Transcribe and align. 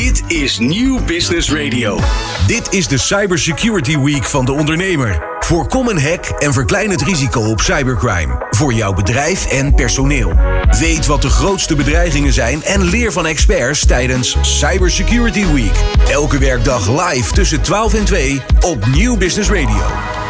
Dit 0.00 0.22
is 0.26 0.58
Nieuw 0.58 1.04
Business 1.04 1.52
Radio. 1.52 1.98
Dit 2.46 2.72
is 2.72 2.88
de 2.88 2.98
Cybersecurity 2.98 3.98
Week 3.98 4.24
van 4.24 4.44
de 4.44 4.52
ondernemer. 4.52 5.36
Voorkom 5.38 5.88
een 5.88 6.00
hack 6.00 6.24
en 6.24 6.52
verklein 6.52 6.90
het 6.90 7.02
risico 7.02 7.40
op 7.40 7.60
cybercrime. 7.60 8.46
Voor 8.50 8.72
jouw 8.72 8.92
bedrijf 8.92 9.46
en 9.46 9.74
personeel. 9.74 10.32
Weet 10.80 11.06
wat 11.06 11.22
de 11.22 11.28
grootste 11.28 11.74
bedreigingen 11.74 12.32
zijn 12.32 12.62
en 12.62 12.82
leer 12.82 13.12
van 13.12 13.26
experts 13.26 13.86
tijdens 13.86 14.36
Cybersecurity 14.40 15.46
Week. 15.46 15.82
Elke 16.10 16.38
werkdag 16.38 17.10
live 17.10 17.32
tussen 17.32 17.62
12 17.62 17.94
en 17.94 18.04
2 18.04 18.42
op 18.60 18.86
Nieuw 18.86 19.16
Business 19.16 19.50
Radio. 19.50 20.23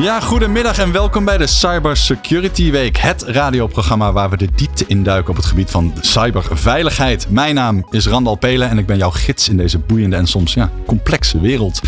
Ja, 0.00 0.20
goedemiddag 0.20 0.78
en 0.78 0.92
welkom 0.92 1.24
bij 1.24 1.38
de 1.38 1.46
Cybersecurity 1.46 2.70
Week. 2.70 2.96
Het 2.96 3.22
radioprogramma 3.22 4.12
waar 4.12 4.30
we 4.30 4.36
de 4.36 4.48
diepte 4.54 4.84
induiken 4.86 5.30
op 5.30 5.36
het 5.36 5.44
gebied 5.44 5.70
van 5.70 5.92
cyberveiligheid. 6.00 7.30
Mijn 7.30 7.54
naam 7.54 7.86
is 7.90 8.06
Randal 8.06 8.34
Pelen 8.34 8.68
en 8.68 8.78
ik 8.78 8.86
ben 8.86 8.96
jouw 8.96 9.10
gids 9.10 9.48
in 9.48 9.56
deze 9.56 9.78
boeiende 9.78 10.16
en 10.16 10.26
soms 10.26 10.54
ja, 10.54 10.70
complexe 10.86 11.40
wereld. 11.40 11.80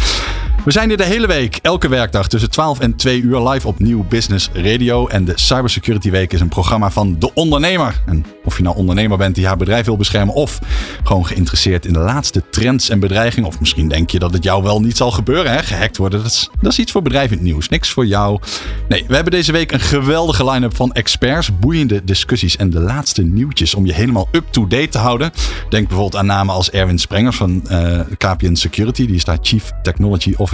We 0.65 0.71
zijn 0.71 0.89
hier 0.89 0.97
de 0.97 1.05
hele 1.05 1.27
week, 1.27 1.59
elke 1.63 1.89
werkdag 1.89 2.29
tussen 2.29 2.51
12 2.51 2.81
en 2.81 2.97
2 2.97 3.21
uur 3.21 3.49
live 3.49 3.67
op 3.67 3.79
Nieuw 3.79 4.05
Business 4.09 4.51
Radio. 4.53 5.07
En 5.07 5.25
de 5.25 5.33
Cybersecurity 5.35 6.11
Week 6.11 6.33
is 6.33 6.41
een 6.41 6.49
programma 6.49 6.91
van 6.91 7.17
De 7.19 7.35
Ondernemer. 7.35 8.03
En 8.07 8.25
of 8.45 8.57
je 8.57 8.63
nou 8.63 8.77
ondernemer 8.77 9.19
bent 9.19 9.35
die 9.35 9.47
haar 9.47 9.57
bedrijf 9.57 9.87
wil 9.87 9.97
beschermen 9.97 10.35
of 10.35 10.59
gewoon 11.05 11.27
geïnteresseerd 11.27 11.87
in 11.87 11.93
de 11.93 11.99
laatste 11.99 12.43
trends 12.51 12.89
en 12.89 13.01
bedreigingen. 13.01 13.49
Of 13.49 13.61
misschien 13.61 13.89
denk 13.89 14.11
je 14.11 14.19
dat 14.19 14.33
het 14.33 14.45
jou 14.45 14.63
wel 14.63 14.81
niet 14.81 14.97
zal 14.97 15.11
gebeuren, 15.11 15.53
hè? 15.53 15.63
gehackt 15.63 15.97
worden. 15.97 16.23
Dat 16.61 16.73
is, 16.73 16.79
iets 16.79 16.93
voor 16.93 17.03
bedrijven 17.03 17.31
in 17.31 17.37
het 17.37 17.47
nieuws, 17.47 17.69
niks 17.69 17.91
voor 17.91 18.07
jou. 18.07 18.41
Nee, 18.89 19.05
we 19.09 19.15
hebben 19.15 19.33
deze 19.33 19.53
week 19.53 19.73
een 19.73 19.81
geweldige 19.81 20.51
line-up 20.51 20.77
van 20.77 20.93
experts, 20.93 21.59
boeiende 21.59 22.05
discussies 22.05 22.57
en 22.57 22.71
de 22.71 22.81
laatste 22.81 23.23
nieuwtjes 23.23 23.75
om 23.75 23.87
je 23.87 23.93
helemaal 23.93 24.29
up-to-date 24.33 24.89
te 24.89 24.99
houden. 24.99 25.31
Denk 25.69 25.89
bijvoorbeeld 25.89 26.17
aan 26.17 26.27
namen 26.27 26.55
als 26.55 26.71
Erwin 26.71 26.99
Sprengers 26.99 27.37
van 27.37 27.63
uh, 27.71 28.01
KPN 28.17 28.55
Security, 28.55 29.07
die 29.07 29.17
is 29.17 29.25
daar 29.25 29.39
Chief 29.43 29.71
Technology 29.83 30.35
Officer 30.37 30.50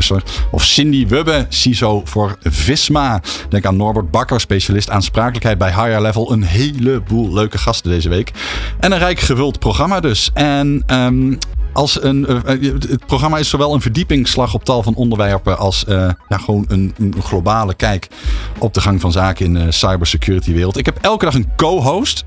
of 0.50 0.64
Cindy 0.64 1.06
Wubbe, 1.06 1.46
CISO 1.48 2.02
voor 2.04 2.36
Visma. 2.42 3.22
Denk 3.48 3.64
aan 3.64 3.76
Norbert 3.76 4.10
Bakker, 4.10 4.40
specialist 4.40 4.90
aansprakelijkheid 4.90 5.58
bij 5.58 5.68
Higher 5.68 6.00
Level. 6.00 6.32
Een 6.32 6.42
heleboel 6.42 7.32
leuke 7.32 7.58
gasten 7.58 7.90
deze 7.90 8.08
week. 8.08 8.32
En 8.80 8.92
een 8.92 8.98
rijk 8.98 9.20
gevuld 9.20 9.58
programma 9.58 10.00
dus. 10.00 10.30
En 10.34 10.82
um, 10.86 11.38
als 11.76 12.02
een, 12.02 12.26
uh, 12.28 12.38
het 12.88 13.06
programma 13.06 13.38
is 13.38 13.48
zowel 13.48 13.74
een 13.74 13.80
verdiepingsslag 13.80 14.54
op 14.54 14.64
tal 14.64 14.82
van 14.82 14.94
onderwerpen 14.94 15.58
als 15.58 15.84
ja, 15.86 16.16
gewoon 16.28 16.64
een, 16.68 16.94
globale 17.22 17.74
kijk 17.74 18.08
op 18.58 18.74
de 18.74 18.80
gang 18.80 19.00
van 19.00 19.12
zaken 19.12 19.44
in 19.44 19.54
de 19.54 19.72
cybersecurity 19.72 20.52
wereld. 20.52 20.76
Ik 20.76 20.86
heb 20.86 20.98
elke 21.00 21.24
dag 21.24 21.34
een 21.34 21.48
co-host. 21.56 22.24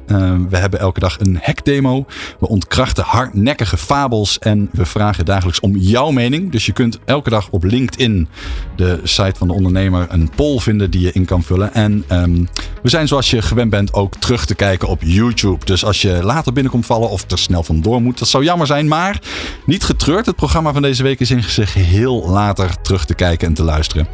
We 0.50 0.58
hebben 0.58 0.80
elke 0.80 1.00
dag 1.00 1.20
een 1.20 1.40
hackdemo. 1.42 2.06
We 2.40 2.48
ontkrachten 2.48 3.04
hardnekkige 3.04 3.78
fabels 3.78 4.40
en 4.40 4.70
we 4.72 4.86
vragen 4.86 5.26
dagelijks 5.26 5.60
om 5.60 5.78
jouw 5.78 6.12
mening. 6.12 6.52
Dus 6.52 6.66
je 6.66 6.72
kunt 6.72 7.00
elke 7.06 7.30
dag 7.30 7.50
op 7.50 7.64
LinkedIn, 7.64 8.28
de 8.76 9.00
site 9.04 9.36
van 9.38 9.48
de 9.48 9.54
ondernemer, 9.54 10.08
een 10.10 10.30
poll 10.36 10.60
vinden 10.60 10.92
die 10.92 11.02
je 11.02 11.12
in 11.12 11.26
kan 11.26 11.44
vullen. 11.44 11.74
En 11.74 12.04
um, 12.12 12.48
we 12.82 12.90
zijn 12.90 13.08
zoals 13.08 13.30
je 13.30 13.42
gewend 13.42 13.70
bent 13.70 13.94
ook 13.94 14.16
terug 14.16 14.46
te 14.46 14.56
kijken 14.56 14.88
op 14.88 15.02
YouTube. 15.04 15.66
Dus 15.66 15.86
als 15.86 16.02
je 16.02 16.20
later 16.24 16.54
binnenkomt 16.54 16.86
vallen 16.86 17.10
of 17.10 17.32
er 17.32 17.38
snel 17.38 17.64
vandoor 17.64 18.02
moet, 18.02 18.20
dat 18.20 18.28
zou 18.28 18.44
jammer 18.44 18.68
zijn. 18.68 18.88
Maar 18.88 19.20
niet 19.66 19.84
getreurd, 19.84 20.26
het 20.26 20.36
programma 20.36 20.74
van 20.74 20.82
deze 20.82 21.04
week 21.04 21.20
is 21.20 21.32
in 21.32 21.44
zijn 21.44 21.68
geheel 21.68 22.30
later 22.30 22.82
terug 22.82 23.06
te 23.06 23.14
kijken 23.16 23.48
en 23.48 23.54
te 23.54 23.64
luisteren. 23.64 24.08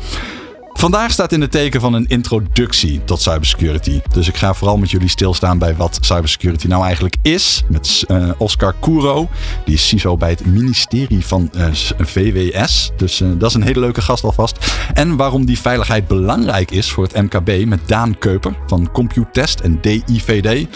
Vandaag 0.77 1.11
staat 1.11 1.31
in 1.31 1.41
het 1.41 1.51
teken 1.51 1.81
van 1.81 1.93
een 1.93 2.07
introductie 2.07 3.03
tot 3.03 3.21
cybersecurity. 3.21 4.01
Dus 4.13 4.27
ik 4.27 4.37
ga 4.37 4.53
vooral 4.53 4.77
met 4.77 4.91
jullie 4.91 5.09
stilstaan 5.09 5.57
bij 5.57 5.75
wat 5.75 5.97
cybersecurity 6.01 6.67
nou 6.67 6.83
eigenlijk 6.83 7.15
is. 7.21 7.63
Met 7.67 8.03
uh, 8.07 8.29
Oscar 8.37 8.75
Kouro, 8.79 9.29
die 9.65 9.73
is 9.73 9.87
CISO 9.87 10.17
bij 10.17 10.29
het 10.29 10.45
ministerie 10.45 11.25
van 11.25 11.49
uh, 11.55 11.67
VWS. 11.97 12.91
Dus 12.97 13.21
uh, 13.21 13.29
dat 13.37 13.49
is 13.49 13.55
een 13.55 13.63
hele 13.63 13.79
leuke 13.79 14.01
gast 14.01 14.23
alvast. 14.23 14.87
En 14.93 15.15
waarom 15.15 15.45
die 15.45 15.59
veiligheid 15.59 16.07
belangrijk 16.07 16.71
is 16.71 16.91
voor 16.91 17.03
het 17.03 17.21
MKB 17.21 17.65
met 17.65 17.79
Daan 17.85 18.17
Keuper 18.17 18.53
van 18.67 18.91
Computest 18.91 19.59
en 19.59 19.81
DIVD. 19.81 20.67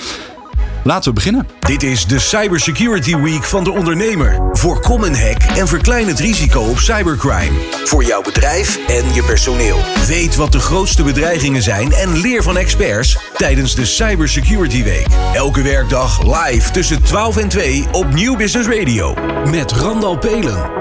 Laten 0.83 1.09
we 1.09 1.15
beginnen. 1.15 1.47
Dit 1.59 1.83
is 1.83 2.05
de 2.05 2.19
Cybersecurity 2.19 3.15
Week 3.15 3.43
van 3.43 3.63
de 3.63 3.71
ondernemer. 3.71 4.39
Voorkom 4.51 5.03
een 5.03 5.17
hack 5.17 5.41
en 5.57 5.67
verklein 5.67 6.07
het 6.07 6.19
risico 6.19 6.61
op 6.61 6.79
cybercrime. 6.79 7.59
Voor 7.85 8.03
jouw 8.03 8.21
bedrijf 8.21 8.79
en 8.87 9.13
je 9.13 9.23
personeel. 9.23 9.77
Weet 10.07 10.35
wat 10.35 10.51
de 10.51 10.59
grootste 10.59 11.03
bedreigingen 11.03 11.61
zijn 11.61 11.91
en 11.91 12.17
leer 12.17 12.43
van 12.43 12.57
experts 12.57 13.17
tijdens 13.33 13.75
de 13.75 13.85
Cybersecurity 13.85 14.83
Week. 14.83 15.07
Elke 15.33 15.61
werkdag 15.61 16.21
live 16.23 16.71
tussen 16.71 17.03
12 17.03 17.37
en 17.37 17.49
2 17.49 17.85
op 17.91 18.13
Nieuw 18.13 18.35
Business 18.35 18.67
Radio. 18.67 19.13
Met 19.51 19.71
Randal 19.71 20.17
Pelen. 20.17 20.79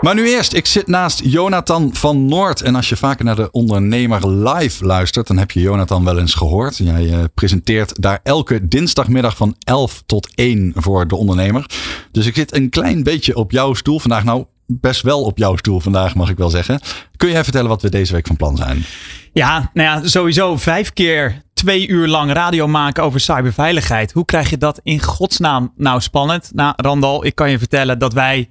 Maar 0.00 0.14
nu 0.14 0.28
eerst, 0.28 0.52
ik 0.52 0.66
zit 0.66 0.86
naast 0.86 1.20
Jonathan 1.24 1.94
van 1.94 2.26
Noord. 2.26 2.62
En 2.62 2.74
als 2.74 2.88
je 2.88 2.96
vaker 2.96 3.24
naar 3.24 3.36
de 3.36 3.50
ondernemer 3.50 4.32
live 4.32 4.84
luistert, 4.84 5.26
dan 5.26 5.38
heb 5.38 5.50
je 5.50 5.60
Jonathan 5.60 6.04
wel 6.04 6.18
eens 6.18 6.34
gehoord. 6.34 6.76
Jij 6.76 7.04
uh, 7.04 7.18
presenteert 7.34 8.02
daar 8.02 8.20
elke 8.22 8.68
dinsdagmiddag 8.68 9.36
van 9.36 9.54
11 9.58 10.02
tot 10.06 10.28
1 10.34 10.72
voor 10.76 11.08
de 11.08 11.16
ondernemer. 11.16 11.66
Dus 12.12 12.26
ik 12.26 12.34
zit 12.34 12.54
een 12.54 12.68
klein 12.68 13.02
beetje 13.02 13.36
op 13.36 13.50
jouw 13.50 13.74
stoel 13.74 13.98
vandaag. 13.98 14.24
Nou, 14.24 14.44
best 14.66 15.02
wel 15.02 15.22
op 15.22 15.38
jouw 15.38 15.56
stoel 15.56 15.80
vandaag, 15.80 16.14
mag 16.14 16.30
ik 16.30 16.36
wel 16.36 16.50
zeggen. 16.50 16.80
Kun 17.16 17.30
jij 17.30 17.44
vertellen 17.44 17.68
wat 17.68 17.82
we 17.82 17.90
deze 17.90 18.12
week 18.12 18.26
van 18.26 18.36
plan 18.36 18.56
zijn? 18.56 18.84
Ja, 19.32 19.70
nou 19.72 19.88
ja, 19.88 20.08
sowieso 20.08 20.56
vijf 20.56 20.92
keer 20.92 21.42
twee 21.54 21.88
uur 21.88 22.08
lang 22.08 22.32
radio 22.32 22.66
maken 22.66 23.02
over 23.02 23.20
cyberveiligheid. 23.20 24.12
Hoe 24.12 24.24
krijg 24.24 24.50
je 24.50 24.58
dat 24.58 24.80
in 24.82 25.02
godsnaam 25.02 25.72
nou 25.76 26.00
spannend? 26.00 26.50
Nou, 26.54 26.72
Randal, 26.76 27.24
ik 27.24 27.34
kan 27.34 27.50
je 27.50 27.58
vertellen 27.58 27.98
dat 27.98 28.12
wij 28.12 28.48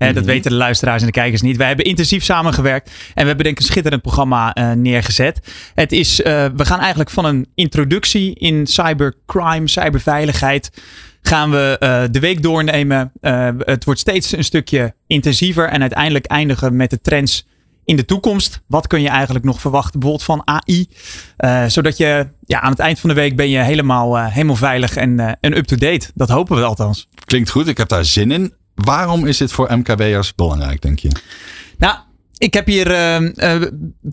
Dat 0.00 0.24
weten 0.24 0.50
de 0.50 0.56
luisteraars 0.56 1.00
en 1.00 1.06
de 1.06 1.12
kijkers 1.12 1.42
niet. 1.42 1.56
Wij 1.56 1.66
hebben 1.66 1.84
intensief 1.84 2.24
samengewerkt 2.24 2.88
en 2.88 3.22
we 3.22 3.26
hebben 3.26 3.44
denk 3.44 3.56
ik 3.56 3.58
een 3.58 3.70
schitterend 3.70 4.02
programma 4.02 4.56
uh, 4.56 4.72
neergezet. 4.72 5.40
Het 5.74 5.92
is, 5.92 6.20
uh, 6.20 6.24
we 6.56 6.64
gaan 6.64 6.78
eigenlijk 6.78 7.10
van 7.10 7.24
een 7.24 7.46
introductie 7.54 8.34
in 8.34 8.66
cybercrime, 8.66 9.68
cyberveiligheid, 9.68 10.70
gaan 11.22 11.50
we 11.50 11.76
uh, 11.80 12.02
de 12.10 12.20
week 12.20 12.42
doornemen. 12.42 13.12
het 13.58 13.84
wordt 13.84 14.00
steeds 14.00 14.36
een 14.36 14.44
stukje 14.44 14.94
intensiever 15.06 15.68
en 15.68 15.80
uiteindelijk 15.80 16.26
eindigen 16.26 16.76
met 16.76 16.90
de 16.90 17.00
trends 17.00 17.46
in 17.84 17.96
de 17.96 18.04
toekomst. 18.04 18.62
Wat 18.66 18.86
kun 18.86 19.02
je 19.02 19.08
eigenlijk 19.08 19.44
nog 19.44 19.60
verwachten, 19.60 20.00
bijvoorbeeld 20.00 20.26
van 20.26 20.42
AI? 20.44 20.88
zodat 21.70 21.96
je 21.96 22.28
ja, 22.44 22.60
aan 22.60 22.70
het 22.70 22.80
eind 22.80 23.00
van 23.00 23.08
de 23.08 23.14
week 23.14 23.36
ben 23.36 23.48
je 23.48 23.58
helemaal, 23.58 24.24
helemaal 24.24 24.56
veilig 24.56 24.96
en, 24.96 25.38
en 25.40 25.56
up-to-date. 25.56 26.10
Dat 26.14 26.28
hopen 26.28 26.56
we 26.56 26.64
althans. 26.64 27.08
Klinkt 27.24 27.50
goed, 27.50 27.68
ik 27.68 27.76
heb 27.76 27.88
daar 27.88 28.04
zin 28.04 28.30
in. 28.30 28.58
Waarom 28.84 29.26
is 29.26 29.36
dit 29.36 29.52
voor 29.52 29.76
MKB'ers 29.76 30.34
belangrijk, 30.34 30.82
denk 30.82 30.98
je? 30.98 31.10
Nou, 31.78 31.96
ik 32.40 32.54
heb 32.54 32.66
hier 32.66 32.90
uh, 32.90 33.20
uh, 33.20 33.62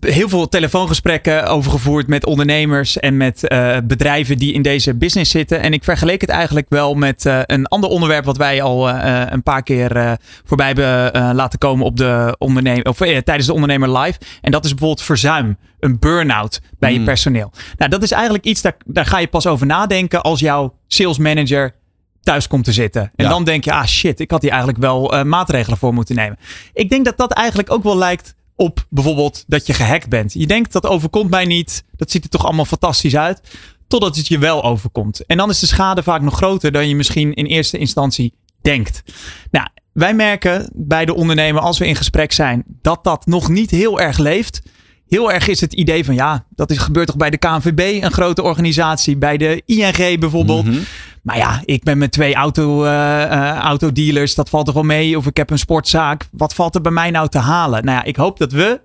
heel 0.00 0.28
veel 0.28 0.48
telefoongesprekken 0.48 1.46
over 1.46 1.70
gevoerd 1.70 2.06
met 2.06 2.26
ondernemers 2.26 2.98
en 2.98 3.16
met 3.16 3.42
uh, 3.52 3.76
bedrijven 3.84 4.38
die 4.38 4.52
in 4.52 4.62
deze 4.62 4.94
business 4.94 5.30
zitten. 5.30 5.60
En 5.60 5.72
ik 5.72 5.84
vergeleek 5.84 6.20
het 6.20 6.30
eigenlijk 6.30 6.66
wel 6.68 6.94
met 6.94 7.24
een 7.24 7.66
ander 7.66 7.90
onderwerp 7.90 8.24
wat 8.24 8.36
wij 8.36 8.62
al 8.62 8.88
een 8.88 9.42
paar 9.42 9.62
keer 9.62 10.18
voorbij 10.44 10.66
hebben 10.66 11.34
laten 11.34 11.58
komen 11.58 11.86
op 11.86 11.96
de 11.96 12.36
ondernemer, 12.38 12.84
of, 12.84 12.96
tijdens 12.96 13.46
de 13.46 13.52
ondernemer 13.52 13.98
live. 13.98 14.18
En 14.40 14.50
dat 14.50 14.64
is 14.64 14.70
bijvoorbeeld 14.70 15.02
verzuim, 15.02 15.56
een 15.80 15.98
burn-out 15.98 16.60
bij 16.78 16.92
mm. 16.92 16.98
je 16.98 17.04
personeel. 17.04 17.52
Nou, 17.76 17.90
dat 17.90 18.02
is 18.02 18.10
eigenlijk 18.10 18.44
iets, 18.44 18.62
daar, 18.62 18.76
daar 18.84 19.06
ga 19.06 19.18
je 19.18 19.28
pas 19.28 19.46
over 19.46 19.66
nadenken 19.66 20.22
als 20.22 20.40
jouw 20.40 20.74
sales 20.86 21.18
manager 21.18 21.74
thuis 22.22 22.46
komt 22.46 22.64
te 22.64 22.72
zitten. 22.72 23.02
En 23.02 23.24
ja. 23.24 23.30
dan 23.30 23.44
denk 23.44 23.64
je, 23.64 23.72
ah 23.72 23.86
shit, 23.86 24.20
ik 24.20 24.30
had 24.30 24.42
hier 24.42 24.50
eigenlijk 24.50 24.80
wel 24.80 25.14
uh, 25.14 25.22
maatregelen 25.22 25.78
voor 25.78 25.94
moeten 25.94 26.14
nemen. 26.14 26.38
Ik 26.72 26.90
denk 26.90 27.04
dat 27.04 27.16
dat 27.16 27.32
eigenlijk 27.32 27.70
ook 27.70 27.82
wel 27.82 27.96
lijkt 27.96 28.34
op 28.56 28.86
bijvoorbeeld 28.90 29.44
dat 29.46 29.66
je 29.66 29.72
gehackt 29.72 30.08
bent. 30.08 30.32
Je 30.32 30.46
denkt 30.46 30.72
dat 30.72 30.86
overkomt 30.86 31.30
mij 31.30 31.44
niet. 31.44 31.84
Dat 31.96 32.10
ziet 32.10 32.24
er 32.24 32.30
toch 32.30 32.44
allemaal 32.44 32.64
fantastisch 32.64 33.16
uit. 33.16 33.40
Totdat 33.88 34.16
het 34.16 34.28
je 34.28 34.38
wel 34.38 34.64
overkomt. 34.64 35.26
En 35.26 35.36
dan 35.36 35.50
is 35.50 35.58
de 35.58 35.66
schade 35.66 36.02
vaak 36.02 36.20
nog 36.20 36.36
groter 36.36 36.72
dan 36.72 36.88
je 36.88 36.96
misschien 36.96 37.34
in 37.34 37.46
eerste 37.46 37.78
instantie 37.78 38.34
denkt. 38.60 39.02
Nou, 39.50 39.68
wij 39.92 40.14
merken 40.14 40.70
bij 40.74 41.04
de 41.04 41.14
ondernemer 41.14 41.62
als 41.62 41.78
we 41.78 41.86
in 41.86 41.96
gesprek 41.96 42.32
zijn 42.32 42.64
dat 42.82 43.04
dat 43.04 43.26
nog 43.26 43.48
niet 43.48 43.70
heel 43.70 44.00
erg 44.00 44.18
leeft. 44.18 44.62
Heel 45.08 45.32
erg 45.32 45.48
is 45.48 45.60
het 45.60 45.72
idee 45.72 46.04
van 46.04 46.14
ja, 46.14 46.44
dat 46.54 46.70
is, 46.70 46.78
gebeurt 46.78 47.06
toch 47.06 47.16
bij 47.16 47.30
de 47.30 47.36
KNVB, 47.36 48.02
een 48.02 48.12
grote 48.12 48.42
organisatie, 48.42 49.16
bij 49.16 49.36
de 49.36 49.62
ING 49.66 50.20
bijvoorbeeld. 50.20 50.64
Mm 50.64 50.72
-hmm. 50.72 50.84
Maar 51.22 51.36
ja, 51.36 51.62
ik 51.64 51.82
ben 51.82 51.98
met 51.98 52.12
twee 52.12 52.34
auto, 52.34 52.84
uh, 52.84 52.90
uh, 52.90 53.56
autodealers, 53.56 54.34
dat 54.34 54.48
valt 54.48 54.66
toch 54.66 54.74
wel 54.74 54.84
mee. 54.84 55.16
Of 55.16 55.26
ik 55.26 55.36
heb 55.36 55.50
een 55.50 55.58
sportzaak. 55.58 56.28
Wat 56.30 56.54
valt 56.54 56.74
er 56.74 56.80
bij 56.80 56.92
mij 56.92 57.10
nou 57.10 57.28
te 57.28 57.38
halen? 57.38 57.84
Nou 57.84 57.98
ja, 57.98 58.04
ik 58.04 58.16
hoop 58.16 58.38
dat 58.38 58.52
we 58.52 58.80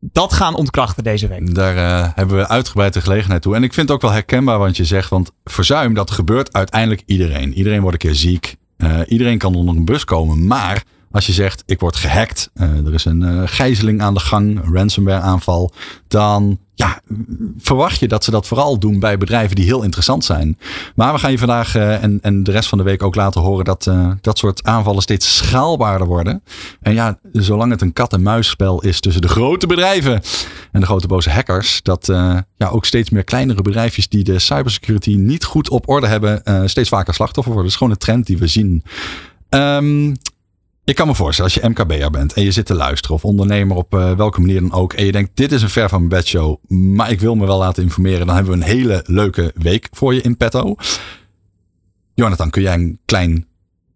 dat 0.00 0.32
gaan 0.32 0.54
ontkrachten 0.54 1.04
deze 1.04 1.28
week. 1.28 1.54
Daar 1.54 1.76
uh, 1.76 2.08
hebben 2.14 2.36
we 2.36 2.48
uitgebreid 2.48 2.92
de 2.92 3.00
gelegenheid 3.00 3.42
toe. 3.42 3.54
En 3.54 3.62
ik 3.62 3.74
vind 3.74 3.88
het 3.88 3.96
ook 3.96 4.02
wel 4.02 4.12
herkenbaar 4.12 4.58
wat 4.58 4.76
je 4.76 4.84
zegt. 4.84 5.10
Want 5.10 5.30
verzuim, 5.44 5.94
dat 5.94 6.10
gebeurt 6.10 6.52
uiteindelijk 6.52 7.02
iedereen. 7.06 7.54
Iedereen 7.54 7.80
wordt 7.80 8.02
een 8.02 8.08
keer 8.10 8.18
ziek. 8.18 8.56
iedereen 9.08 9.38
kan 9.38 9.54
onder 9.54 9.76
een 9.76 9.84
bus 9.84 10.04
komen. 10.04 10.46
Maar 10.46 10.82
Als 11.14 11.26
je 11.26 11.32
zegt, 11.32 11.62
ik 11.66 11.80
word 11.80 11.96
gehackt, 11.96 12.50
uh, 12.54 12.86
er 12.86 12.94
is 12.94 13.04
een 13.04 13.22
uh, 13.22 13.42
gijzeling 13.44 14.02
aan 14.02 14.14
de 14.14 14.20
gang, 14.20 14.64
een 14.64 14.74
ransomware 14.74 15.20
aanval, 15.20 15.72
dan 16.08 16.58
ja, 16.74 17.00
verwacht 17.58 18.00
je 18.00 18.08
dat 18.08 18.24
ze 18.24 18.30
dat 18.30 18.46
vooral 18.46 18.78
doen 18.78 18.98
bij 18.98 19.18
bedrijven 19.18 19.56
die 19.56 19.64
heel 19.64 19.82
interessant 19.82 20.24
zijn. 20.24 20.58
Maar 20.94 21.12
we 21.12 21.18
gaan 21.18 21.30
je 21.30 21.38
vandaag 21.38 21.76
uh, 21.76 22.02
en, 22.02 22.18
en 22.22 22.42
de 22.42 22.50
rest 22.50 22.68
van 22.68 22.78
de 22.78 22.84
week 22.84 23.02
ook 23.02 23.14
laten 23.14 23.40
horen 23.40 23.64
dat 23.64 23.90
dat 24.20 24.38
soort 24.38 24.64
aanvallen 24.64 25.02
steeds 25.02 25.36
schaalbaarder 25.36 26.06
worden. 26.06 26.42
En 26.80 26.94
ja, 26.94 27.18
zolang 27.32 27.70
het 27.70 27.80
een 27.80 27.92
kat-en-muisspel 27.92 28.82
is 28.82 29.00
tussen 29.00 29.22
de 29.22 29.28
grote 29.28 29.66
bedrijven 29.66 30.22
en 30.72 30.80
de 30.80 30.86
grote 30.86 31.06
boze 31.06 31.30
hackers, 31.30 31.82
dat 31.82 32.06
ja, 32.56 32.68
ook 32.70 32.84
steeds 32.84 33.10
meer 33.10 33.24
kleinere 33.24 33.62
bedrijfjes 33.62 34.08
die 34.08 34.24
de 34.24 34.38
cybersecurity 34.38 35.14
niet 35.14 35.44
goed 35.44 35.68
op 35.68 35.88
orde 35.88 36.06
hebben, 36.06 36.42
steeds 36.68 36.88
vaker 36.88 37.14
slachtoffer 37.14 37.52
worden. 37.52 37.70
Dat 37.70 37.72
is 37.72 37.78
gewoon 37.78 37.92
een 37.92 37.98
trend 37.98 38.26
die 38.26 38.38
we 38.38 38.46
zien. 38.46 38.82
Um, 39.50 40.16
ik 40.84 40.94
kan 40.94 41.06
me 41.06 41.14
voorstellen, 41.14 41.52
als 41.52 41.62
je 41.62 41.68
MKB'er 41.68 42.10
bent 42.10 42.32
en 42.32 42.42
je 42.42 42.50
zit 42.50 42.66
te 42.66 42.74
luisteren 42.74 43.16
of 43.16 43.24
ondernemer 43.24 43.76
op 43.76 43.94
uh, 43.94 44.12
welke 44.12 44.40
manier 44.40 44.60
dan 44.60 44.72
ook. 44.72 44.92
En 44.92 45.04
je 45.04 45.12
denkt, 45.12 45.30
dit 45.34 45.52
is 45.52 45.62
een 45.62 45.70
ver 45.70 45.88
van 45.88 45.98
mijn 45.98 46.10
bedshow, 46.10 46.56
maar 46.68 47.10
ik 47.10 47.20
wil 47.20 47.34
me 47.34 47.46
wel 47.46 47.58
laten 47.58 47.82
informeren. 47.82 48.26
Dan 48.26 48.34
hebben 48.34 48.58
we 48.58 48.64
een 48.64 48.72
hele 48.76 49.02
leuke 49.06 49.52
week 49.54 49.88
voor 49.92 50.14
je 50.14 50.20
in 50.20 50.36
petto. 50.36 50.74
Jonathan, 52.14 52.50
kun 52.50 52.62
jij 52.62 52.74
een 52.74 52.98
klein 53.04 53.46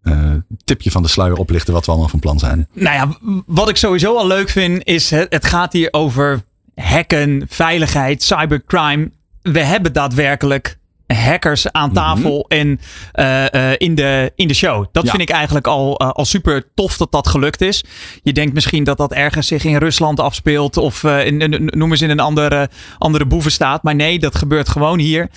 uh, 0.03 0.33
tipje 0.63 0.91
van 0.91 1.01
de 1.01 1.07
sluier 1.07 1.37
oplichten 1.37 1.73
wat 1.73 1.85
we 1.85 1.91
allemaal 1.91 2.09
van 2.09 2.19
plan 2.19 2.39
zijn? 2.39 2.67
Nou 2.73 2.95
ja, 2.95 3.17
wat 3.45 3.69
ik 3.69 3.75
sowieso 3.75 4.17
al 4.17 4.27
leuk 4.27 4.49
vind 4.49 4.85
is, 4.85 5.09
het 5.09 5.45
gaat 5.45 5.73
hier 5.73 5.87
over 5.91 6.43
hacken, 6.75 7.45
veiligheid, 7.47 8.23
cybercrime. 8.23 9.11
We 9.41 9.63
hebben 9.63 9.93
daadwerkelijk 9.93 10.77
hackers 11.13 11.71
aan 11.71 11.89
mhm. 11.89 11.95
tafel 11.95 12.45
en 12.47 12.79
uh, 13.15 13.45
in, 13.77 13.95
de, 13.95 14.31
in 14.35 14.47
de 14.47 14.53
show. 14.53 14.85
Dat 14.91 15.09
vind 15.09 15.21
ik 15.21 15.29
eigenlijk 15.29 15.67
al, 15.67 16.01
uh, 16.01 16.09
al 16.09 16.25
super 16.25 16.63
tof 16.73 16.97
dat 16.97 17.11
dat 17.11 17.27
gelukt 17.27 17.61
is. 17.61 17.83
Je 18.23 18.33
denkt 18.33 18.53
misschien 18.53 18.83
dat 18.83 18.97
dat 18.97 19.13
ergens 19.13 19.47
zich 19.47 19.63
in 19.63 19.77
Rusland 19.77 20.19
afspeelt 20.19 20.77
of 20.77 21.03
in, 21.03 21.69
noem 21.75 21.91
eens 21.91 22.01
in 22.01 22.09
een 22.09 22.19
andere, 22.19 22.69
andere 22.97 23.25
boevenstaat. 23.25 23.83
Maar 23.83 23.95
nee, 23.95 24.19
dat 24.19 24.35
gebeurt 24.35 24.69
gewoon 24.69 24.99
hier. 24.99 25.29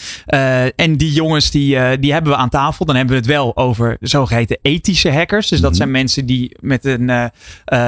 en 0.76 0.96
die 0.96 1.12
jongens 1.12 1.50
die, 1.50 1.98
die 1.98 2.12
hebben 2.12 2.32
we 2.32 2.38
aan 2.38 2.48
tafel. 2.48 2.84
Dan 2.84 2.96
hebben 2.96 3.14
we 3.14 3.20
het 3.20 3.30
wel 3.30 3.56
over 3.56 3.96
zogeheten 4.00 4.58
ethische 4.62 5.12
hackers. 5.12 5.48
Dus 5.48 5.60
dat 5.60 5.70
mhm. 5.70 5.78
zijn 5.78 5.90
mensen 5.90 6.26
die, 6.26 6.56
met 6.60 6.84
een, 6.84 7.30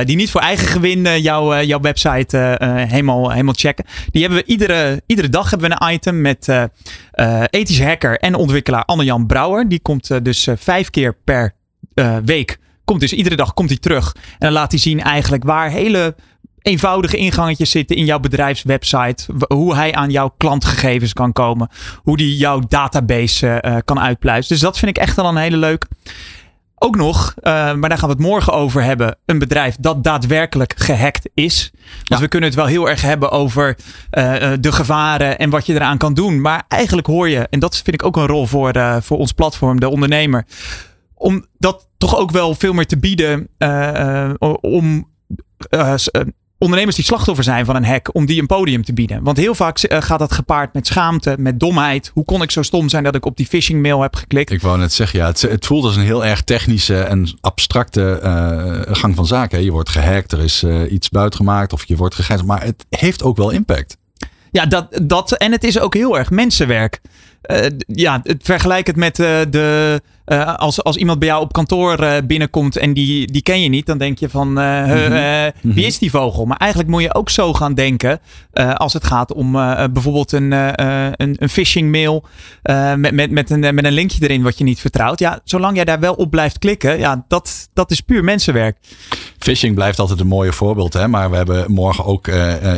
die 0.05 0.17
niet 0.17 0.31
voor 0.31 0.41
eigen 0.41 0.67
gewin 0.67 1.21
jouw, 1.21 1.63
jouw 1.63 1.81
website 1.81 2.57
helemaal, 2.89 3.31
helemaal 3.31 3.55
checken. 3.57 3.85
Die 4.11 4.23
hebben 4.23 4.39
we 4.39 4.47
iedere, 4.47 5.03
iedere 5.07 5.29
dag 5.29 5.51
hebben 5.51 5.71
we 5.71 5.77
een 5.79 5.93
item 5.93 6.21
met 6.21 6.49
ethische 7.51 7.85
hacker 7.85 8.19
en 8.19 8.35
ontwikkelaar 8.35 8.85
Anne-Jan 8.85 9.27
Brouwer. 9.27 9.69
Die 9.69 9.81
komt 9.81 10.11
uh, 10.11 10.19
dus 10.23 10.47
uh, 10.47 10.55
vijf 10.59 10.91
keer 10.91 11.17
per 11.25 11.55
week. 12.25 12.59
Komt 12.85 13.01
dus 13.01 13.13
iedere 13.13 13.37
dag 13.37 13.55
komt 13.55 13.69
hij 13.69 13.79
terug. 13.79 14.15
En 14.15 14.37
dan 14.39 14.53
laat 14.53 14.71
hij 14.71 14.81
zien 14.81 15.01
eigenlijk 15.01 15.45
waar 15.45 15.71
hele 15.71 16.15
eenvoudige 16.63 17.17
ingangetjes 17.17 17.71
zitten 17.71 17.97
in 17.97 18.05
jouw 18.05 18.19
bedrijfswebsite. 18.19 19.25
Hoe 19.49 19.75
hij 19.75 19.95
aan 19.95 20.11
jouw 20.11 20.35
klantgegevens 20.37 21.13
kan 21.13 21.33
komen. 21.33 21.69
Hoe 21.97 22.17
die 22.17 22.37
jouw 22.37 22.61
database 22.69 23.83
kan 23.85 24.01
uitpluizen. 24.01 24.53
Dus 24.53 24.63
dat 24.63 24.79
vind 24.79 24.97
ik 24.97 25.03
echt 25.03 25.17
wel 25.17 25.27
een 25.27 25.37
hele 25.37 25.57
leuk. 25.57 25.87
Ook 26.85 26.97
nog, 26.97 27.35
uh, 27.39 27.43
maar 27.75 27.89
daar 27.89 27.99
gaan 27.99 28.09
we 28.09 28.15
het 28.15 28.25
morgen 28.25 28.53
over 28.53 28.83
hebben. 28.83 29.17
Een 29.27 29.39
bedrijf 29.39 29.77
dat 29.81 30.05
daadwerkelijk 30.05 30.75
gehackt 30.77 31.29
is. 31.35 31.73
Want 32.05 32.21
we 32.21 32.29
kunnen 32.29 32.49
het 32.49 32.59
wel 32.59 32.67
heel 32.67 32.89
erg 32.89 33.03
hebben 33.03 33.31
over 33.31 33.77
uh, 34.11 34.53
de 34.61 34.73
gevaren 34.73 35.39
en 35.39 35.51
wat 35.51 35.67
je 35.67 35.75
eraan 35.75 35.99
kan 35.99 36.15
doen. 36.15 36.41
Maar 36.41 36.65
eigenlijk 36.69 37.07
hoor 37.07 37.29
je, 37.29 37.47
en 37.51 37.61
dat 37.61 37.77
vind 37.77 37.95
ik 37.97 38.05
ook 38.05 38.17
een 38.17 38.27
rol 38.27 38.47
voor, 38.47 38.77
uh, 38.77 38.97
voor 39.01 39.19
ons 39.19 39.33
platform, 39.33 39.81
de 39.81 39.89
ondernemer. 39.89 40.47
Om 41.15 41.47
dat 41.59 41.89
toch 41.99 42.17
ook 42.17 42.31
wel 42.31 42.55
veel 42.55 42.73
meer 42.73 42.87
te 42.87 42.99
bieden. 42.99 43.49
om 44.61 45.09
ondernemers 46.59 46.97
die 46.97 47.05
slachtoffer 47.05 47.45
zijn 47.45 47.65
van 47.65 47.77
een 47.77 47.85
hack, 47.85 48.15
om 48.15 48.27
die 48.27 48.41
een 48.41 48.47
podium 48.47 48.85
te 48.85 48.93
bieden. 48.93 49.23
Want 49.23 49.37
heel 49.37 49.55
vaak 49.55 49.79
eh, 49.79 50.03
gaat 50.03 50.19
dat 50.19 50.33
gepaard 50.33 50.73
met 50.73 50.87
schaamte, 50.87 51.35
met 51.39 51.61
domheid. 51.61 52.11
Hoe 52.15 52.25
kon 52.25 52.43
ik 52.43 52.51
zo 52.51 52.63
stom 52.63 52.89
zijn 52.89 53.05
dat 53.05 53.15
ik 53.15 53.27
op 53.27 53.37
die 53.37 53.47
phishing 53.47 53.83
mail 53.83 54.03
heb 54.03 54.17
geklikt? 54.17 54.51
Ik 54.51 54.61
wou 54.61 54.79
net 54.79 54.93
zeggen, 54.93 55.19
ja, 55.19 55.27
het, 55.27 55.41
het 55.41 55.67
voelt 55.67 55.85
als 55.85 55.97
een 55.97 56.03
heel 56.03 56.25
erg 56.25 56.43
technische 56.43 57.01
en 57.01 57.39
abstracte 57.41 58.21
uh, 58.25 58.95
gang 58.95 59.15
van 59.15 59.27
zaken. 59.27 59.65
Je 59.65 59.71
wordt 59.71 59.89
gehackt, 59.89 60.33
er 60.33 60.41
is 60.41 60.63
uh, 60.63 60.93
iets 60.93 61.09
buitgemaakt 61.09 61.73
of 61.73 61.85
je 61.85 61.97
wordt 61.97 62.15
gegijzeld. 62.15 62.49
Maar 62.49 62.65
het 62.65 62.87
heeft 62.89 63.23
ook 63.23 63.37
wel 63.37 63.51
impact. 63.51 63.97
Ja, 64.51 64.67
dat, 64.67 65.01
dat, 65.03 65.33
en 65.33 65.53
het 65.53 65.65
is 65.65 65.79
ook 65.79 65.95
heel 65.95 66.19
erg 66.19 66.31
mensenwerk. 66.31 67.01
Uh, 67.47 67.67
ja, 67.87 68.23
vergelijk 68.39 68.87
het 68.87 68.97
met 68.97 69.17
de. 69.17 70.01
Uh, 70.27 70.55
als, 70.55 70.83
als 70.83 70.97
iemand 70.97 71.19
bij 71.19 71.29
jou 71.29 71.43
op 71.43 71.53
kantoor 71.53 72.23
binnenkomt 72.27 72.77
en 72.77 72.95
die, 72.95 73.33
die 73.33 73.43
ken 73.43 73.61
je 73.61 73.69
niet, 73.69 73.87
dan 73.87 73.99
denk 73.99 74.19
je 74.19 74.29
van 74.29 74.49
mm 74.49 74.57
-hmm. 74.57 75.53
wie 75.63 75.87
is 75.87 75.99
die 75.99 76.11
vogel? 76.11 76.45
Maar 76.45 76.57
eigenlijk 76.57 76.91
moet 76.91 77.03
je 77.03 77.15
ook 77.15 77.31
zo 77.31 77.53
gaan 77.53 77.75
denken 77.75 78.21
als 78.75 78.93
het 78.93 79.05
gaat 79.05 79.33
om 79.33 79.53
bijvoorbeeld 79.93 80.33
een, 80.33 80.53
een, 80.53 81.37
een 81.39 81.49
phishing 81.49 81.91
mail 81.91 82.25
met, 82.97 83.13
met, 83.13 83.31
met, 83.31 83.51
een, 83.51 83.75
met 83.75 83.85
een 83.85 83.93
linkje 83.93 84.23
erin 84.23 84.43
wat 84.43 84.59
je 84.59 84.65
niet 84.65 84.81
vertrouwt. 84.81 85.19
Ja, 85.19 85.41
zolang 85.45 85.77
jij 85.77 85.85
daar 85.85 86.01
wel 86.01 86.15
op 86.15 86.31
blijft 86.31 86.59
klikken, 86.59 86.99
ja, 86.99 87.25
dat, 87.29 87.69
dat 87.73 87.91
is 87.91 88.01
puur 88.01 88.25
mensenwerk. 88.25 88.77
Phishing 89.39 89.75
blijft 89.75 89.99
altijd 89.99 90.21
een 90.21 90.27
mooie 90.27 90.53
voorbeeld, 90.53 90.93
hè? 90.93 91.09
maar 91.09 91.31
we 91.31 91.37
hebben 91.37 91.73
morgen 91.73 92.05
ook 92.05 92.29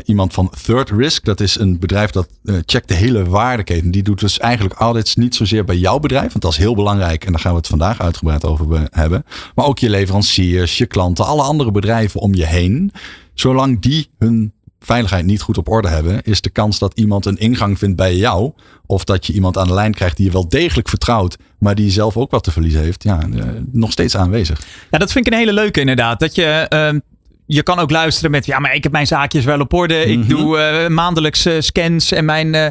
iemand 0.04 0.32
van 0.32 0.52
Third 0.64 0.90
Risk. 0.90 1.24
Dat 1.24 1.40
is 1.40 1.58
een 1.58 1.78
bedrijf 1.78 2.10
dat 2.10 2.28
checkt 2.66 2.88
de 2.88 2.94
hele 2.94 3.24
waardeketen. 3.24 3.90
Die 3.90 4.02
doet 4.02 4.20
dus 4.20 4.38
eigenlijk 4.38 4.66
eigenlijk 4.66 4.80
audits 4.80 5.16
niet 5.16 5.34
zozeer 5.34 5.64
bij 5.64 5.76
jouw 5.76 5.98
bedrijf, 5.98 6.28
want 6.28 6.42
dat 6.42 6.52
is 6.52 6.58
heel 6.58 6.74
belangrijk 6.74 7.24
en 7.24 7.32
daar 7.36 7.44
gaan 7.44 7.54
we 7.54 7.58
het 7.58 7.68
vandaag 7.68 8.00
uitgebreid 8.00 8.44
over 8.44 8.88
hebben. 8.90 9.24
Maar 9.54 9.66
ook 9.66 9.78
je 9.78 9.90
leveranciers, 9.90 10.78
je 10.78 10.86
klanten, 10.86 11.26
alle 11.26 11.42
andere 11.42 11.70
bedrijven 11.70 12.20
om 12.20 12.34
je 12.34 12.46
heen. 12.46 12.92
Zolang 13.34 13.80
die 13.80 14.10
hun 14.18 14.52
veiligheid 14.80 15.24
niet 15.24 15.40
goed 15.40 15.58
op 15.58 15.68
orde 15.68 15.88
hebben, 15.88 16.22
is 16.22 16.40
de 16.40 16.50
kans 16.50 16.78
dat 16.78 16.98
iemand 16.98 17.26
een 17.26 17.36
ingang 17.38 17.78
vindt 17.78 17.96
bij 17.96 18.16
jou. 18.16 18.52
Of 18.86 19.04
dat 19.04 19.26
je 19.26 19.32
iemand 19.32 19.58
aan 19.58 19.66
de 19.66 19.74
lijn 19.74 19.94
krijgt 19.94 20.16
die 20.16 20.26
je 20.26 20.32
wel 20.32 20.48
degelijk 20.48 20.88
vertrouwt, 20.88 21.36
maar 21.58 21.74
die 21.74 21.90
zelf 21.90 22.16
ook 22.16 22.30
wat 22.30 22.44
te 22.44 22.50
verliezen 22.50 22.80
heeft. 22.80 23.02
Ja, 23.02 23.20
eh, 23.20 23.44
nog 23.72 23.92
steeds 23.92 24.16
aanwezig. 24.16 24.60
Ja, 24.90 24.98
dat 24.98 25.12
vind 25.12 25.26
ik 25.26 25.32
een 25.32 25.38
hele 25.38 25.52
leuke 25.52 25.80
inderdaad. 25.80 26.20
Dat 26.20 26.34
je 26.34 26.66
uh, 26.72 27.00
je 27.46 27.62
kan 27.62 27.78
ook 27.78 27.90
luisteren 27.90 28.30
met, 28.30 28.46
ja, 28.46 28.58
maar 28.58 28.74
ik 28.74 28.82
heb 28.82 28.92
mijn 28.92 29.06
zaakjes 29.06 29.44
wel 29.44 29.60
op 29.60 29.72
orde. 29.72 30.04
Ik 30.04 30.18
mhm. 30.18 30.28
doe 30.28 30.58
uh, 30.58 30.88
maandelijks 30.88 31.46
uh, 31.46 31.54
scans 31.58 32.12
en 32.12 32.24
mijn, 32.24 32.54
uh, 32.54 32.66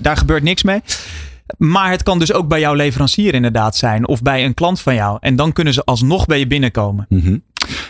daar 0.00 0.16
gebeurt 0.16 0.42
niks 0.42 0.62
mee. 0.62 0.80
Maar 1.58 1.90
het 1.90 2.02
kan 2.02 2.18
dus 2.18 2.32
ook 2.32 2.48
bij 2.48 2.60
jouw 2.60 2.74
leverancier 2.74 3.34
inderdaad 3.34 3.76
zijn. 3.76 4.08
Of 4.08 4.22
bij 4.22 4.44
een 4.44 4.54
klant 4.54 4.80
van 4.80 4.94
jou. 4.94 5.18
En 5.20 5.36
dan 5.36 5.52
kunnen 5.52 5.74
ze 5.74 5.84
alsnog 5.84 6.26
bij 6.26 6.38
je 6.38 6.46
binnenkomen. 6.46 7.06
Mm 7.08 7.42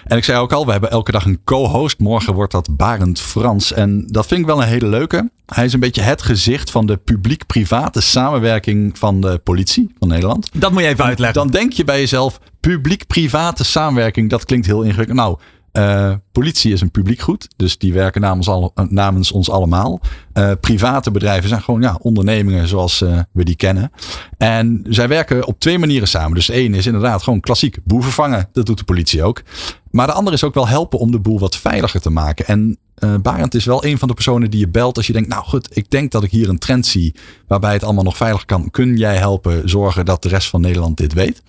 En 0.05 0.17
ik 0.17 0.25
zei 0.25 0.38
ook 0.38 0.52
al, 0.52 0.67
we 0.67 0.73
hebben 0.73 0.90
elke 0.90 1.12
dag 1.12 1.25
een 1.25 1.40
co-host. 1.44 1.99
Morgen 1.99 2.34
wordt 2.34 2.52
dat 2.52 2.76
Barend 2.76 3.20
Frans. 3.20 3.73
En 3.73 4.06
dat 4.06 4.26
vind 4.26 4.40
ik 4.40 4.46
wel 4.46 4.62
een 4.62 4.69
hele 4.69 4.87
leuke. 4.87 5.31
Hij 5.46 5.64
is 5.64 5.73
een 5.73 5.81
beetje 5.81 6.02
het 6.02 6.23
gezicht 6.23 6.70
van 6.70 6.87
de 6.87 6.96
publiek-private 6.96 8.00
samenwerking 8.00 8.98
van 8.98 9.20
de 9.20 9.41
politie 9.44 9.94
van 9.98 10.08
Nederland. 10.08 10.48
Dat 10.53 10.72
moet 10.72 10.82
je 10.82 10.89
even 10.89 11.05
uitleggen. 11.05 11.39
Dan 11.39 11.50
denk 11.50 11.72
je 11.72 11.84
bij 11.84 12.00
jezelf, 12.00 12.41
publiek-private 12.60 13.65
samenwerking, 13.65 14.31
dat 14.31 14.44
klinkt 14.44 14.67
heel 14.67 14.82
ingewikkeld. 14.82 15.19
Nou, 15.19 15.39
uh, 15.76 16.14
politie 16.32 16.72
is 16.72 16.80
een 16.80 16.90
publiek 16.90 17.20
goed, 17.20 17.48
dus 17.56 17.78
die 17.78 17.92
werken 17.92 18.20
namens, 18.20 18.48
al, 18.48 18.72
eh, 18.74 18.84
namens 18.88 19.32
ons 19.32 19.50
allemaal. 19.50 20.00
Uh, 20.34 20.50
private 20.60 21.10
bedrijven 21.10 21.48
zijn 21.48 21.62
gewoon 21.62 21.82
ja, 21.82 21.98
ondernemingen 22.00 22.68
zoals 22.68 22.98
we 23.32 23.44
die 23.44 23.56
kennen. 23.56 23.90
En 24.38 24.84
zij 24.88 25.08
werken 25.08 25.46
op 25.46 25.60
twee 25.60 25.78
manieren 25.78 26.08
samen. 26.08 26.34
Dus 26.34 26.48
één 26.48 26.74
is 26.74 26.86
inderdaad 26.86 27.22
gewoon 27.22 27.40
klassiek 27.40 27.78
boeven 27.84 28.12
vangen. 28.12 28.48
Dat 28.52 28.66
doet 28.66 28.78
de 28.78 28.84
politie 28.84 29.22
ook. 29.22 29.42
Maar 29.90 30.06
de 30.06 30.12
andere 30.12 30.36
is 30.36 30.44
ook 30.44 30.54
wel 30.54 30.68
helpen 30.68 30.98
om 30.98 31.10
de 31.10 31.20
boel 31.20 31.38
wat 31.38 31.56
veiliger 31.56 32.00
te 32.00 32.10
maken. 32.10 32.46
En 32.46 32.78
Barend 33.22 33.54
is 33.54 33.64
wel 33.64 33.84
een 33.84 33.98
van 33.98 34.08
de 34.08 34.14
personen 34.14 34.50
die 34.50 34.60
je 34.60 34.68
belt 34.68 34.96
als 34.96 35.06
je 35.06 35.12
denkt, 35.12 35.28
nou 35.28 35.44
goed, 35.44 35.76
ik 35.76 35.90
denk 35.90 36.12
dat 36.12 36.22
ik 36.22 36.30
hier 36.30 36.48
een 36.48 36.58
trend 36.58 36.86
zie 36.86 37.14
waarbij 37.46 37.72
het 37.72 37.84
allemaal 37.84 38.04
nog 38.04 38.16
veilig 38.16 38.44
kan. 38.44 38.70
Kun 38.70 38.96
jij 38.96 39.16
helpen 39.16 39.68
zorgen 39.68 40.04
dat 40.04 40.22
de 40.22 40.28
rest 40.28 40.48
van 40.48 40.60
Nederland 40.60 40.96
dit 40.96 41.12
weet? 41.12 41.42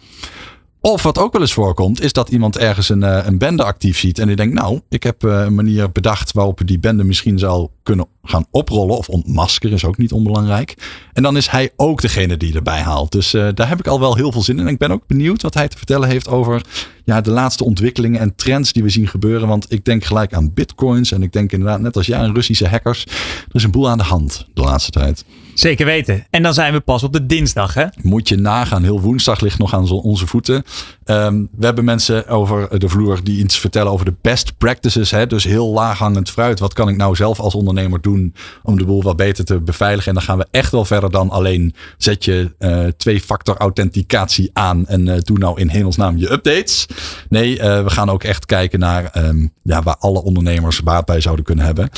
Of 0.87 1.03
wat 1.03 1.17
ook 1.17 1.31
wel 1.33 1.41
eens 1.41 1.53
voorkomt, 1.53 2.01
is 2.01 2.13
dat 2.13 2.29
iemand 2.29 2.57
ergens 2.57 2.89
een, 2.89 3.03
eh, 3.03 3.25
een 3.25 3.37
bende 3.37 3.63
actief 3.63 3.99
ziet. 3.99 4.19
En 4.19 4.27
die 4.27 4.35
denkt, 4.35 4.53
nou, 4.53 4.81
ik 4.89 5.03
heb 5.03 5.23
eh, 5.23 5.41
een 5.45 5.55
manier 5.55 5.91
bedacht 5.91 6.31
waarop 6.31 6.61
die 6.65 6.79
bende 6.79 7.03
misschien 7.03 7.39
zou 7.39 7.67
kunnen 7.83 8.07
gaan 8.23 8.45
oprollen. 8.51 8.97
Of 8.97 9.09
ontmaskeren 9.09 9.75
is 9.75 9.85
ook 9.85 9.97
niet 9.97 10.11
onbelangrijk. 10.11 10.73
En 11.13 11.23
dan 11.23 11.37
is 11.37 11.47
hij 11.47 11.71
ook 11.75 12.01
degene 12.01 12.37
die 12.37 12.55
erbij 12.55 12.81
haalt. 12.81 13.11
Dus 13.11 13.33
uh, 13.33 13.47
daar 13.53 13.69
heb 13.69 13.79
ik 13.79 13.87
al 13.87 13.99
wel 13.99 14.15
heel 14.15 14.31
veel 14.31 14.41
zin 14.41 14.59
in. 14.59 14.67
En 14.67 14.73
ik 14.73 14.77
ben 14.77 14.91
ook 14.91 15.07
benieuwd 15.07 15.41
wat 15.41 15.53
hij 15.53 15.67
te 15.67 15.77
vertellen 15.77 16.09
heeft 16.09 16.27
over 16.27 16.61
ja, 17.07 17.21
de 17.21 17.31
laatste 17.31 17.63
ontwikkelingen 17.63 18.19
en 18.19 18.35
trends 18.35 18.73
die 18.73 18.83
we 18.83 18.89
zien 18.89 19.07
gebeuren. 19.07 19.47
Want 19.47 19.71
ik 19.71 19.85
denk 19.85 20.03
gelijk 20.03 20.33
aan 20.33 20.53
bitcoins. 20.53 21.11
En 21.11 21.23
ik 21.23 21.33
denk 21.33 21.51
inderdaad, 21.51 21.79
net 21.79 21.97
als 21.97 22.05
jij, 22.05 22.19
aan 22.19 22.33
Russische 22.33 22.67
hackers. 22.67 23.03
Er 23.03 23.55
is 23.55 23.63
een 23.63 23.71
boel 23.71 23.89
aan 23.89 23.97
de 23.97 24.03
hand 24.03 24.45
de 24.53 24.61
laatste 24.61 24.91
tijd. 24.91 25.25
Zeker 25.53 25.85
weten. 25.85 26.25
En 26.29 26.43
dan 26.43 26.53
zijn 26.53 26.73
we 26.73 26.79
pas 26.79 27.03
op 27.03 27.13
de 27.13 27.25
dinsdag, 27.25 27.73
hè? 27.73 27.85
Moet 28.01 28.29
je 28.29 28.35
nagaan. 28.35 28.83
Heel 28.83 29.01
woensdag 29.01 29.39
ligt 29.39 29.57
nog 29.57 29.73
aan 29.73 29.89
onze 29.91 30.27
voeten. 30.27 30.63
Um, 31.05 31.49
we 31.57 31.65
hebben 31.65 31.85
mensen 31.85 32.27
over 32.27 32.79
de 32.79 32.89
vloer 32.89 33.23
die 33.23 33.43
iets 33.43 33.59
vertellen 33.59 33.91
over 33.91 34.05
de 34.05 34.15
best 34.21 34.57
practices. 34.57 35.11
Hè? 35.11 35.27
Dus 35.27 35.43
heel 35.43 35.67
laaghangend 35.67 36.29
fruit. 36.29 36.59
Wat 36.59 36.73
kan 36.73 36.89
ik 36.89 36.97
nou 36.97 37.15
zelf 37.15 37.39
als 37.39 37.55
ondernemer 37.55 38.01
doen? 38.01 38.33
om 38.63 38.77
de 38.77 38.85
boel 38.85 39.03
wat 39.03 39.15
beter 39.15 39.45
te 39.45 39.59
beveiligen. 39.59 40.07
En 40.07 40.13
dan 40.13 40.23
gaan 40.23 40.37
we 40.37 40.47
echt 40.51 40.71
wel 40.71 40.85
verder 40.85 41.11
dan 41.11 41.29
alleen 41.29 41.73
zet 41.97 42.25
je 42.25 42.51
uh, 42.59 42.85
twee-factor 42.97 43.57
authenticatie 43.57 44.49
aan 44.53 44.87
en 44.87 45.07
uh, 45.07 45.15
doe 45.17 45.37
nou 45.37 45.59
in 45.59 45.67
hemelsnaam 45.67 46.17
je 46.17 46.31
updates. 46.31 46.85
Nee, 47.29 47.57
uh, 47.57 47.83
we 47.83 47.89
gaan 47.89 48.09
ook 48.09 48.23
echt 48.23 48.45
kijken 48.45 48.79
naar 48.79 49.11
um, 49.17 49.53
ja, 49.63 49.83
waar 49.83 49.97
alle 49.97 50.23
ondernemers 50.23 50.83
baat 50.83 51.05
bij 51.05 51.21
zouden 51.21 51.45
kunnen 51.45 51.65
hebben. 51.65 51.89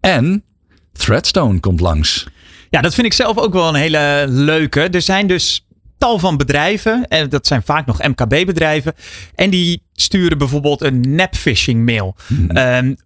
En 0.00 0.44
Threadstone 0.92 1.60
komt 1.60 1.80
langs. 1.80 2.26
Ja, 2.70 2.80
dat 2.80 2.94
vind 2.94 3.06
ik 3.06 3.12
zelf 3.12 3.38
ook 3.38 3.52
wel 3.52 3.68
een 3.68 3.74
hele 3.74 4.24
leuke. 4.28 4.80
Er 4.80 5.02
zijn 5.02 5.26
dus 5.26 5.66
tal 5.98 6.18
van 6.18 6.36
bedrijven, 6.36 7.08
en 7.08 7.28
dat 7.28 7.46
zijn 7.46 7.62
vaak 7.62 7.86
nog 7.86 8.02
MKB-bedrijven, 8.02 8.94
en 9.34 9.50
die 9.50 9.82
sturen 9.92 10.38
bijvoorbeeld 10.38 10.82
een 10.82 11.14
nep-phishing 11.14 11.84
mail. 11.84 12.16
Hmm. 12.26 12.56
Um, 12.56 12.96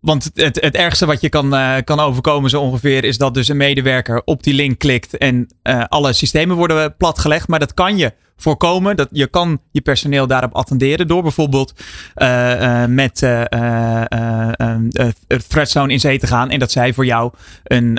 want 0.00 0.30
het, 0.34 0.60
het 0.60 0.74
ergste 0.74 1.06
wat 1.06 1.20
je 1.20 1.28
kan, 1.28 1.54
uh, 1.54 1.76
kan 1.84 2.00
overkomen 2.00 2.50
zo 2.50 2.60
ongeveer 2.60 3.04
is 3.04 3.18
dat 3.18 3.34
dus 3.34 3.48
een 3.48 3.56
medewerker 3.56 4.22
op 4.24 4.42
die 4.42 4.54
link 4.54 4.78
klikt 4.78 5.16
en 5.16 5.48
uh, 5.62 5.84
alle 5.88 6.12
systemen 6.12 6.56
worden 6.56 6.96
platgelegd. 6.96 7.48
Maar 7.48 7.58
dat 7.58 7.74
kan 7.74 7.96
je 7.96 8.12
voorkomen. 8.42 8.96
Dat 8.96 9.08
je 9.12 9.26
kan 9.26 9.60
je 9.70 9.80
personeel 9.80 10.26
daarop 10.26 10.54
attenderen 10.54 11.06
door 11.06 11.22
bijvoorbeeld 11.22 11.72
uh, 12.16 12.84
met 12.84 13.18
Threadzone 15.48 15.92
in 15.92 16.00
zee 16.00 16.18
te 16.18 16.26
gaan 16.26 16.50
en 16.50 16.58
dat 16.58 16.72
zij 16.72 16.92
voor 16.92 17.06
jou 17.06 17.32
een, 17.64 17.96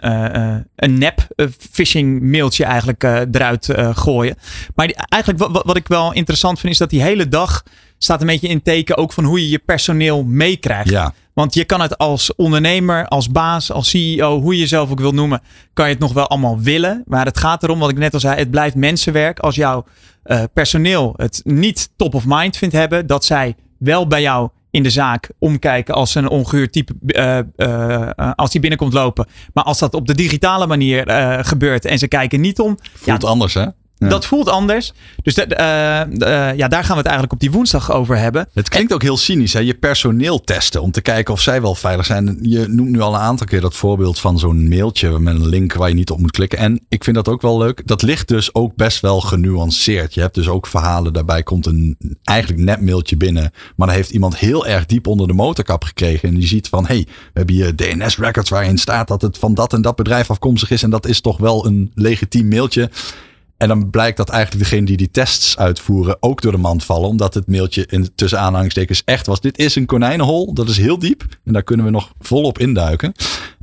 een 0.76 0.98
nep 0.98 1.28
phishing 1.72 2.22
mailtje 2.22 2.66
eigenlijk 2.66 3.04
eruit 3.04 3.70
gooien. 3.94 4.36
Maar 4.76 5.06
eigenlijk 5.10 5.44
wat, 5.52 5.64
wat 5.66 5.78
ik 5.78 5.88
wel 5.88 6.14
interessant 6.14 6.60
vind 6.60 6.74
is 6.74 6.80
dat 6.80 6.90
die 6.90 7.02
hele 7.02 7.28
dag 7.28 7.64
staat 8.04 8.22
een 8.22 8.28
beetje 8.28 8.48
in 8.48 8.62
teken 8.62 8.98
ook 8.98 9.14
van 9.14 9.24
hoe 9.24 9.42
je 9.42 9.50
je 9.50 9.60
personeel 9.60 10.24
meekrijgt. 10.24 10.90
Ja. 10.90 11.14
Want 11.34 11.54
je 11.54 11.66
kan 11.66 11.82
het 11.82 11.98
als 11.98 12.36
ondernemer, 12.36 13.08
als 13.08 13.30
baas, 13.30 13.72
als 13.72 13.90
CEO, 13.90 14.42
hoe 14.42 14.54
je 14.54 14.60
jezelf 14.60 14.92
ook 14.92 15.00
wil 15.00 15.12
noemen, 15.12 15.42
kan 15.74 15.86
je 15.86 15.92
het 15.92 16.02
nog 16.02 16.14
wel 16.14 16.28
allemaal 16.28 16.60
willen. 16.60 17.04
Maar 17.06 17.26
het 17.26 17.38
gaat 17.38 17.64
erom, 17.64 17.80
wat 17.80 17.90
ik 17.90 17.98
net 17.98 18.14
al 18.14 18.20
zei, 18.20 18.36
het 18.36 18.52
blijft 18.52 18.76
mensenwerk. 18.76 19.40
Als 19.40 19.56
jouw 19.56 19.86
uh, 20.26 20.44
personeel 20.54 21.14
het 21.16 21.42
niet 21.44 21.90
top 21.96 22.14
of 22.14 22.24
mind 22.28 22.58
vindt 22.58 22.76
hebben, 22.76 23.08
dat 23.08 23.26
zij 23.26 23.56
wel 23.78 24.08
bij 24.08 24.22
jou 24.22 24.50
in 24.72 24.84
de 24.84 24.90
zaak 24.90 25.30
omkijken 25.40 25.94
als 25.94 26.16
een 26.16 26.30
onguur 26.30 26.70
type 26.70 26.94
uh, 27.06 27.40
uh, 27.58 28.32
als 28.36 28.52
die 28.52 28.62
binnenkomt 28.62 28.94
lopen. 28.94 29.28
Maar 29.54 29.64
als 29.64 29.80
dat 29.80 29.94
op 29.94 30.08
de 30.08 30.16
digitale 30.16 30.68
manier 30.68 31.04
gebeurt 31.46 31.86
en 31.86 32.00
ze 32.00 32.08
kijken 32.08 32.42
niet 32.42 32.60
om. 32.60 32.78
Voelt 32.94 33.22
ja, 33.22 33.28
anders 33.28 33.54
hè? 33.54 33.66
Dat 34.10 34.26
voelt 34.26 34.50
anders. 34.50 34.94
Dus 35.24 35.38
uh, 35.38 35.46
uh, 35.48 36.56
ja, 36.56 36.68
daar 36.68 36.84
gaan 36.84 36.92
we 36.92 36.98
het 36.98 37.06
eigenlijk 37.06 37.34
op 37.34 37.40
die 37.40 37.52
woensdag 37.52 37.92
over 37.92 38.18
hebben. 38.18 38.48
Het 38.54 38.70
klinkt 38.70 38.94
ook 38.94 39.02
heel 39.02 39.18
cynisch, 39.18 39.54
hè? 39.54 39.60
je 39.60 39.74
personeel 39.74 40.42
testen 40.44 40.82
om 40.82 40.92
te 40.92 41.02
kijken 41.02 41.34
of 41.34 41.42
zij 41.42 41.62
wel 41.62 41.76
veilig 41.76 42.06
zijn. 42.06 42.38
Je 42.42 42.68
noemt 42.68 42.90
nu 42.90 43.02
al 43.02 43.14
een 43.14 43.20
aantal 43.20 43.48
keer 43.48 43.62
dat 43.62 43.76
voorbeeld 43.76 44.20
van 44.20 44.40
zo'n 44.40 44.68
mailtje 44.68 45.20
met 45.20 45.36
een 45.36 45.48
link 45.48 45.74
waar 45.74 45.90
je 45.90 45.96
niet 45.96 46.12
op 46.12 46.20
moet 46.20 46.32
klikken. 46.32 46.60
En 46.60 46.80
ik 46.90 47.04
vind 47.04 47.16
dat 47.16 47.28
ook 47.28 47.42
wel 47.42 47.58
leuk. 47.58 47.82
Dat 47.88 48.02
ligt 48.02 48.28
dus 48.28 48.56
ook 48.56 48.76
best 48.76 49.00
wel 49.00 49.22
genuanceerd. 49.22 50.14
Je 50.14 50.22
hebt 50.22 50.36
dus 50.36 50.48
ook 50.48 50.68
verhalen, 50.68 51.14
daarbij 51.14 51.44
komt 51.44 51.66
een 51.66 51.98
eigenlijk 52.24 52.64
net 52.64 52.82
mailtje 52.82 53.18
binnen. 53.18 53.52
Maar 53.76 53.88
dan 53.88 53.96
heeft 53.96 54.10
iemand 54.10 54.38
heel 54.38 54.68
erg 54.68 54.86
diep 54.86 55.08
onder 55.08 55.28
de 55.28 55.34
motorkap 55.34 55.84
gekregen. 55.84 56.30
En 56.30 56.36
die 56.36 56.48
ziet 56.48 56.68
van, 56.68 56.86
hé, 56.86 56.94
hey, 56.94 57.06
we 57.08 57.32
hebben 57.34 57.56
hier 57.56 57.76
DNS-records 57.76 58.50
waarin 58.50 58.78
staat 58.78 59.08
dat 59.08 59.22
het 59.22 59.38
van 59.38 59.54
dat 59.54 59.74
en 59.74 59.82
dat 59.82 59.96
bedrijf 59.96 60.30
afkomstig 60.30 60.72
is. 60.72 60.84
En 60.84 60.90
dat 60.90 61.08
is 61.08 61.22
toch 61.22 61.38
wel 61.38 61.66
een 61.66 61.92
legitiem 61.96 62.48
mailtje. 62.48 62.90
En 63.64 63.70
dan 63.70 63.90
blijkt 63.90 64.18
dat 64.18 64.30
eigenlijk 64.30 64.64
degene 64.64 64.86
die 64.86 64.98
die 64.98 65.12
tests 65.12 65.58
uitvoeren 65.58 66.18
ook 66.20 66.42
door 66.42 66.52
de 66.52 66.58
mand 66.58 66.84
vallen. 66.84 67.10
Omdat 67.10 67.34
het 67.34 67.48
mailtje 67.48 67.86
in, 67.90 68.10
tussen 68.16 68.40
aanhalingstekens 68.40 69.02
echt 69.06 69.26
was. 69.26 69.42
Dit 69.42 69.58
is 69.58 69.76
een 69.76 69.86
konijnenhol. 69.86 70.54
Dat 70.54 70.70
is 70.70 70.78
heel 70.78 71.00
diep. 71.00 71.26
En 71.44 71.54
daar 71.54 71.64
kunnen 71.64 71.86
we 71.86 71.92
nog 71.92 72.14
volop 72.20 72.60
induiken. 72.60 73.14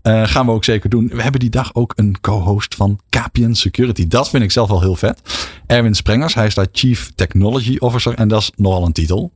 Uh, 0.03 0.27
gaan 0.27 0.47
we 0.47 0.53
ook 0.53 0.65
zeker 0.65 0.91
doen. 0.91 1.09
We 1.09 1.23
hebben 1.23 1.41
die 1.41 1.51
dag 1.51 1.75
ook 1.75 1.93
een 1.97 2.21
co-host 2.21 2.75
van 2.75 3.01
KPN 3.09 3.53
Security. 3.53 4.09
Dat 4.09 4.31
vind 4.31 4.43
ik 4.43 4.51
zelf 4.51 4.69
wel 4.69 4.81
heel 4.81 4.97
vet. 4.97 5.21
Erwin 5.67 5.95
Sprengers. 5.95 6.35
Hij 6.35 6.47
is 6.47 6.55
daar 6.55 6.69
Chief 6.73 7.11
Technology 7.15 7.77
Officer. 7.79 8.15
En 8.15 8.29
dat 8.29 8.41
is 8.41 8.53
nogal 8.57 8.85
een 8.85 8.93
titel 8.93 9.33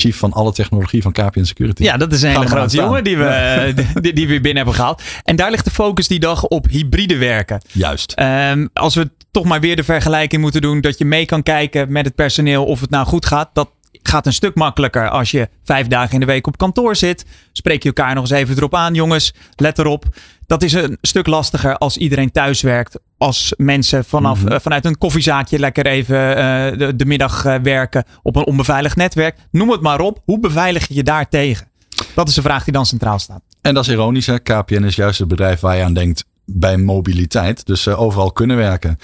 chief 0.00 0.16
van 0.16 0.32
alle 0.32 0.52
technologie 0.52 1.02
van 1.02 1.12
KPN 1.12 1.42
Security. 1.42 1.82
Ja, 1.82 1.96
dat 1.96 2.12
is 2.12 2.22
een 2.22 2.30
hele 2.30 2.46
grote 2.46 2.76
jongen 2.76 3.04
die 3.04 3.16
we, 3.16 3.74
die, 4.00 4.12
die, 4.12 4.26
we 4.28 4.34
binnen 4.34 4.56
hebben 4.56 4.74
gehaald. 4.74 5.02
En 5.24 5.36
daar 5.36 5.50
ligt 5.50 5.64
de 5.64 5.70
focus 5.70 6.08
die 6.08 6.18
dag 6.18 6.44
op 6.44 6.66
hybride 6.68 7.16
werken. 7.16 7.62
Juist. 7.72 8.14
Um, 8.20 8.68
als 8.72 8.94
we 8.94 9.10
toch 9.30 9.44
maar 9.44 9.60
weer 9.60 9.76
de 9.76 9.84
vergelijking 9.84 10.42
moeten 10.42 10.60
doen 10.60 10.80
dat 10.80 10.98
je 10.98 11.04
mee 11.04 11.26
kan 11.26 11.42
kijken 11.42 11.92
met 11.92 12.04
het 12.04 12.14
personeel 12.14 12.64
of 12.64 12.80
het 12.80 12.90
nou 12.90 13.06
goed 13.06 13.26
gaat. 13.26 13.50
Dat 13.52 13.70
gaat 14.02 14.26
een 14.26 14.32
stuk 14.32 14.54
makkelijker 14.54 15.08
als 15.08 15.30
je 15.30 15.48
vijf 15.64 15.86
dagen 15.86 16.14
in 16.14 16.20
de 16.20 16.26
week 16.26 16.46
op 16.46 16.56
kantoor 16.56 16.96
zit. 16.96 17.24
Spreek 17.52 17.82
je 17.82 17.88
elkaar 17.88 18.14
nog 18.14 18.22
eens 18.22 18.40
even 18.40 18.56
erop 18.56 18.74
aan, 18.74 18.94
jongens. 18.94 19.34
Let 19.56 19.78
erop. 19.78 20.04
Dat 20.46 20.62
is 20.62 20.72
een 20.72 20.98
stuk 21.00 21.26
lastiger 21.26 21.78
als 21.78 21.96
iedereen 21.96 22.30
thuis 22.30 22.60
werkt. 22.60 22.98
Als 23.18 23.54
mensen 23.56 24.04
vanaf, 24.04 24.44
mm 24.44 24.60
vanuit 24.60 24.84
een 24.84 24.98
koffiezaakje 24.98 25.58
lekker 25.58 25.86
even 25.86 26.30
uh, 26.30 26.36
de, 26.78 26.96
de, 26.96 27.04
middag 27.04 27.44
uh, 27.44 27.54
werken 27.62 28.04
op 28.22 28.36
een 28.36 28.46
onbeveiligd 28.46 28.96
netwerk. 28.96 29.36
Noem 29.50 29.70
het 29.70 29.80
maar 29.80 30.00
op. 30.00 30.22
Hoe 30.24 30.40
beveilig 30.40 30.88
je 30.88 30.94
je 30.94 31.02
daar 31.02 31.28
tegen? 31.28 31.66
Dat 32.14 32.28
is 32.28 32.34
de 32.34 32.42
vraag 32.42 32.64
die 32.64 32.72
dan 32.72 32.86
centraal 32.86 33.18
staat. 33.18 33.42
En 33.60 33.74
dat 33.74 33.86
is 33.86 33.92
ironisch. 33.92 34.26
Hè? 34.26 34.38
KPN 34.38 34.84
is 34.84 34.96
juist 34.96 35.18
het 35.18 35.28
bedrijf 35.28 35.60
waar 35.60 35.76
je 35.76 35.82
aan 35.82 35.94
denkt 35.94 36.24
bij 36.44 36.76
mobiliteit. 36.76 37.66
Dus 37.66 37.88
overal 37.88 38.32
kunnen 38.32 38.56
werken. 38.56 38.98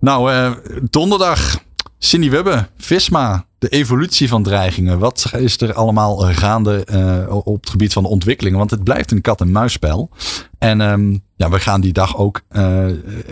Nou, 0.00 0.54
donderdag. 0.90 1.62
Cindy 2.02 2.30
Webbe, 2.30 2.68
Visma, 2.76 3.44
de 3.58 3.68
evolutie 3.68 4.28
van 4.28 4.42
dreigingen. 4.42 4.98
Wat 4.98 5.32
is 5.36 5.60
er 5.60 5.72
allemaal 5.72 6.16
gaande 6.16 6.86
uh, 6.92 7.36
op 7.46 7.60
het 7.60 7.70
gebied 7.70 7.92
van 7.92 8.02
de 8.02 8.08
ontwikkelingen? 8.08 8.58
Want 8.58 8.70
het 8.70 8.84
blijft 8.84 9.10
een 9.10 9.20
kat-en-muisspel. 9.20 10.10
En 10.58 10.80
um, 10.80 11.22
ja, 11.36 11.50
we 11.50 11.60
gaan 11.60 11.80
die 11.80 11.92
dag 11.92 12.16
ook 12.16 12.40
uh, 12.52 12.86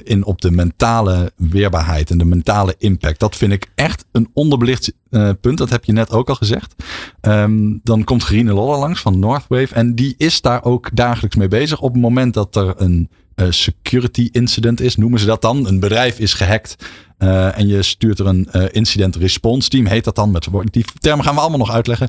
in 0.04 0.25
op 0.25 0.40
de 0.40 0.50
mentale 0.50 1.32
weerbaarheid 1.37 2.10
en 2.10 2.18
de 2.18 2.25
mentale 2.25 2.75
impact. 2.78 3.20
Dat 3.20 3.37
vind 3.37 3.52
ik 3.52 3.70
echt 3.75 4.04
een 4.12 4.30
onderbelicht 4.32 4.92
uh, 5.10 5.30
punt. 5.40 5.58
Dat 5.58 5.70
heb 5.70 5.84
je 5.84 5.92
net 5.92 6.10
ook 6.10 6.28
al 6.28 6.34
gezegd. 6.34 6.75
Um, 7.20 7.80
dan 7.82 8.04
komt 8.04 8.22
Grine 8.22 8.52
Lolla 8.52 8.78
langs 8.78 9.00
van 9.00 9.18
Northwave. 9.18 9.75
En 9.75 9.94
die 9.94 10.14
is 10.18 10.40
daar 10.40 10.64
ook 10.64 10.88
dagelijks 10.92 11.37
mee 11.37 11.48
bezig. 11.48 11.80
Op 11.80 11.92
het 11.92 12.02
moment 12.02 12.34
dat 12.34 12.56
er 12.56 12.75
een 12.76 13.08
security 13.50 14.28
incident 14.32 14.80
is, 14.80 14.96
noemen 14.96 15.20
ze 15.20 15.26
dat 15.26 15.42
dan. 15.42 15.66
Een 15.66 15.80
bedrijf 15.80 16.18
is 16.18 16.34
gehackt. 16.34 16.76
Uh, 17.18 17.58
en 17.58 17.66
je 17.66 17.82
stuurt 17.82 18.18
er 18.18 18.26
een 18.26 18.48
uh, 18.52 18.64
incident 18.70 19.16
response 19.16 19.68
team, 19.68 19.87
heet 19.87 20.04
dat 20.04 20.14
dan. 20.14 20.30
Met, 20.30 20.48
die 20.70 20.84
termen 20.98 21.25
gaan 21.25 21.34
we 21.34 21.40
allemaal 21.40 21.58
nog 21.58 21.72
uitleggen. 21.72 22.08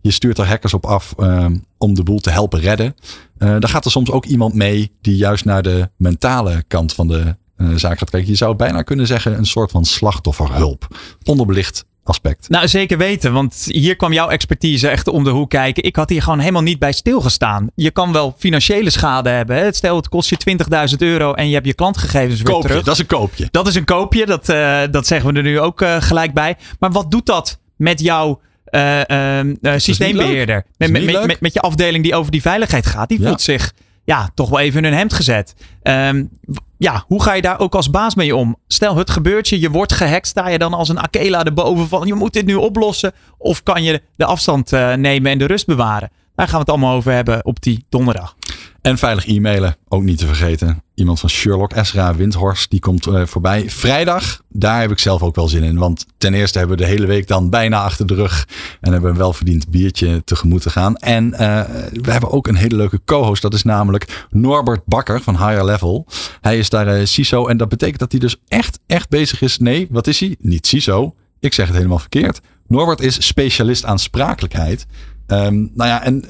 Je 0.00 0.10
stuurt 0.10 0.38
er 0.38 0.46
hackers 0.46 0.74
op 0.74 0.86
af 0.86 1.14
uh, 1.18 1.46
om 1.78 1.94
de 1.94 2.02
boel 2.02 2.18
te 2.18 2.30
helpen 2.30 2.60
redden. 2.60 2.94
dan 3.38 3.68
gaat 3.68 3.84
er 3.84 3.90
soms 3.90 4.10
ook 4.10 4.24
iemand 4.24 4.54
mee 4.54 4.92
die 5.00 5.16
juist 5.16 5.44
naar 5.44 5.62
de 5.62 5.90
mentale 5.96 6.64
kant 6.66 6.92
van 6.92 7.08
de 7.08 7.36
zaak 7.76 7.98
gaat 7.98 8.10
kijken. 8.10 8.30
Je 8.30 8.36
zou 8.36 8.56
bijna 8.56 8.82
kunnen 8.82 9.06
zeggen 9.06 9.38
een 9.38 9.46
soort 9.46 9.70
van 9.70 9.84
slachtofferhulp. 9.84 10.86
Onderbelicht 11.24 11.84
aspect. 12.10 12.48
Nou, 12.48 12.68
zeker 12.68 12.98
weten. 12.98 13.32
Want 13.32 13.66
hier 13.68 13.96
kwam 13.96 14.12
jouw 14.12 14.28
expertise 14.28 14.88
echt 14.88 15.08
om 15.08 15.24
de 15.24 15.30
hoek 15.30 15.50
kijken. 15.50 15.82
Ik 15.82 15.96
had 15.96 16.08
hier 16.08 16.22
gewoon 16.22 16.38
helemaal 16.38 16.62
niet 16.62 16.78
bij 16.78 16.92
stilgestaan. 16.92 17.70
Je 17.74 17.90
kan 17.90 18.12
wel 18.12 18.34
financiële 18.38 18.90
schade 18.90 19.28
hebben. 19.30 19.56
Hè? 19.56 19.72
Stel, 19.72 19.96
het 19.96 20.08
kost 20.08 20.28
je 20.28 20.36
20.000 20.90 20.96
euro 20.98 21.32
en 21.32 21.48
je 21.48 21.54
hebt 21.54 21.66
je 21.66 21.74
klantgegevens 21.74 22.42
weer 22.42 22.52
koopje, 22.52 22.68
terug. 22.68 22.84
Dat 22.84 22.94
is 22.94 23.00
een 23.00 23.06
koopje. 23.06 23.48
Dat 23.50 23.66
is 23.66 23.74
een 23.74 23.84
koopje. 23.84 24.26
Dat, 24.26 24.48
uh, 24.48 24.80
dat 24.90 25.06
zeggen 25.06 25.32
we 25.32 25.36
er 25.36 25.44
nu 25.44 25.60
ook 25.60 25.80
uh, 25.80 25.96
gelijk 26.00 26.34
bij. 26.34 26.56
Maar 26.78 26.90
wat 26.90 27.10
doet 27.10 27.26
dat 27.26 27.58
met 27.76 28.00
jouw 28.00 28.40
uh, 28.70 29.00
systeembeheerder? 29.76 30.64
Met, 30.76 30.90
met, 30.90 31.26
met, 31.26 31.40
met, 31.40 31.52
je 31.52 31.60
afdeling 31.60 32.04
die 32.04 32.14
over 32.14 32.32
die 32.32 32.42
veiligheid 32.42 32.86
gaat. 32.86 33.08
Die 33.08 33.22
voelt 33.22 33.42
zich 33.42 33.72
ja, 34.04 34.30
toch 34.34 34.48
wel 34.48 34.58
even 34.58 34.84
een 34.84 34.94
hemd 34.94 35.12
gezet. 35.12 35.54
Um, 35.82 36.30
ja, 36.78 37.04
hoe 37.06 37.22
ga 37.22 37.32
je 37.32 37.42
daar 37.42 37.60
ook 37.60 37.74
als 37.74 37.90
baas 37.90 38.14
mee 38.14 38.36
om? 38.36 38.56
Stel, 38.66 38.96
het 38.96 39.10
gebeurt 39.10 39.48
je, 39.48 39.60
je 39.60 39.70
wordt 39.70 39.92
gehackt. 39.92 40.26
Sta 40.26 40.48
je 40.48 40.58
dan 40.58 40.74
als 40.74 40.88
een 40.88 41.00
Akela 41.00 41.44
erboven 41.44 41.88
van, 41.88 42.06
je 42.06 42.14
moet 42.14 42.32
dit 42.32 42.46
nu 42.46 42.54
oplossen? 42.54 43.12
Of 43.38 43.62
kan 43.62 43.82
je 43.82 44.02
de 44.16 44.24
afstand 44.24 44.72
uh, 44.72 44.94
nemen 44.94 45.32
en 45.32 45.38
de 45.38 45.46
rust 45.46 45.66
bewaren? 45.66 46.10
Daar 46.34 46.48
gaan 46.48 46.54
we 46.54 46.60
het 46.60 46.70
allemaal 46.70 46.96
over 46.96 47.12
hebben 47.12 47.44
op 47.44 47.62
die 47.62 47.84
donderdag. 47.88 48.36
En 48.82 48.98
veilig 48.98 49.26
e-mailen, 49.26 49.76
ook 49.88 50.02
niet 50.02 50.18
te 50.18 50.26
vergeten. 50.26 50.82
Iemand 50.94 51.20
van 51.20 51.28
Sherlock, 51.28 51.72
Esra 51.72 52.14
Windhorst, 52.14 52.70
die 52.70 52.80
komt 52.80 53.06
uh, 53.06 53.26
voorbij. 53.26 53.70
Vrijdag, 53.70 54.42
daar 54.48 54.80
heb 54.80 54.90
ik 54.90 54.98
zelf 54.98 55.22
ook 55.22 55.34
wel 55.34 55.48
zin 55.48 55.62
in. 55.62 55.78
Want 55.78 56.06
ten 56.18 56.34
eerste 56.34 56.58
hebben 56.58 56.76
we 56.76 56.82
de 56.82 56.88
hele 56.88 57.06
week 57.06 57.26
dan 57.26 57.50
bijna 57.50 57.82
achter 57.82 58.06
de 58.06 58.14
rug. 58.14 58.48
En 58.80 58.92
hebben 58.92 59.10
een 59.10 59.16
welverdiend 59.16 59.68
biertje 59.68 60.24
tegemoet 60.24 60.62
te 60.62 60.70
gaan. 60.70 60.96
En 60.96 61.24
uh, 61.32 61.38
we 61.92 62.10
hebben 62.10 62.30
ook 62.30 62.46
een 62.46 62.54
hele 62.54 62.76
leuke 62.76 63.00
co-host. 63.04 63.42
Dat 63.42 63.54
is 63.54 63.62
namelijk 63.62 64.26
Norbert 64.30 64.84
Bakker 64.84 65.22
van 65.22 65.36
Higher 65.36 65.64
Level. 65.64 66.06
Hij 66.40 66.58
is 66.58 66.68
daar 66.68 66.98
uh, 66.98 67.06
CISO. 67.06 67.46
En 67.46 67.56
dat 67.56 67.68
betekent 67.68 67.98
dat 67.98 68.10
hij 68.10 68.20
dus 68.20 68.36
echt, 68.48 68.78
echt 68.86 69.08
bezig 69.08 69.42
is. 69.42 69.58
Nee, 69.58 69.86
wat 69.90 70.06
is 70.06 70.20
hij? 70.20 70.36
Niet 70.38 70.66
CISO. 70.66 71.14
Ik 71.40 71.54
zeg 71.54 71.66
het 71.66 71.76
helemaal 71.76 71.98
verkeerd. 71.98 72.40
Norbert 72.66 73.00
is 73.00 73.26
specialist 73.26 73.84
aansprakelijkheid. 73.84 74.86
Um, 75.26 75.70
nou 75.74 75.90
ja, 75.90 76.02
en 76.02 76.24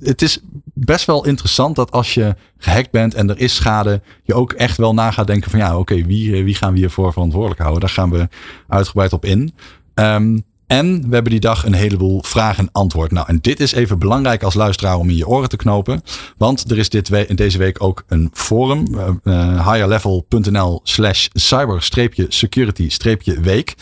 het 0.00 0.22
is 0.22 0.40
best 0.84 1.04
wel 1.04 1.26
interessant 1.26 1.76
dat 1.76 1.90
als 1.90 2.14
je 2.14 2.34
gehackt 2.58 2.90
bent 2.90 3.14
en 3.14 3.30
er 3.30 3.38
is 3.38 3.54
schade, 3.54 4.02
je 4.22 4.34
ook 4.34 4.52
echt 4.52 4.76
wel 4.76 4.94
na 4.94 5.10
gaat 5.10 5.26
denken 5.26 5.50
van 5.50 5.58
ja, 5.58 5.78
oké, 5.78 6.04
wie, 6.04 6.44
wie 6.44 6.54
gaan 6.54 6.72
we 6.72 6.78
hiervoor 6.78 7.12
verantwoordelijk 7.12 7.60
houden? 7.60 7.80
Daar 7.80 7.90
gaan 7.90 8.10
we 8.10 8.28
uitgebreid 8.68 9.12
op 9.12 9.24
in. 9.24 9.52
Um, 9.94 10.44
En 10.68 11.08
we 11.08 11.14
hebben 11.14 11.32
die 11.32 11.40
dag 11.40 11.64
een 11.64 11.74
heleboel 11.74 12.22
vraag 12.22 12.58
en 12.58 12.68
antwoord. 12.72 13.10
Nou, 13.10 13.26
en 13.28 13.38
dit 13.40 13.60
is 13.60 13.72
even 13.72 13.98
belangrijk 13.98 14.42
als 14.42 14.54
luisteraar 14.54 14.96
om 14.96 15.08
in 15.08 15.16
je 15.16 15.28
oren 15.28 15.48
te 15.48 15.56
knopen. 15.56 16.02
Want 16.36 16.70
er 16.70 16.78
is 16.78 16.88
dit 16.88 17.08
we 17.08 17.34
deze 17.34 17.58
week 17.58 17.82
ook 17.82 18.04
een 18.06 18.30
forum. 18.32 18.86
Uh, 19.24 19.72
higherlevel.nl 19.72 20.80
slash 20.82 21.26
cyber-security-week. 21.32 23.74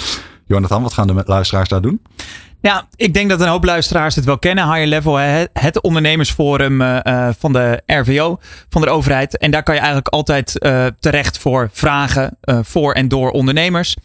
Jonathan, 0.46 0.82
wat 0.82 0.92
gaan 0.92 1.06
de 1.06 1.22
luisteraars 1.26 1.68
daar 1.68 1.80
doen? 1.80 2.00
Ja, 2.66 2.88
ik 2.96 3.14
denk 3.14 3.28
dat 3.28 3.40
een 3.40 3.48
hoop 3.48 3.64
luisteraars 3.64 4.14
het 4.14 4.24
wel 4.24 4.38
kennen. 4.38 4.64
Higher 4.64 4.86
Level, 4.86 5.18
het 5.52 5.80
ondernemersforum 5.80 6.80
uh, 6.80 7.28
van 7.38 7.52
de 7.52 7.82
RVO, 7.86 8.38
van 8.68 8.82
de 8.82 8.88
overheid. 8.88 9.38
En 9.38 9.50
daar 9.50 9.62
kan 9.62 9.74
je 9.74 9.80
eigenlijk 9.80 10.08
altijd 10.08 10.56
uh, 10.58 10.86
terecht 11.00 11.38
voor 11.38 11.68
vragen 11.72 12.38
voor 12.62 12.92
en 12.92 13.08
door 13.08 13.30
ondernemers. 13.30 13.96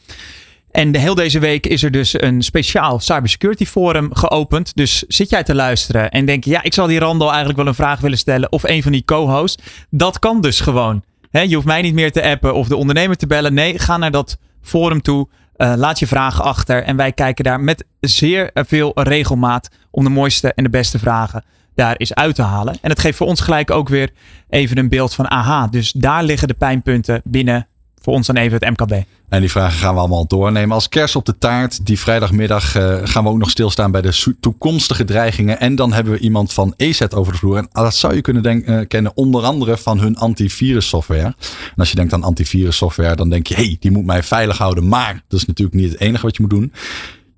En 0.71 0.91
de, 0.91 0.99
heel 0.99 1.15
deze 1.15 1.39
week 1.39 1.65
is 1.65 1.83
er 1.83 1.91
dus 1.91 2.21
een 2.21 2.41
speciaal 2.41 2.99
cybersecurity 2.99 3.65
forum 3.65 4.15
geopend. 4.15 4.75
Dus 4.75 5.03
zit 5.07 5.29
jij 5.29 5.43
te 5.43 5.55
luisteren 5.55 6.11
en 6.11 6.25
denk 6.25 6.43
je, 6.43 6.49
ja, 6.49 6.63
ik 6.63 6.73
zal 6.73 6.87
die 6.87 6.99
Randall 6.99 7.27
eigenlijk 7.27 7.57
wel 7.57 7.67
een 7.67 7.75
vraag 7.75 7.99
willen 7.99 8.17
stellen. 8.17 8.51
Of 8.51 8.63
een 8.63 8.83
van 8.83 8.91
die 8.91 9.05
co-hosts. 9.05 9.63
Dat 9.89 10.19
kan 10.19 10.41
dus 10.41 10.59
gewoon. 10.59 11.03
je 11.31 11.55
hoeft 11.55 11.67
mij 11.67 11.81
niet 11.81 11.93
meer 11.93 12.11
te 12.11 12.23
appen 12.23 12.53
of 12.53 12.67
de 12.67 12.75
ondernemer 12.75 13.15
te 13.15 13.27
bellen. 13.27 13.53
Nee, 13.53 13.79
ga 13.79 13.97
naar 13.97 14.11
dat 14.11 14.37
forum 14.61 15.01
toe. 15.01 15.27
Uh, 15.61 15.73
laat 15.75 15.99
je 15.99 16.07
vragen 16.07 16.43
achter. 16.43 16.83
En 16.83 16.95
wij 16.95 17.11
kijken 17.11 17.43
daar 17.43 17.59
met 17.59 17.85
zeer 17.99 18.51
veel 18.53 18.91
regelmaat 18.93 19.69
om 19.91 20.03
de 20.03 20.09
mooiste 20.09 20.53
en 20.53 20.63
de 20.63 20.69
beste 20.69 20.99
vragen 20.99 21.43
daar 21.75 21.99
is 21.99 22.13
uit 22.13 22.35
te 22.35 22.41
halen. 22.41 22.77
En 22.81 22.89
het 22.89 22.99
geeft 22.99 23.17
voor 23.17 23.27
ons 23.27 23.39
gelijk 23.39 23.71
ook 23.71 23.89
weer 23.89 24.09
even 24.49 24.77
een 24.77 24.89
beeld 24.89 25.13
van 25.13 25.29
aha. 25.29 25.67
Dus 25.67 25.91
daar 25.91 26.23
liggen 26.23 26.47
de 26.47 26.53
pijnpunten 26.53 27.21
binnen 27.23 27.67
voor 28.01 28.13
ons 28.13 28.27
dan 28.27 28.35
even 28.35 28.57
het 28.59 28.79
MKB. 28.79 29.03
En 29.29 29.39
die 29.39 29.51
vragen 29.51 29.79
gaan 29.79 29.93
we 29.93 29.99
allemaal 29.99 30.27
doornemen. 30.27 30.75
Als 30.75 30.89
kers 30.89 31.15
op 31.15 31.25
de 31.25 31.37
taart, 31.37 31.85
die 31.85 31.99
vrijdagmiddag 31.99 32.77
uh, 32.77 32.97
gaan 33.03 33.23
we 33.23 33.29
ook 33.29 33.37
nog 33.37 33.49
stilstaan 33.49 33.91
bij 33.91 34.01
de 34.01 34.35
toekomstige 34.39 35.03
dreigingen. 35.03 35.59
En 35.59 35.75
dan 35.75 35.93
hebben 35.93 36.13
we 36.13 36.19
iemand 36.19 36.53
van 36.53 36.73
EZ 36.77 37.01
over 37.01 37.33
de 37.33 37.39
vloer. 37.39 37.57
En 37.57 37.69
dat 37.71 37.95
zou 37.95 38.15
je 38.15 38.21
kunnen 38.21 38.43
denken, 38.43 38.73
uh, 38.73 38.87
kennen 38.87 39.11
onder 39.15 39.43
andere 39.43 39.77
van 39.77 39.99
hun 39.99 40.17
antivirus 40.17 40.87
software. 40.87 41.25
En 41.25 41.75
als 41.77 41.89
je 41.89 41.95
denkt 41.95 42.13
aan 42.13 42.23
antivirus 42.23 42.77
software, 42.77 43.15
dan 43.15 43.29
denk 43.29 43.47
je, 43.47 43.55
hé, 43.55 43.63
hey, 43.63 43.77
die 43.79 43.91
moet 43.91 44.05
mij 44.05 44.23
veilig 44.23 44.57
houden. 44.57 44.87
Maar 44.87 45.23
dat 45.27 45.39
is 45.39 45.45
natuurlijk 45.45 45.77
niet 45.77 45.91
het 45.91 45.99
enige 45.99 46.25
wat 46.25 46.35
je 46.35 46.41
moet 46.41 46.51
doen. 46.51 46.73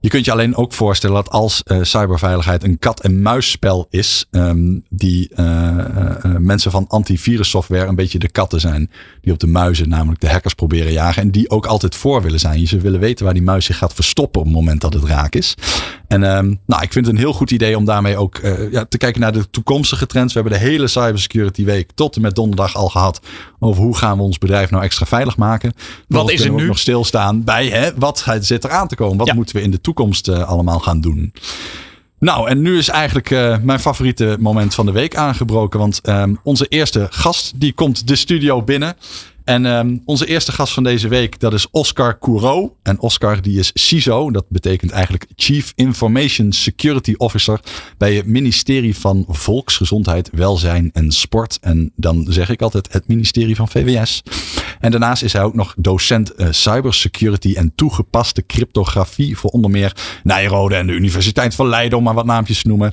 Je 0.04 0.10
kunt 0.10 0.26
je 0.26 0.32
alleen 0.32 0.56
ook 0.56 0.74
voorstellen 0.74 1.16
dat 1.16 1.30
als 1.30 1.64
uh, 1.66 1.78
cyberveiligheid 1.82 2.64
een 2.64 2.80
kat-en-muisspel 2.80 3.88
is, 3.90 4.26
um, 4.32 4.84
die 4.90 5.30
uh, 5.36 5.46
uh, 5.46 6.36
mensen 6.38 6.72
van 6.72 6.88
antivirussoftware 6.88 7.86
een 7.86 7.96
beetje 7.96 8.20
de 8.20 8.30
katten 8.30 8.60
zijn. 8.60 8.92
Die 9.22 9.34
op 9.34 9.40
de 9.40 9.48
muizen, 9.48 9.90
namelijk 9.90 10.22
de 10.22 10.30
hackers, 10.30 10.54
proberen 10.54 10.92
jagen. 10.92 11.22
En 11.22 11.32
die 11.32 11.50
ook 11.50 11.66
altijd 11.66 11.96
voor 11.96 12.22
willen 12.22 12.40
zijn. 12.40 12.68
Ze 12.68 12.78
willen 12.78 13.00
weten 13.00 13.26
waar 13.26 13.34
die 13.34 13.44
muis 13.44 13.66
zich 13.66 13.78
gaat 13.78 13.94
verstoppen 13.94 14.42
op 14.42 14.48
het 14.48 14.56
moment 14.56 14.82
dat 14.82 14.94
het 14.94 15.04
raak 15.04 15.36
is. 15.36 15.56
En 16.14 16.38
um, 16.38 16.60
nou, 16.66 16.82
ik 16.82 16.92
vind 16.92 17.06
het 17.06 17.16
een 17.16 17.22
heel 17.22 17.34
goed 17.34 17.52
idee 17.52 17.78
om 17.78 17.86
daarmee 17.86 18.18
ook 18.18 18.40
ja, 18.72 18.86
te 18.86 18.98
kijken 18.98 19.22
naar 19.22 19.34
de 19.34 19.50
toekomstige 19.50 20.06
trends. 20.06 20.34
We 20.34 20.40
hebben 20.40 20.60
de 20.60 20.66
hele 20.66 20.88
Cybersecurity 20.88 21.66
Week 21.66 21.92
tot 21.96 22.16
en 22.16 22.22
met 22.22 22.36
donderdag 22.36 22.76
al 22.76 22.90
gehad 22.90 23.22
over 23.60 23.84
hoe 23.84 23.98
gaan 23.98 24.18
we 24.18 24.24
ons 24.24 24.38
bedrijf 24.38 24.70
nou 24.70 24.84
extra 24.84 25.06
veilig 25.06 25.38
maken. 25.38 25.74
Wat 26.08 26.32
is 26.32 26.42
er 26.42 26.52
nu? 26.52 26.66
nog 26.66 26.80
stilstaan 26.80 27.44
bij 27.44 27.68
hè, 27.68 27.90
wat 27.96 28.26
zit 28.40 28.64
er 28.64 28.70
aan 28.70 28.88
te 28.88 28.96
komen? 28.96 29.18
Wat 29.18 29.28
ja. 29.28 29.34
moeten 29.34 29.56
we 29.56 29.62
in 29.62 29.72
de 29.72 29.82
toekomst 29.82 30.28
uh, 30.28 30.48
allemaal 30.48 30.80
gaan 30.80 31.02
doen? 31.02 31.34
Nou, 32.20 32.50
en 32.50 32.62
nu 32.62 32.78
is 32.78 32.90
eigenlijk 32.90 33.30
uh, 33.30 33.58
mijn 33.62 33.80
favoriete 33.80 34.38
moment 34.40 34.74
van 34.74 34.86
de 34.86 34.92
week 34.92 35.16
aangebroken. 35.16 35.80
Want 35.80 36.00
um, 36.10 36.40
onze 36.44 36.68
eerste 36.68 37.08
gast 37.10 37.52
die 37.56 37.74
komt 37.74 38.08
de 38.08 38.16
studio 38.16 38.62
binnen. 38.62 38.96
En 39.44 39.66
um, 39.66 40.02
onze 40.06 40.28
eerste 40.28 40.52
gast 40.52 40.74
van 40.74 40.84
deze 40.84 41.08
week, 41.08 41.40
dat 41.40 41.54
is 41.54 41.68
Oscar 41.72 42.20
Courau. 42.20 42.70
En 42.84 43.00
Oscar 43.00 43.42
die 43.42 43.60
is 43.60 43.72
CISO, 43.74 44.32
dat 44.32 44.46
betekent 44.50 44.92
eigenlijk 44.92 45.26
Chief 45.36 45.72
Information 45.76 46.52
Security 46.52 47.14
Officer 47.18 47.60
bij 47.98 48.14
het 48.14 48.26
ministerie 48.26 48.98
van 48.98 49.26
Volksgezondheid, 49.28 50.30
Welzijn 50.32 50.90
en 50.94 51.12
Sport. 51.12 51.58
En 51.62 51.92
dan 51.96 52.26
zeg 52.30 52.50
ik 52.50 52.62
altijd 52.62 52.94
het 52.94 53.08
ministerie 53.08 53.56
van 53.56 53.68
VWS. 53.68 54.24
En 54.80 54.92
daarnaast 54.92 55.24
is 55.24 55.34
hij 55.34 55.44
ook 55.44 55.54
nog 55.56 55.74
docent 55.78 56.40
uh, 56.40 56.48
cybersecurity 56.52 57.54
en 57.56 57.76
toegepaste 57.76 58.46
cryptografie 58.46 59.38
voor 59.38 59.50
onder 59.50 59.72
meer 59.72 59.96
Nijrode 60.24 60.76
en 60.76 60.88
de 60.88 60.94
Universiteit 60.94 61.56
van 61.56 61.68
Leiden, 61.68 61.98
om 61.98 62.04
maar 62.04 62.14
wat 62.14 62.26
naampjes 62.26 62.62
te 62.62 62.68
noemen. 62.68 62.92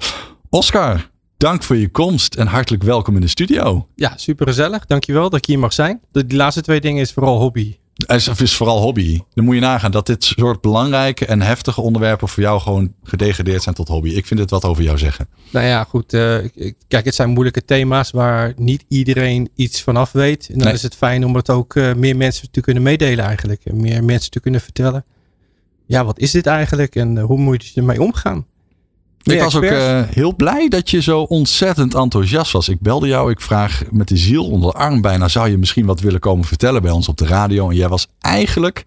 Oscar, 0.49 1.11
Dank 1.41 1.63
voor 1.63 1.77
je 1.77 1.89
komst 1.89 2.35
en 2.35 2.47
hartelijk 2.47 2.83
welkom 2.83 3.15
in 3.15 3.21
de 3.21 3.29
studio. 3.29 3.87
Ja, 3.95 4.13
super 4.17 4.47
gezellig. 4.47 4.87
Dankjewel 4.87 5.31
dat 5.31 5.39
ik 5.39 5.45
hier 5.45 5.59
mag 5.59 5.73
zijn. 5.73 6.01
De, 6.13 6.27
die 6.27 6.39
laatste 6.39 6.61
twee 6.61 6.81
dingen 6.81 7.01
is 7.01 7.13
vooral 7.13 7.39
hobby. 7.39 7.77
Is 8.37 8.57
vooral 8.57 8.81
hobby. 8.81 9.21
Dan 9.35 9.45
moet 9.45 9.55
je 9.55 9.61
nagaan 9.61 9.91
dat 9.91 10.07
dit 10.07 10.25
soort 10.25 10.61
belangrijke 10.61 11.27
en 11.27 11.43
heftige 11.43 11.81
onderwerpen 11.81 12.29
voor 12.29 12.43
jou 12.43 12.61
gewoon 12.61 12.93
gedegradeerd 13.03 13.63
zijn 13.63 13.75
tot 13.75 13.89
hobby. 13.89 14.09
Ik 14.09 14.27
vind 14.27 14.41
het 14.41 14.51
wat 14.51 14.65
over 14.65 14.83
jou 14.83 14.99
zeggen. 14.99 15.29
Nou 15.51 15.67
ja, 15.67 15.85
goed. 15.85 16.13
Uh, 16.13 16.39
kijk, 16.89 17.05
het 17.05 17.15
zijn 17.15 17.31
moeilijke 17.31 17.65
thema's 17.65 18.11
waar 18.11 18.53
niet 18.57 18.85
iedereen 18.89 19.51
iets 19.55 19.83
vanaf 19.83 20.13
weet. 20.13 20.49
En 20.49 20.55
dan 20.55 20.67
nee. 20.67 20.75
is 20.75 20.83
het 20.83 20.95
fijn 20.95 21.25
om 21.25 21.35
het 21.35 21.51
ook 21.51 21.75
uh, 21.75 21.95
meer 21.95 22.17
mensen 22.17 22.51
te 22.51 22.61
kunnen 22.61 22.83
meedelen 22.83 23.25
eigenlijk. 23.25 23.65
En 23.65 23.81
meer 23.81 24.05
mensen 24.05 24.31
te 24.31 24.41
kunnen 24.41 24.61
vertellen. 24.61 25.05
Ja, 25.87 26.05
wat 26.05 26.19
is 26.19 26.31
dit 26.31 26.47
eigenlijk 26.47 26.97
en 26.97 27.17
uh, 27.17 27.25
hoe 27.25 27.39
moet 27.39 27.67
je 27.67 27.81
ermee 27.81 28.03
omgaan? 28.03 28.47
Ik 29.23 29.41
was 29.41 29.57
ook 29.57 29.63
uh, 29.63 30.03
heel 30.03 30.35
blij 30.35 30.69
dat 30.69 30.91
je 30.91 31.03
zo 31.03 31.21
ontzettend 31.21 31.95
enthousiast 31.95 32.53
was. 32.53 32.69
Ik 32.69 32.81
belde 32.81 33.07
jou, 33.07 33.31
ik 33.31 33.41
vraag 33.41 33.83
met 33.91 34.09
de 34.09 34.17
ziel 34.17 34.47
onder 34.47 34.73
de 34.73 34.79
arm 34.79 35.01
bijna, 35.01 35.29
zou 35.29 35.49
je 35.49 35.59
misschien 35.59 35.87
wat 35.87 36.01
willen 36.01 36.21
komen 36.21 36.45
vertellen 36.45 36.83
bij 36.83 36.91
ons 36.91 37.09
op 37.09 37.17
de 37.17 37.27
radio? 37.27 37.69
En 37.69 37.77
jij 37.77 37.89
was 37.89 38.07
eigenlijk, 38.21 38.85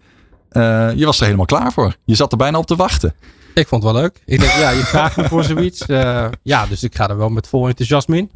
uh, 0.52 0.90
je 0.94 1.04
was 1.04 1.18
er 1.18 1.24
helemaal 1.24 1.46
klaar 1.46 1.72
voor. 1.72 1.96
Je 2.04 2.14
zat 2.14 2.32
er 2.32 2.38
bijna 2.38 2.58
op 2.58 2.66
te 2.66 2.76
wachten. 2.76 3.14
Ik 3.54 3.68
vond 3.68 3.82
het 3.82 3.92
wel 3.92 4.02
leuk. 4.02 4.22
Ik 4.24 4.40
denk, 4.40 4.52
ja, 4.52 4.70
je 4.70 4.84
vraagt 4.84 5.16
me 5.16 5.28
voor 5.28 5.44
zoiets. 5.44 5.88
Uh, 5.88 6.26
ja, 6.42 6.66
dus 6.66 6.82
ik 6.82 6.94
ga 6.94 7.08
er 7.08 7.16
wel 7.16 7.28
met 7.28 7.48
vol 7.48 7.68
enthousiasme 7.68 8.16
in. 8.16 8.30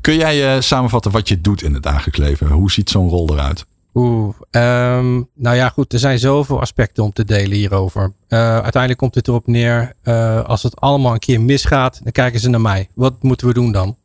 Kun 0.00 0.16
jij 0.16 0.60
samenvatten 0.60 1.10
wat 1.10 1.28
je 1.28 1.40
doet 1.40 1.62
in 1.62 1.74
het 1.74 1.82
dagelijks 1.82 2.18
leven? 2.18 2.48
Hoe 2.48 2.70
ziet 2.70 2.90
zo'n 2.90 3.08
rol 3.08 3.32
eruit? 3.32 3.66
Oeh, 3.94 4.34
um, 4.50 5.28
nou 5.34 5.56
ja, 5.56 5.68
goed. 5.68 5.92
Er 5.92 5.98
zijn 5.98 6.18
zoveel 6.18 6.60
aspecten 6.60 7.04
om 7.04 7.12
te 7.12 7.24
delen 7.24 7.56
hierover. 7.56 8.12
Uh, 8.28 8.38
uiteindelijk 8.38 8.98
komt 8.98 9.14
het 9.14 9.28
erop 9.28 9.46
neer, 9.46 9.92
uh, 10.04 10.44
als 10.44 10.62
het 10.62 10.80
allemaal 10.80 11.12
een 11.12 11.18
keer 11.18 11.40
misgaat, 11.40 12.00
dan 12.02 12.12
kijken 12.12 12.40
ze 12.40 12.48
naar 12.48 12.60
mij. 12.60 12.88
Wat 12.94 13.22
moeten 13.22 13.46
we 13.46 13.54
doen 13.54 13.72
dan? 13.72 13.96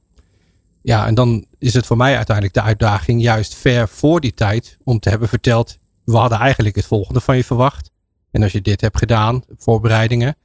Ja, 0.82 1.08
en 1.08 1.16
dan 1.16 1.46
is 1.58 1.74
het 1.74 1.86
voor 1.86 1.98
mij 1.98 2.16
uiteindelijk 2.16 2.56
de 2.56 2.62
uitdaging, 2.62 3.22
juist 3.22 3.56
ver 3.56 3.88
voor 3.88 4.22
die 4.22 4.34
tijd, 4.34 4.78
om 4.84 5.00
te 5.00 5.10
hebben 5.10 5.28
verteld, 5.28 5.78
we 6.04 6.18
hadden 6.18 6.40
eigenlijk 6.40 6.76
het 6.76 6.86
volgende 6.86 7.20
van 7.20 7.36
je 7.36 7.44
verwacht. 7.44 7.92
En 8.32 8.44
als 8.44 8.52
je 8.52 8.62
dit 8.62 8.82
hebt 8.82 8.98
gedaan, 8.98 9.44
voorbereidingen, 9.58 10.36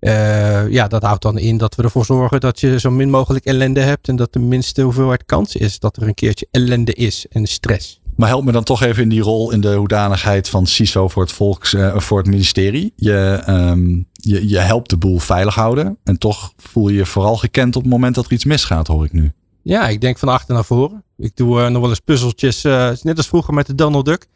uh, 0.00 0.70
ja, 0.70 0.88
dat 0.88 1.02
houdt 1.02 1.22
dan 1.22 1.38
in 1.38 1.56
dat 1.56 1.74
we 1.74 1.82
ervoor 1.82 2.04
zorgen 2.04 2.40
dat 2.40 2.60
je 2.60 2.80
zo 2.80 2.90
min 2.90 3.10
mogelijk 3.10 3.44
ellende 3.44 3.80
hebt 3.80 4.08
en 4.08 4.16
dat 4.16 4.32
de 4.32 4.38
minste 4.38 4.82
hoeveelheid 4.82 5.24
kans 5.24 5.56
is 5.56 5.78
dat 5.78 5.96
er 5.96 6.02
een 6.02 6.14
keertje 6.14 6.48
ellende 6.50 6.92
is 6.92 7.26
en 7.28 7.46
stress. 7.46 8.01
Maar 8.22 8.30
help 8.30 8.44
me 8.44 8.52
dan 8.52 8.64
toch 8.64 8.82
even 8.82 9.02
in 9.02 9.08
die 9.08 9.20
rol 9.20 9.50
in 9.50 9.60
de 9.60 9.74
hoedanigheid 9.74 10.48
van 10.48 10.66
CISO 10.66 11.08
voor 11.08 11.22
het, 11.22 11.32
volks, 11.32 11.74
uh, 11.74 11.98
voor 11.98 12.18
het 12.18 12.26
ministerie. 12.26 12.92
Je, 12.96 13.42
um, 13.48 14.08
je, 14.12 14.48
je 14.48 14.58
helpt 14.58 14.90
de 14.90 14.96
boel 14.96 15.18
veilig 15.18 15.54
houden. 15.54 15.98
En 16.04 16.18
toch 16.18 16.52
voel 16.56 16.88
je 16.88 16.96
je 16.96 17.06
vooral 17.06 17.36
gekend 17.36 17.76
op 17.76 17.82
het 17.82 17.90
moment 17.90 18.14
dat 18.14 18.24
er 18.24 18.32
iets 18.32 18.44
misgaat, 18.44 18.86
hoor 18.86 19.04
ik 19.04 19.12
nu. 19.12 19.32
Ja, 19.62 19.88
ik 19.88 20.00
denk 20.00 20.18
van 20.18 20.28
achter 20.28 20.54
naar 20.54 20.64
voren. 20.64 21.04
Ik 21.18 21.36
doe 21.36 21.60
uh, 21.60 21.68
nog 21.68 21.80
wel 21.80 21.90
eens 21.90 22.00
puzzeltjes, 22.00 22.64
uh, 22.64 22.90
net 23.02 23.16
als 23.16 23.28
vroeger 23.28 23.54
met 23.54 23.66
de 23.66 23.74
Donald 23.74 24.04
Duck. 24.04 24.26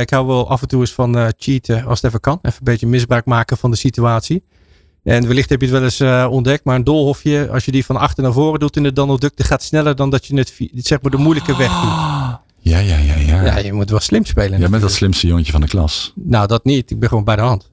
ik 0.00 0.10
hou 0.10 0.26
wel 0.26 0.48
af 0.48 0.62
en 0.62 0.68
toe 0.68 0.80
eens 0.80 0.92
van 0.92 1.32
cheaten 1.36 1.84
als 1.84 2.00
het 2.00 2.08
even 2.08 2.20
kan. 2.20 2.38
Even 2.42 2.58
een 2.58 2.64
beetje 2.64 2.86
misbruik 2.86 3.24
maken 3.24 3.56
van 3.56 3.70
de 3.70 3.76
situatie. 3.76 4.44
En 5.02 5.26
wellicht 5.26 5.50
heb 5.50 5.60
je 5.60 5.66
het 5.66 5.98
wel 6.00 6.10
eens 6.14 6.30
ontdekt, 6.32 6.64
maar 6.64 6.76
een 6.76 6.84
doolhofje, 6.84 7.48
als 7.50 7.64
je 7.64 7.72
die 7.72 7.84
van 7.84 7.96
achter 7.96 8.22
naar 8.22 8.32
voren 8.32 8.60
doet 8.60 8.76
in 8.76 8.82
de 8.82 8.92
Donald 8.92 9.20
Duck, 9.20 9.36
dat 9.36 9.46
gaat 9.46 9.62
sneller 9.62 9.96
dan 9.96 10.10
dat 10.10 10.26
je 10.26 10.36
het, 10.36 10.52
zeg 10.74 11.02
maar, 11.02 11.10
de 11.10 11.16
moeilijke 11.16 11.56
weg 11.56 11.80
doet. 11.80 12.23
Ja, 12.64 12.78
ja, 12.78 12.96
ja, 12.96 13.14
ja. 13.14 13.44
Ja, 13.44 13.58
je 13.58 13.72
moet 13.72 13.90
wel 13.90 14.00
slim 14.00 14.24
spelen. 14.24 14.58
Jij 14.58 14.68
bent 14.68 14.82
dat 14.82 14.92
slimste 14.92 15.26
jongetje 15.26 15.52
van 15.52 15.60
de 15.60 15.66
klas. 15.66 16.12
Nou, 16.14 16.46
dat 16.46 16.64
niet. 16.64 16.90
Ik 16.90 16.98
ben 16.98 17.08
gewoon 17.08 17.24
bij 17.24 17.36
de 17.36 17.42
hand. 17.42 17.70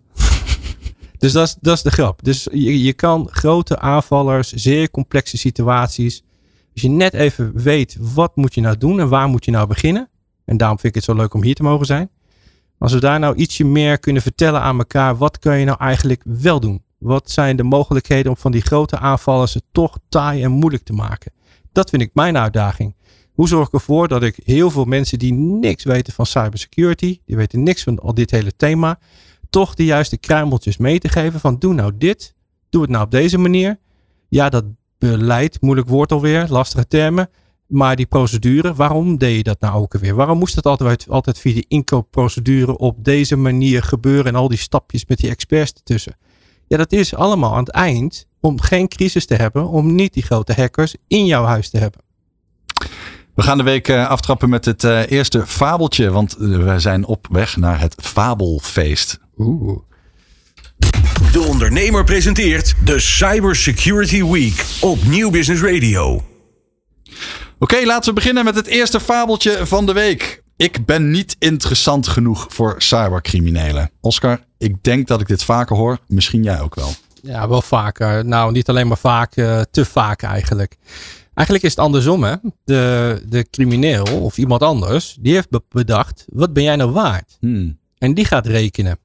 dus 1.17 1.31
dat 1.31 1.47
is, 1.47 1.55
dat 1.61 1.75
is 1.75 1.81
de 1.81 1.91
grap. 1.91 2.23
Dus 2.23 2.47
je, 2.51 2.83
je 2.83 2.93
kan 2.93 3.27
grote 3.31 3.79
aanvallers, 3.79 4.51
zeer 4.51 4.89
complexe 4.89 5.37
situaties. 5.37 6.23
Als 6.73 6.81
je 6.81 6.89
net 6.89 7.13
even 7.13 7.51
weet, 7.53 7.97
wat 7.99 8.35
moet 8.35 8.53
je 8.53 8.61
nou 8.61 8.77
doen 8.77 8.99
en 8.99 9.09
waar 9.09 9.27
moet 9.27 9.45
je 9.45 9.51
nou 9.51 9.67
beginnen. 9.67 10.09
En 10.45 10.57
daarom 10.57 10.79
vind 10.79 10.95
ik 10.95 11.01
het 11.01 11.09
zo 11.09 11.21
leuk 11.21 11.33
om 11.33 11.43
hier 11.43 11.55
te 11.55 11.63
mogen 11.63 11.85
zijn. 11.85 12.09
Als 12.77 12.93
we 12.93 12.99
daar 12.99 13.19
nou 13.19 13.35
ietsje 13.35 13.63
meer 13.63 13.99
kunnen 13.99 14.21
vertellen 14.21 14.61
aan 14.61 14.77
elkaar, 14.77 15.17
wat 15.17 15.39
kun 15.39 15.57
je 15.57 15.65
nou 15.65 15.77
eigenlijk 15.79 16.21
wel 16.25 16.59
doen? 16.59 16.83
Wat 16.97 17.31
zijn 17.31 17.55
de 17.55 17.63
mogelijkheden 17.63 18.31
om 18.31 18.37
van 18.37 18.51
die 18.51 18.61
grote 18.61 18.97
aanvallers 18.97 19.53
het 19.53 19.63
toch 19.71 19.97
taai 20.09 20.43
en 20.43 20.51
moeilijk 20.51 20.83
te 20.83 20.93
maken? 20.93 21.31
Dat 21.71 21.89
vind 21.89 22.01
ik 22.01 22.09
mijn 22.13 22.37
uitdaging. 22.37 22.95
Hoe 23.41 23.49
zorg 23.49 23.67
ik 23.67 23.73
ervoor 23.73 24.07
dat 24.07 24.23
ik 24.23 24.39
heel 24.43 24.71
veel 24.71 24.85
mensen 24.85 25.19
die 25.19 25.33
niks 25.33 25.83
weten 25.83 26.13
van 26.13 26.25
cybersecurity, 26.25 27.19
die 27.25 27.35
weten 27.35 27.63
niks 27.63 27.83
van 27.83 27.99
al 27.99 28.13
dit 28.13 28.31
hele 28.31 28.55
thema, 28.55 28.99
toch 29.49 29.73
de 29.73 29.85
juiste 29.85 30.17
kruimeltjes 30.17 30.77
mee 30.77 30.99
te 30.99 31.09
geven 31.09 31.39
van 31.39 31.59
doe 31.59 31.73
nou 31.73 31.91
dit, 31.97 32.35
doe 32.69 32.81
het 32.81 32.89
nou 32.91 33.03
op 33.03 33.11
deze 33.11 33.37
manier. 33.37 33.79
Ja, 34.29 34.49
dat 34.49 34.65
beleid, 34.97 35.61
moeilijk 35.61 35.87
woord 35.87 36.11
alweer, 36.11 36.45
lastige 36.49 36.87
termen. 36.87 37.29
Maar 37.67 37.95
die 37.95 38.05
procedure, 38.05 38.73
waarom 38.73 39.17
deed 39.17 39.35
je 39.35 39.43
dat 39.43 39.59
nou 39.59 39.81
ook 39.81 39.93
weer? 39.93 40.15
Waarom 40.15 40.37
moest 40.37 40.55
dat 40.55 40.65
altijd, 40.65 41.09
altijd 41.09 41.39
via 41.39 41.53
die 41.53 41.65
inkoopprocedure 41.67 42.77
op 42.77 43.03
deze 43.03 43.35
manier 43.35 43.83
gebeuren 43.83 44.25
en 44.25 44.35
al 44.35 44.47
die 44.47 44.57
stapjes 44.57 45.05
met 45.05 45.17
die 45.17 45.29
experts 45.29 45.73
ertussen? 45.73 46.17
Ja, 46.67 46.77
dat 46.77 46.91
is 46.91 47.15
allemaal 47.15 47.51
aan 47.51 47.63
het 47.63 47.71
eind 47.71 48.27
om 48.39 48.59
geen 48.59 48.87
crisis 48.87 49.25
te 49.25 49.35
hebben, 49.35 49.67
om 49.67 49.95
niet 49.95 50.13
die 50.13 50.23
grote 50.23 50.53
hackers 50.53 50.95
in 51.07 51.25
jouw 51.25 51.43
huis 51.43 51.69
te 51.69 51.77
hebben. 51.77 52.10
We 53.35 53.41
gaan 53.41 53.57
de 53.57 53.63
week 53.63 53.87
eh, 53.87 54.09
aftrappen 54.09 54.49
met 54.49 54.65
het 54.65 54.83
uh, 54.83 55.11
eerste 55.11 55.47
fabeltje, 55.47 56.11
want 56.11 56.35
we 56.37 56.79
zijn 56.79 57.05
op 57.05 57.27
weg 57.31 57.57
naar 57.57 57.79
het 57.79 57.95
Fabelfeest. 58.01 59.19
Oeh. 59.37 59.79
De 61.31 61.41
ondernemer 61.41 62.03
presenteert 62.03 62.73
de 62.85 62.99
Cybersecurity 62.99 64.23
Week 64.23 64.65
op 64.81 65.03
Nieuw 65.03 65.29
Business 65.29 65.61
Radio. 65.61 66.13
Oké, 66.13 66.23
okay, 67.59 67.85
laten 67.85 68.09
we 68.09 68.15
beginnen 68.15 68.43
met 68.45 68.55
het 68.55 68.67
eerste 68.67 68.99
fabeltje 68.99 69.65
van 69.65 69.85
de 69.85 69.93
week. 69.93 70.43
Ik 70.57 70.85
ben 70.85 71.11
niet 71.11 71.35
interessant 71.39 72.07
genoeg 72.07 72.45
voor 72.49 72.75
cybercriminelen. 72.77 73.91
Oscar, 74.01 74.39
ik 74.57 74.83
denk 74.83 75.07
dat 75.07 75.21
ik 75.21 75.27
dit 75.27 75.43
vaker 75.43 75.75
hoor. 75.75 75.97
Misschien 76.07 76.43
jij 76.43 76.61
ook 76.61 76.75
wel. 76.75 76.93
Ja, 77.21 77.47
wel 77.47 77.61
vaker. 77.61 78.25
Nou, 78.25 78.51
niet 78.51 78.69
alleen 78.69 78.87
maar 78.87 78.97
vaak, 78.97 79.35
uh, 79.35 79.61
te 79.71 79.85
vaak 79.85 80.21
eigenlijk. 80.21 80.77
Eigenlijk 81.33 81.65
is 81.65 81.75
het 81.75 81.85
andersom, 81.85 82.23
hè? 82.23 82.35
De, 82.63 83.21
de 83.27 83.49
crimineel 83.49 84.05
of 84.21 84.37
iemand 84.37 84.61
anders, 84.61 85.17
die 85.19 85.33
heeft 85.33 85.49
bedacht: 85.69 86.25
wat 86.29 86.53
ben 86.53 86.63
jij 86.63 86.75
nou 86.75 86.91
waard? 86.91 87.37
Hmm. 87.39 87.77
En 87.97 88.13
die 88.13 88.25
gaat 88.25 88.45
rekenen. 88.45 88.99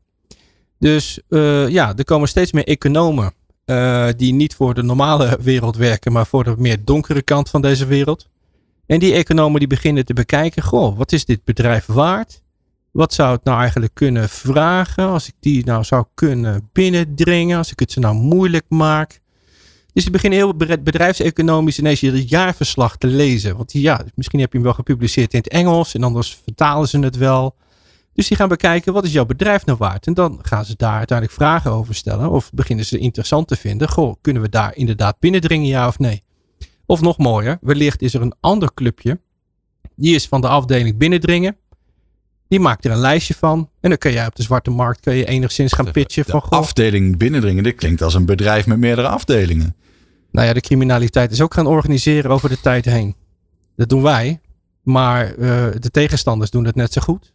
Dus 0.79 1.21
uh, 1.29 1.69
ja, 1.69 1.97
er 1.97 2.05
komen 2.05 2.29
steeds 2.29 2.53
meer 2.53 2.67
economen 2.67 3.33
uh, 3.67 4.09
die 4.17 4.33
niet 4.33 4.55
voor 4.55 4.75
de 4.75 4.83
normale 4.83 5.39
wereld 5.43 5.77
werken, 5.77 6.12
maar 6.12 6.27
voor 6.27 6.45
de 6.45 6.55
meer 6.59 6.85
donkere 6.85 7.23
kant 7.23 7.51
van 7.51 7.62
deze 7.62 7.87
wereld. 7.87 8.29
En 8.87 8.99
die 8.99 9.15
economen 9.15 9.59
die 9.59 9.69
beginnen 9.69 10.05
te 10.05 10.15
bekijken, 10.15 10.62
goh, 10.62 10.97
wat 10.97 11.12
is 11.12 11.25
dit 11.25 11.45
bedrijf 11.45 11.87
waard? 11.87 12.43
Wat 12.91 13.15
zou 13.15 13.33
het 13.33 13.45
nou 13.45 13.61
eigenlijk 13.61 13.95
kunnen 13.95 14.29
vragen 14.29 15.09
als 15.09 15.29
ik 15.29 15.35
die 15.41 15.65
nou 15.65 15.85
zou 15.85 16.05
kunnen 16.15 16.69
binnendringen, 16.73 17.59
als 17.59 17.71
ik 17.71 17.79
het 17.79 17.93
ze 17.93 18.01
nou 18.01 18.15
moeilijk 18.15 18.65
maak? 18.69 19.21
Dus 19.96 20.04
die 20.04 20.14
beginnen 20.14 20.38
heel 20.38 20.56
bedrijfseconomisch 20.82 21.78
ineens 21.78 22.00
je 22.00 22.26
jaarverslag 22.26 22.96
te 22.96 23.06
lezen. 23.06 23.56
Want 23.56 23.72
ja, 23.72 24.04
misschien 24.14 24.40
heb 24.40 24.48
je 24.48 24.56
hem 24.56 24.66
wel 24.66 24.74
gepubliceerd 24.74 25.32
in 25.32 25.38
het 25.38 25.48
Engels 25.48 25.94
en 25.94 26.02
anders 26.02 26.38
vertalen 26.44 26.88
ze 26.88 26.98
het 26.98 27.16
wel. 27.16 27.56
Dus 28.12 28.28
die 28.28 28.37
gaan 28.37 28.48
bekijken, 28.48 28.92
wat 28.92 29.04
is 29.04 29.12
jouw 29.12 29.24
bedrijf 29.24 29.66
nou 29.66 29.78
waard? 29.78 30.06
En 30.06 30.14
dan 30.14 30.38
gaan 30.42 30.64
ze 30.64 30.74
daar 30.76 30.96
uiteindelijk 30.96 31.38
vragen 31.38 31.70
over 31.70 31.94
stellen. 31.94 32.30
Of 32.30 32.50
beginnen 32.52 32.85
ze 32.85 32.98
interessant 32.98 33.48
te 33.48 33.56
vinden. 33.56 33.88
Goh, 33.88 34.14
kunnen 34.20 34.42
we 34.42 34.48
daar 34.48 34.76
inderdaad 34.76 35.16
binnendringen, 35.18 35.66
ja 35.66 35.87
of 35.87 35.98
nee? 35.98 36.22
Of 36.87 37.00
nog 37.00 37.18
mooier, 37.18 37.59
wellicht 37.61 38.02
is 38.02 38.14
er 38.14 38.22
een 38.22 38.35
ander 38.40 38.74
clubje. 38.74 39.20
Die 39.94 40.14
is 40.14 40.26
van 40.26 40.40
de 40.40 40.48
afdeling 40.48 40.96
binnendringen. 40.96 41.56
Die 42.48 42.61
maakt 42.61 42.85
er 42.85 42.90
een 42.90 42.98
lijstje 42.98 43.35
van. 43.35 43.70
En 43.80 43.88
dan 43.88 43.98
kun 43.98 44.12
jij 44.12 44.26
op 44.26 44.37
de 44.37 44.42
zwarte 44.42 44.70
markt 44.70 45.00
kun 45.00 45.14
je 45.14 45.26
enigszins 45.26 45.72
gaan 45.72 45.90
pitchen. 45.90 46.24
De 46.24 46.30
van, 46.30 46.40
goh, 46.40 46.50
afdeling 46.50 47.16
binnendringen, 47.18 47.62
dit 47.62 47.76
klinkt 47.76 48.02
als 48.02 48.14
een 48.14 48.26
bedrijf 48.26 48.66
met 48.66 48.78
meerdere 48.78 49.09
afdelingen. 49.09 49.76
Nou 50.37 50.49
ja, 50.49 50.55
de 50.55 50.61
criminaliteit 50.61 51.33
is 51.33 51.40
ook 51.40 51.55
gaan 51.55 51.66
organiseren 51.66 52.31
over 52.31 52.49
de 52.49 52.61
tijd 52.61 52.85
heen. 52.85 53.14
Dat 53.77 53.88
doen 53.88 54.03
wij. 54.03 54.40
Maar 54.83 55.37
uh, 55.38 55.66
de 55.79 55.90
tegenstanders 55.90 56.51
doen 56.51 56.64
het 56.64 56.75
net 56.75 56.92
zo 56.92 57.01
goed. 57.01 57.33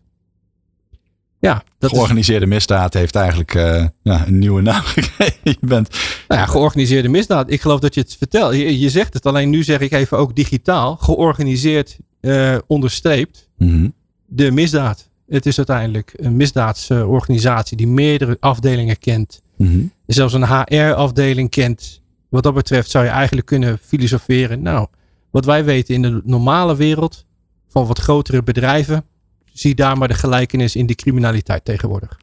Ja, 1.40 1.64
dat 1.78 1.90
georganiseerde 1.90 2.46
is... 2.46 2.52
misdaad 2.52 2.94
heeft 2.94 3.16
eigenlijk 3.16 3.54
uh, 3.54 3.86
ja, 4.02 4.28
een 4.28 4.40
nieuwe 4.40 4.62
naam 4.62 4.82
gekregen. 4.98 5.40
je 5.44 5.58
bent... 5.60 5.90
Nou 6.28 6.42
ja, 6.42 6.46
georganiseerde 6.46 7.10
misdaad. 7.10 7.52
Ik 7.52 7.62
geloof 7.62 7.80
dat 7.80 7.94
je 7.94 8.02
het 8.02 8.16
vertelt. 8.18 8.54
Je, 8.54 8.80
je 8.80 8.90
zegt 8.90 9.14
het, 9.14 9.26
alleen 9.26 9.50
nu 9.50 9.64
zeg 9.64 9.80
ik 9.80 9.92
even 9.92 10.18
ook 10.18 10.36
digitaal. 10.36 10.96
Georganiseerd 10.96 11.98
uh, 12.22 12.58
onderstreept 12.68 13.50
mm 13.58 13.70
-hmm. 13.70 13.94
de 14.26 14.52
misdaad. 14.52 15.10
Het 15.28 15.46
is 15.46 15.58
uiteindelijk 15.58 16.14
een 16.16 16.36
misdaadsorganisatie 16.36 17.78
die 17.78 17.88
meerdere 17.88 18.38
afdelingen 18.40 18.98
kent. 18.98 19.42
Mm 19.58 19.68
-hmm. 19.68 19.92
Zelfs 20.06 20.34
een 20.34 20.48
HR-afdeling 20.48 21.50
kent. 21.50 22.01
Wat 22.32 22.44
dat 22.44 22.54
betreft 22.54 22.90
zou 22.90 23.06
je 23.06 23.12
eigenlijk 23.12 23.48
kunnen 23.48 23.80
filosoferen. 23.84 24.62
Nou, 24.62 24.88
wat 25.32 25.46
wij 25.46 25.64
weten 25.64 25.96
in 25.96 26.02
de 26.02 26.22
normale 26.24 26.76
wereld 26.76 27.26
van 27.68 27.86
wat 27.86 28.00
grotere 28.00 28.44
bedrijven 28.44 29.06
zie 29.54 29.76
daar 29.76 29.98
maar 29.98 30.08
de 30.08 30.14
gelijkenis 30.14 30.76
in 30.76 30.86
de 30.86 30.96
criminaliteit 30.96 31.66
tegenwoordig. 31.66 32.20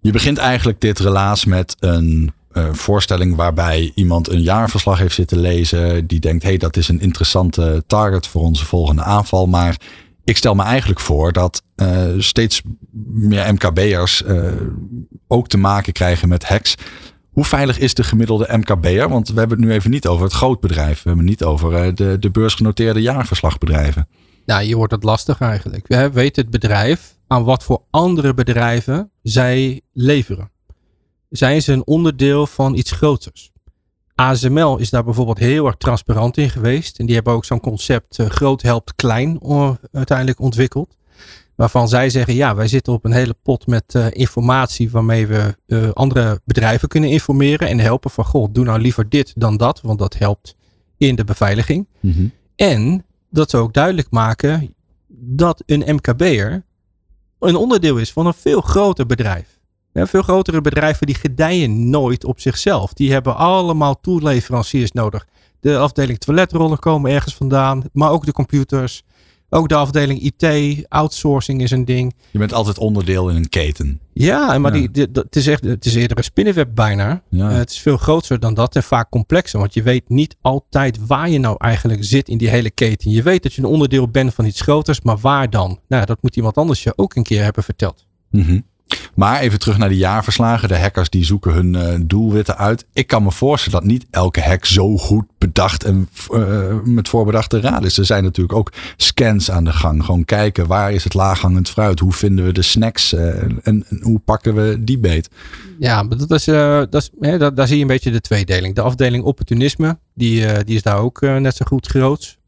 Je 0.00 0.12
begint 0.12 0.38
eigenlijk 0.38 0.80
dit 0.80 0.98
relaas 0.98 1.44
met 1.44 1.76
een 1.78 2.32
uh, 2.52 2.72
voorstelling 2.72 3.36
waarbij 3.36 3.92
iemand 3.94 4.28
een 4.28 4.42
jaarverslag 4.42 4.98
heeft 4.98 5.14
zitten 5.14 5.38
lezen. 5.38 6.06
Die 6.06 6.20
denkt, 6.20 6.42
hé, 6.42 6.48
hey, 6.48 6.58
dat 6.58 6.76
is 6.76 6.88
een 6.88 7.00
interessante 7.00 7.84
target 7.86 8.26
voor 8.26 8.42
onze 8.42 8.64
volgende 8.64 9.02
aanval. 9.02 9.46
Maar 9.46 9.76
ik 10.24 10.36
stel 10.36 10.54
me 10.54 10.62
eigenlijk 10.62 11.00
voor 11.00 11.32
dat 11.32 11.62
uh, 11.76 12.04
steeds 12.18 12.62
meer 13.12 13.52
MKB'ers 13.54 14.22
uh, 14.26 14.52
ook 15.28 15.48
te 15.48 15.58
maken 15.58 15.92
krijgen 15.92 16.28
met 16.28 16.44
hacks. 16.44 16.74
Hoe 17.36 17.44
veilig 17.44 17.78
is 17.78 17.94
de 17.94 18.04
gemiddelde 18.04 18.48
MKB'er? 18.56 19.08
Want 19.08 19.28
we 19.28 19.38
hebben 19.38 19.58
het 19.58 19.66
nu 19.66 19.72
even 19.72 19.90
niet 19.90 20.06
over 20.06 20.24
het 20.24 20.32
grootbedrijf. 20.32 21.02
We 21.02 21.08
hebben 21.08 21.26
het 21.26 21.38
niet 21.38 21.44
over 21.44 21.94
de, 21.94 22.16
de 22.18 22.30
beursgenoteerde 22.30 23.00
jaarverslagbedrijven. 23.00 24.08
Nou, 24.46 24.62
je 24.62 24.76
wordt 24.76 24.92
het 24.92 25.02
lastig 25.02 25.40
eigenlijk. 25.40 25.88
We 25.88 26.10
weten 26.10 26.42
het 26.42 26.50
bedrijf 26.50 27.16
aan 27.26 27.44
wat 27.44 27.64
voor 27.64 27.82
andere 27.90 28.34
bedrijven 28.34 29.10
zij 29.22 29.80
leveren. 29.92 30.50
Zijn 31.28 31.62
ze 31.62 31.72
een 31.72 31.86
onderdeel 31.86 32.46
van 32.46 32.74
iets 32.74 32.90
groters? 32.90 33.52
ASML 34.14 34.78
is 34.78 34.90
daar 34.90 35.04
bijvoorbeeld 35.04 35.38
heel 35.38 35.66
erg 35.66 35.76
transparant 35.76 36.36
in 36.36 36.50
geweest. 36.50 36.98
En 36.98 37.06
die 37.06 37.14
hebben 37.14 37.32
ook 37.32 37.44
zo'n 37.44 37.60
concept 37.60 38.18
uh, 38.18 38.26
groot 38.26 38.62
helpt 38.62 38.94
klein 38.94 39.38
uh, 39.42 39.70
uiteindelijk 39.92 40.40
ontwikkeld. 40.40 40.96
Waarvan 41.56 41.88
zij 41.88 42.10
zeggen, 42.10 42.34
ja, 42.34 42.54
wij 42.54 42.68
zitten 42.68 42.92
op 42.92 43.04
een 43.04 43.12
hele 43.12 43.36
pot 43.42 43.66
met 43.66 43.94
uh, 43.94 44.06
informatie 44.10 44.90
waarmee 44.90 45.26
we 45.26 45.54
andere 45.92 46.40
bedrijven 46.44 46.88
kunnen 46.88 47.10
informeren 47.10 47.68
en 47.68 47.78
helpen 47.78 48.10
van, 48.10 48.24
goh, 48.24 48.48
doe 48.52 48.64
nou 48.64 48.80
liever 48.80 49.08
dit 49.08 49.32
dan 49.36 49.56
dat, 49.56 49.80
want 49.80 49.98
dat 49.98 50.18
helpt 50.18 50.56
in 50.96 51.14
de 51.14 51.24
beveiliging. 51.24 51.88
Mm 52.00 52.12
-hmm. 52.12 52.32
En 52.56 53.04
dat 53.30 53.50
ze 53.50 53.56
ook 53.56 53.72
duidelijk 53.72 54.10
maken 54.10 54.74
dat 55.08 55.62
een 55.66 55.94
MKB'er 55.94 56.64
een 57.38 57.56
onderdeel 57.56 57.96
is 57.96 58.12
van 58.12 58.26
een 58.26 58.34
veel 58.34 58.60
groter 58.60 59.06
bedrijf. 59.06 59.60
Ja, 59.92 60.06
veel 60.06 60.22
grotere 60.22 60.60
bedrijven 60.60 61.06
die 61.06 61.14
gedijen 61.14 61.90
nooit 61.90 62.24
op 62.24 62.40
zichzelf. 62.40 62.92
Die 62.92 63.12
hebben 63.12 63.36
allemaal 63.36 64.00
toeleveranciers 64.00 64.92
nodig. 64.92 65.26
De 65.60 65.78
afdeling 65.78 66.18
toiletrollen 66.18 66.78
komen 66.78 67.10
ergens 67.10 67.34
vandaan, 67.34 67.82
maar 67.92 68.10
ook 68.10 68.24
de 68.24 68.32
computers. 68.32 69.02
Ook 69.56 69.68
de 69.68 69.74
afdeling 69.74 70.20
IT, 70.20 70.84
outsourcing 70.88 71.62
is 71.62 71.70
een 71.70 71.84
ding. 71.84 72.14
Je 72.30 72.38
bent 72.38 72.52
altijd 72.52 72.78
onderdeel 72.78 73.28
in 73.28 73.36
een 73.36 73.48
keten. 73.48 74.00
Ja, 74.12 74.58
maar 74.58 74.74
ja. 74.74 74.78
Die, 74.78 74.90
die, 74.90 75.06
het, 75.12 75.36
is 75.36 75.46
echt, 75.46 75.64
het 75.64 75.84
is 75.84 75.94
eerder 75.94 76.16
een 76.16 76.24
spinnenweb 76.24 76.68
bijna. 76.74 77.22
Ja. 77.30 77.50
Uh, 77.50 77.56
het 77.56 77.70
is 77.70 77.78
veel 77.78 77.96
groter 77.96 78.40
dan 78.40 78.54
dat 78.54 78.76
en 78.76 78.82
vaak 78.82 79.10
complexer. 79.10 79.58
Want 79.58 79.74
je 79.74 79.82
weet 79.82 80.08
niet 80.08 80.36
altijd 80.40 81.06
waar 81.06 81.30
je 81.30 81.38
nou 81.38 81.56
eigenlijk 81.58 82.04
zit 82.04 82.28
in 82.28 82.38
die 82.38 82.48
hele 82.48 82.70
keten. 82.70 83.10
Je 83.10 83.22
weet 83.22 83.42
dat 83.42 83.52
je 83.52 83.62
een 83.62 83.68
onderdeel 83.68 84.08
bent 84.08 84.34
van 84.34 84.44
iets 84.44 84.60
groters, 84.60 85.00
maar 85.00 85.18
waar 85.18 85.50
dan? 85.50 85.80
Nou, 85.88 86.06
dat 86.06 86.22
moet 86.22 86.36
iemand 86.36 86.56
anders 86.56 86.82
je 86.82 86.92
ook 86.96 87.14
een 87.14 87.22
keer 87.22 87.42
hebben 87.42 87.64
verteld. 87.64 88.06
Mm 88.30 88.42
-hmm. 88.42 88.64
Maar 89.16 89.40
even 89.40 89.58
terug 89.58 89.78
naar 89.78 89.88
de 89.88 89.96
jaarverslagen. 89.96 90.68
De 90.68 90.78
hackers 90.78 91.10
die 91.10 91.24
zoeken 91.24 91.52
hun 91.52 91.74
uh, 91.74 91.94
doelwitten 92.02 92.56
uit. 92.56 92.84
Ik 92.92 93.06
kan 93.06 93.22
me 93.22 93.30
voorstellen 93.32 93.80
dat 93.80 93.88
niet 93.88 94.06
elke 94.10 94.40
hack 94.40 94.64
zo 94.64 94.96
goed 94.96 95.24
bedacht 95.38 95.84
en 95.84 96.08
uh, 96.32 96.74
met 96.84 97.08
voorbedachte 97.08 97.60
raad 97.60 97.84
is. 97.84 97.98
Er 97.98 98.04
zijn 98.04 98.22
natuurlijk 98.22 98.58
ook 98.58 98.72
scans 98.96 99.50
aan 99.50 99.64
de 99.64 99.72
gang. 99.72 100.04
Gewoon 100.04 100.24
kijken 100.24 100.66
waar 100.66 100.92
is 100.92 101.04
het 101.04 101.14
laaghangend 101.14 101.68
fruit? 101.68 101.98
Hoe 101.98 102.12
vinden 102.12 102.44
we 102.44 102.52
de 102.52 102.62
snacks? 102.62 103.12
En, 103.12 103.60
en, 103.62 103.86
hoe 104.00 104.18
pakken 104.18 104.54
we 104.54 104.76
die 104.84 104.98
beet? 104.98 105.30
Ja, 105.78 106.04
dat 106.04 106.30
is, 106.30 106.44
dat 106.44 106.94
is, 106.94 107.10
hè, 107.20 107.38
daar, 107.38 107.54
daar 107.54 107.66
zie 107.66 107.76
je 107.76 107.82
een 107.82 107.88
beetje 107.88 108.10
de 108.10 108.20
tweedeling. 108.20 108.74
De 108.74 108.80
afdeling 108.80 109.24
opportunisme, 109.24 109.98
die, 110.14 110.64
die 110.64 110.76
is 110.76 110.82
daar 110.82 110.98
ook 110.98 111.20
net 111.20 111.56
zo 111.56 111.64
goed 111.68 111.86
groot. 111.86 112.38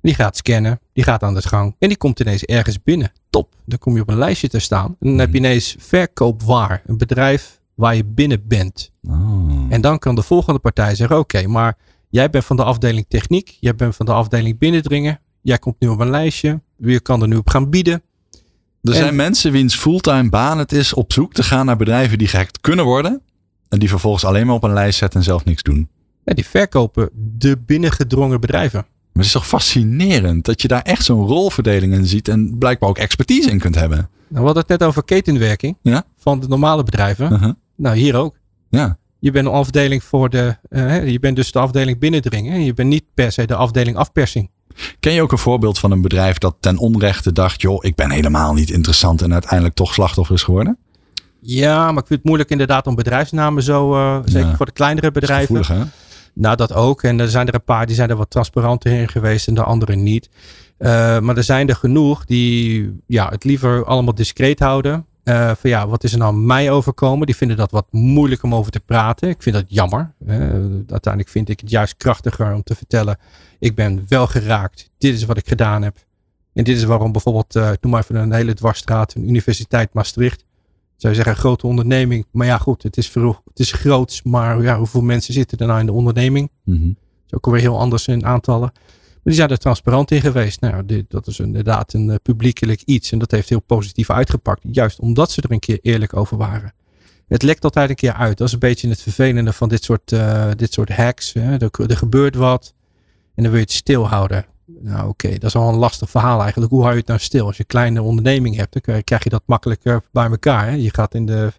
Die 0.00 0.14
gaat 0.14 0.36
scannen, 0.36 0.80
die 0.92 1.04
gaat 1.04 1.22
aan 1.22 1.34
de 1.34 1.42
gang 1.42 1.76
en 1.78 1.88
die 1.88 1.96
komt 1.96 2.20
ineens 2.20 2.44
ergens 2.44 2.82
binnen. 2.82 3.12
Top, 3.30 3.54
dan 3.64 3.78
kom 3.78 3.94
je 3.94 4.00
op 4.00 4.08
een 4.08 4.18
lijstje 4.18 4.48
te 4.48 4.58
staan. 4.58 4.96
En 5.00 5.08
dan 5.08 5.18
heb 5.18 5.32
je 5.32 5.38
ineens 5.38 5.76
verkoopwaar, 5.78 6.82
een 6.86 6.98
bedrijf 6.98 7.60
waar 7.74 7.96
je 7.96 8.04
binnen 8.04 8.46
bent. 8.46 8.92
Oh. 9.02 9.66
En 9.68 9.80
dan 9.80 9.98
kan 9.98 10.14
de 10.14 10.22
volgende 10.22 10.58
partij 10.58 10.94
zeggen, 10.94 11.18
oké, 11.18 11.36
okay, 11.36 11.50
maar 11.50 11.76
jij 12.08 12.30
bent 12.30 12.44
van 12.44 12.56
de 12.56 12.64
afdeling 12.64 13.06
techniek, 13.08 13.56
jij 13.60 13.74
bent 13.74 13.96
van 13.96 14.06
de 14.06 14.12
afdeling 14.12 14.58
binnendringen, 14.58 15.20
jij 15.42 15.58
komt 15.58 15.76
nu 15.78 15.88
op 15.88 16.00
een 16.00 16.10
lijstje, 16.10 16.60
je 16.76 17.00
kan 17.00 17.22
er 17.22 17.28
nu 17.28 17.36
op 17.36 17.48
gaan 17.48 17.70
bieden. 17.70 18.02
Er 18.82 18.90
en, 18.92 18.94
zijn 18.94 19.16
mensen 19.16 19.52
wiens 19.52 19.76
fulltime 19.76 20.28
baan 20.28 20.58
het 20.58 20.72
is 20.72 20.94
op 20.94 21.12
zoek 21.12 21.32
te 21.32 21.42
gaan 21.42 21.66
naar 21.66 21.76
bedrijven 21.76 22.18
die 22.18 22.28
gehackt 22.28 22.60
kunnen 22.60 22.84
worden. 22.84 23.22
En 23.68 23.78
die 23.78 23.88
vervolgens 23.88 24.24
alleen 24.24 24.46
maar 24.46 24.54
op 24.54 24.62
een 24.62 24.72
lijst 24.72 24.98
zetten 24.98 25.18
en 25.18 25.24
zelf 25.24 25.44
niks 25.44 25.62
doen. 25.62 25.88
Ja, 26.24 26.34
die 26.34 26.46
verkopen 26.46 27.10
de 27.14 27.56
binnengedrongen 27.56 28.40
bedrijven. 28.40 28.86
Maar 29.18 29.26
het 29.26 29.36
is 29.36 29.40
toch 29.40 29.60
fascinerend 29.60 30.44
dat 30.44 30.62
je 30.62 30.68
daar 30.68 30.82
echt 30.82 31.04
zo'n 31.04 31.26
rolverdeling 31.26 31.92
in 31.94 32.06
ziet 32.06 32.28
en 32.28 32.58
blijkbaar 32.58 32.88
ook 32.88 32.98
expertise 32.98 33.50
in 33.50 33.58
kunt 33.58 33.74
hebben. 33.74 33.96
Nou, 33.96 34.10
we 34.28 34.40
hadden 34.40 34.56
het 34.56 34.68
net 34.68 34.82
over 34.88 35.04
ketenwerking 35.04 35.76
ja? 35.82 36.04
van 36.18 36.40
de 36.40 36.48
normale 36.48 36.82
bedrijven. 36.82 37.32
Uh 37.32 37.42
-huh. 37.42 37.52
Nou, 37.76 37.96
hier 37.96 38.16
ook. 38.16 38.36
Ja. 38.70 38.98
Je 39.18 39.30
bent 39.30 39.46
een 39.46 39.52
afdeling 39.52 40.02
voor 40.04 40.30
de, 40.30 40.56
uh, 40.70 41.08
je 41.08 41.18
bent 41.18 41.36
dus 41.36 41.52
de 41.52 41.58
afdeling 41.58 41.98
binnendringen. 41.98 42.52
En 42.52 42.64
je 42.64 42.74
bent 42.74 42.88
niet 42.88 43.04
per 43.14 43.32
se 43.32 43.46
de 43.46 43.54
afdeling 43.54 43.96
afpersing. 43.96 44.50
Ken 45.00 45.12
je 45.12 45.22
ook 45.22 45.32
een 45.32 45.38
voorbeeld 45.38 45.78
van 45.78 45.90
een 45.90 46.02
bedrijf 46.02 46.38
dat 46.38 46.56
ten 46.60 46.76
onrechte 46.78 47.32
dacht, 47.32 47.60
joh, 47.60 47.84
ik 47.84 47.94
ben 47.94 48.10
helemaal 48.10 48.54
niet 48.54 48.70
interessant 48.70 49.22
en 49.22 49.32
uiteindelijk 49.32 49.74
toch 49.74 49.94
slachtoffer 49.94 50.34
is 50.34 50.42
geworden? 50.42 50.78
Ja, 51.40 51.78
maar 51.78 52.02
ik 52.02 52.06
vind 52.06 52.18
het 52.18 52.24
moeilijk 52.24 52.50
inderdaad 52.50 52.86
om 52.86 52.94
bedrijfsnamen 52.94 53.62
zo, 53.62 53.94
uh, 53.94 54.18
zeker 54.24 54.48
Ja. 54.48 54.56
voor 54.56 54.66
de 54.66 54.72
kleinere 54.72 55.10
bedrijven. 55.10 55.64
Gevoelig, 55.64 55.84
hè? 55.84 55.90
Nou, 56.38 56.56
dat 56.56 56.72
ook. 56.72 57.02
En 57.02 57.20
er 57.20 57.28
zijn 57.28 57.46
er 57.46 57.54
een 57.54 57.64
paar 57.64 57.86
die 57.86 57.94
zijn 57.94 58.10
er 58.10 58.16
wat 58.16 58.30
transparanter 58.30 58.92
in 58.92 59.08
geweest 59.08 59.48
en 59.48 59.54
de 59.54 59.62
anderen 59.62 60.02
niet. 60.02 60.28
Eh, 60.78 61.18
maar 61.18 61.36
er 61.36 61.44
zijn 61.44 61.68
er 61.68 61.76
genoeg 61.76 62.24
die 62.24 62.92
ja, 63.06 63.28
het 63.28 63.44
liever 63.44 63.84
allemaal 63.84 64.14
discreet 64.14 64.58
houden. 64.58 65.06
Eh, 65.22 65.46
van 65.46 65.70
ja, 65.70 65.88
wat 65.88 66.04
is 66.04 66.12
er 66.12 66.18
nou 66.18 66.34
mij 66.34 66.70
overkomen? 66.70 67.26
Die 67.26 67.36
vinden 67.36 67.56
dat 67.56 67.70
wat 67.70 67.86
moeilijk 67.90 68.42
om 68.42 68.54
over 68.54 68.72
te 68.72 68.80
praten. 68.80 69.28
Ik 69.28 69.42
vind 69.42 69.54
dat 69.54 69.64
jammer. 69.68 70.12
Uiteindelijk 70.86 71.28
vind 71.28 71.48
ik 71.48 71.60
het 71.60 71.70
juist 71.70 71.96
krachtiger 71.96 72.54
om 72.54 72.62
te 72.62 72.74
vertellen. 72.74 73.18
Ik 73.58 73.74
ben 73.74 74.04
wel 74.08 74.26
geraakt. 74.26 74.90
Dit 74.98 75.14
is 75.14 75.24
wat 75.24 75.38
ik 75.38 75.48
gedaan 75.48 75.82
heb. 75.82 75.96
En 76.54 76.64
dit 76.64 76.76
is 76.76 76.84
waarom 76.84 77.12
bijvoorbeeld, 77.12 77.56
eh 77.56 77.70
noem 77.80 77.92
maar 77.92 78.02
even 78.02 78.14
een 78.14 78.32
hele 78.32 78.54
dwarsstraat, 78.54 79.14
een 79.14 79.28
universiteit 79.28 79.92
Maastricht. 79.92 80.44
Zou 80.98 81.14
je 81.14 81.14
zeggen, 81.14 81.32
een 81.32 81.40
grote 81.40 81.66
onderneming. 81.66 82.26
Maar 82.32 82.46
ja, 82.46 82.58
goed, 82.58 82.82
het 82.82 82.96
is, 82.96 83.10
veel, 83.10 83.42
het 83.44 83.58
is 83.58 83.72
groots. 83.72 84.22
Maar 84.22 84.62
ja, 84.62 84.78
hoeveel 84.78 85.02
mensen 85.02 85.34
zitten 85.34 85.58
er 85.58 85.66
nou 85.66 85.80
in 85.80 85.86
de 85.86 85.92
onderneming? 85.92 86.50
Mhm. 86.64 86.86
Dat 86.86 86.96
is 87.26 87.34
ook 87.34 87.46
alweer 87.46 87.60
heel 87.60 87.78
anders 87.78 88.06
in 88.06 88.26
aantallen. 88.26 88.70
Maar 88.72 89.22
die 89.22 89.34
zijn 89.34 89.50
er 89.50 89.58
transparant 89.58 90.10
in 90.10 90.20
geweest. 90.20 90.60
Nou, 90.60 90.86
dit, 90.86 91.10
dat 91.10 91.26
is 91.26 91.38
inderdaad 91.38 91.92
een 91.92 92.10
eh, 92.10 92.16
publiekelijk 92.22 92.82
iets. 92.84 93.12
En 93.12 93.18
dat 93.18 93.30
heeft 93.30 93.48
heel 93.48 93.60
positief 93.60 94.10
uitgepakt. 94.10 94.62
Juist 94.70 94.98
omdat 94.98 95.30
ze 95.30 95.42
er 95.42 95.52
een 95.52 95.58
keer 95.58 95.78
eerlijk 95.82 96.16
over 96.16 96.36
waren. 96.36 96.74
Het 97.28 97.42
lekt 97.42 97.64
altijd 97.64 97.90
een 97.90 97.96
keer 97.96 98.12
uit. 98.12 98.38
Dat 98.38 98.46
is 98.46 98.52
een 98.52 98.58
beetje 98.58 98.88
het 98.88 99.02
vervelende 99.02 99.52
van 99.52 99.68
dit 99.68 99.84
soort, 99.84 100.12
eh, 100.12 100.50
dit 100.56 100.72
soort 100.72 100.88
hacks. 100.88 101.32
Hè. 101.32 101.56
Er, 101.56 101.70
er 101.86 101.96
gebeurt 101.96 102.34
wat. 102.34 102.74
En 103.34 103.42
dan 103.42 103.52
wil 103.52 103.60
je 103.60 103.66
het 103.66 103.72
stilhouden. 103.72 104.46
Nou 104.80 105.08
oké, 105.08 105.28
dat 105.30 105.42
is 105.42 105.54
al 105.54 105.68
een 105.68 105.74
lastig 105.78 106.10
verhaal 106.10 106.40
eigenlijk. 106.40 106.72
Hoe 106.72 106.80
hou 106.80 106.92
je 106.92 106.98
het 106.98 107.08
nou 107.08 107.20
stil? 107.20 107.46
Als 107.46 107.56
je 107.56 107.60
een 107.62 107.68
kleine 107.68 108.02
onderneming 108.02 108.56
hebt, 108.56 108.72
dan 108.84 109.02
krijg- 109.04 109.24
je 109.24 109.30
dat 109.30 109.42
makkelijker 109.46 110.02
bij 110.12 110.24
elkaar. 110.30 110.66
Hè? 110.66 110.72
Je 110.74 110.94
gaat 110.94 111.14
in 111.14 111.26
de, 111.26 111.52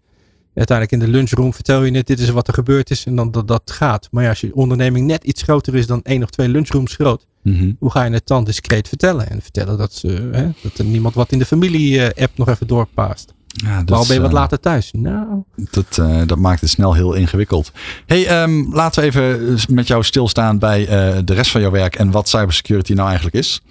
uiteindelijk 0.54 1.02
in 1.02 1.12
de 1.12 1.17
lunchroom, 1.17 1.54
vertel 1.54 1.84
je 1.84 1.91
net, 1.91 2.08
dit 2.08 2.19
is 2.19 2.30
wat 2.30 2.48
er 2.48 2.54
gebeurd 2.54 2.89
is 2.89 3.06
en 3.06 3.15
dan 3.15 3.32
dat, 3.32 3.48
dat 3.48 3.72
gaat. 3.72 4.08
Maar 4.12 4.24
ja, 4.24 4.30
als 4.30 4.41
je 4.41 4.56
onderneming 4.56 5.08
net 5.08 5.24
iets 5.24 5.41
groter 5.41 5.76
is 5.76 5.88
dan 5.88 6.02
één 6.04 6.24
of 6.24 6.30
twee 6.30 6.48
lunchrooms 6.50 6.95
groot, 6.95 7.28
Mhm. 7.43 7.72
hoe 7.80 7.91
ga 7.91 8.04
je 8.04 8.12
het 8.12 8.28
dan 8.28 8.43
discreet 8.43 8.88
vertellen? 8.88 9.30
En 9.30 9.41
vertellen 9.41 9.78
dat, 9.78 9.93
ze, 9.93 10.30
hè, 10.32 10.50
dat 10.63 10.78
er 10.78 10.86
niemand 10.86 11.15
wat 11.15 11.32
in 11.32 11.39
de 11.39 11.45
familie-app 11.45 12.38
nog 12.38 12.48
even 12.50 12.67
doorpaast. 12.67 13.34
Ja, 13.65 13.78
dat 13.78 13.89
Waarom 13.89 14.08
ben 14.08 14.15
je 14.15 14.22
wat 14.22 14.32
eh, 14.32 14.38
later 14.38 14.60
thuis? 14.60 14.89
Nou, 14.91 15.43
Dat, 15.56 15.98
eh, 15.98 16.22
dat 16.26 16.38
maakt 16.38 16.62
het 16.62 16.69
snel 16.69 16.93
heel 16.93 17.13
ingewikkeld. 17.13 17.72
Hey, 18.06 18.28
ehm, 18.28 18.74
laten 18.74 19.02
we 19.02 19.08
even 19.08 19.58
met 19.69 19.88
jou 19.88 20.04
stilstaan 20.04 20.60
bij 20.60 20.88
eh, 20.88 21.17
de 21.26 21.34
rest 21.34 21.52
van 21.52 21.62
jouw 21.62 21.72
werk 21.72 21.95
en 21.95 22.12
wat 22.12 22.30
cybersecurity 22.30 22.93
nou 22.93 23.08
eigenlijk 23.08 23.38
is. 23.38 23.62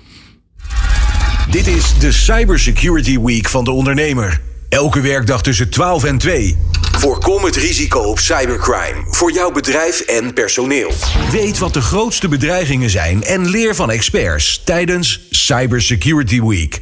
Dit 1.50 1.66
is 1.66 1.98
de 1.98 2.12
Cybersecurity 2.12 3.18
Week 3.18 3.48
van 3.48 3.64
de 3.64 3.70
ondernemer. 3.70 4.40
Elke 4.68 5.00
werkdag 5.00 5.42
tussen 5.42 5.70
12 5.70 6.04
en 6.04 6.18
2. 6.18 6.56
Voorkom 6.98 7.44
het 7.44 7.56
risico 7.56 8.00
op 8.00 8.18
cybercrime 8.18 9.04
voor 9.10 9.32
jouw 9.32 9.50
bedrijf 9.50 10.00
en 10.00 10.32
personeel. 10.34 10.92
Weet 11.30 11.58
wat 11.58 11.74
de 11.74 11.80
grootste 11.80 12.28
bedreigingen 12.28 12.90
zijn 12.90 13.24
en 13.24 13.48
leer 13.48 13.74
van 13.74 13.90
experts 13.90 14.62
tijdens 14.64 15.20
Cybersecurity 15.30 16.42
Week. 16.42 16.80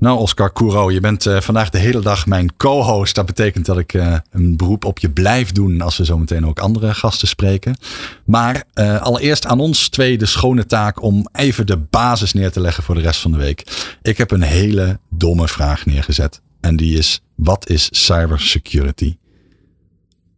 Nou, 0.00 0.18
Oscar 0.18 0.52
Couro, 0.52 0.90
je 0.90 1.00
bent 1.00 1.26
eh, 1.26 1.40
vandaag 1.40 1.70
de 1.70 1.78
hele 1.78 2.00
dag 2.00 2.26
mijn 2.26 2.56
co-host. 2.56 3.14
Dat 3.14 3.26
betekent 3.26 3.66
dat 3.66 3.78
ik 3.78 3.94
eh, 3.94 4.14
een 4.30 4.56
beroep 4.56 4.84
op 4.84 4.98
je 4.98 5.10
blijf 5.10 5.52
doen 5.52 5.80
als 5.80 5.96
we 5.96 6.04
zo 6.04 6.18
meteen 6.18 6.46
ook 6.46 6.58
andere 6.58 6.94
gasten 6.94 7.28
spreken. 7.28 7.76
Maar 8.24 8.64
eh, 8.72 9.00
allereerst 9.02 9.46
aan 9.46 9.60
ons 9.60 9.88
twee 9.88 10.18
de 10.18 10.26
schone 10.26 10.66
taak 10.66 11.02
om 11.02 11.26
even 11.32 11.66
de 11.66 11.76
basis 11.76 12.32
neer 12.32 12.50
te 12.50 12.60
leggen 12.60 12.82
voor 12.82 12.94
de 12.94 13.00
rest 13.00 13.20
van 13.20 13.32
de 13.32 13.38
week. 13.38 13.88
Ik 14.02 14.18
heb 14.18 14.30
een 14.30 14.42
hele 14.42 14.98
domme 15.10 15.48
vraag 15.48 15.86
neergezet. 15.86 16.40
En 16.60 16.76
die 16.76 16.98
is, 16.98 17.22
wat 17.34 17.68
is 17.68 17.88
cybersecurity? 17.90 19.16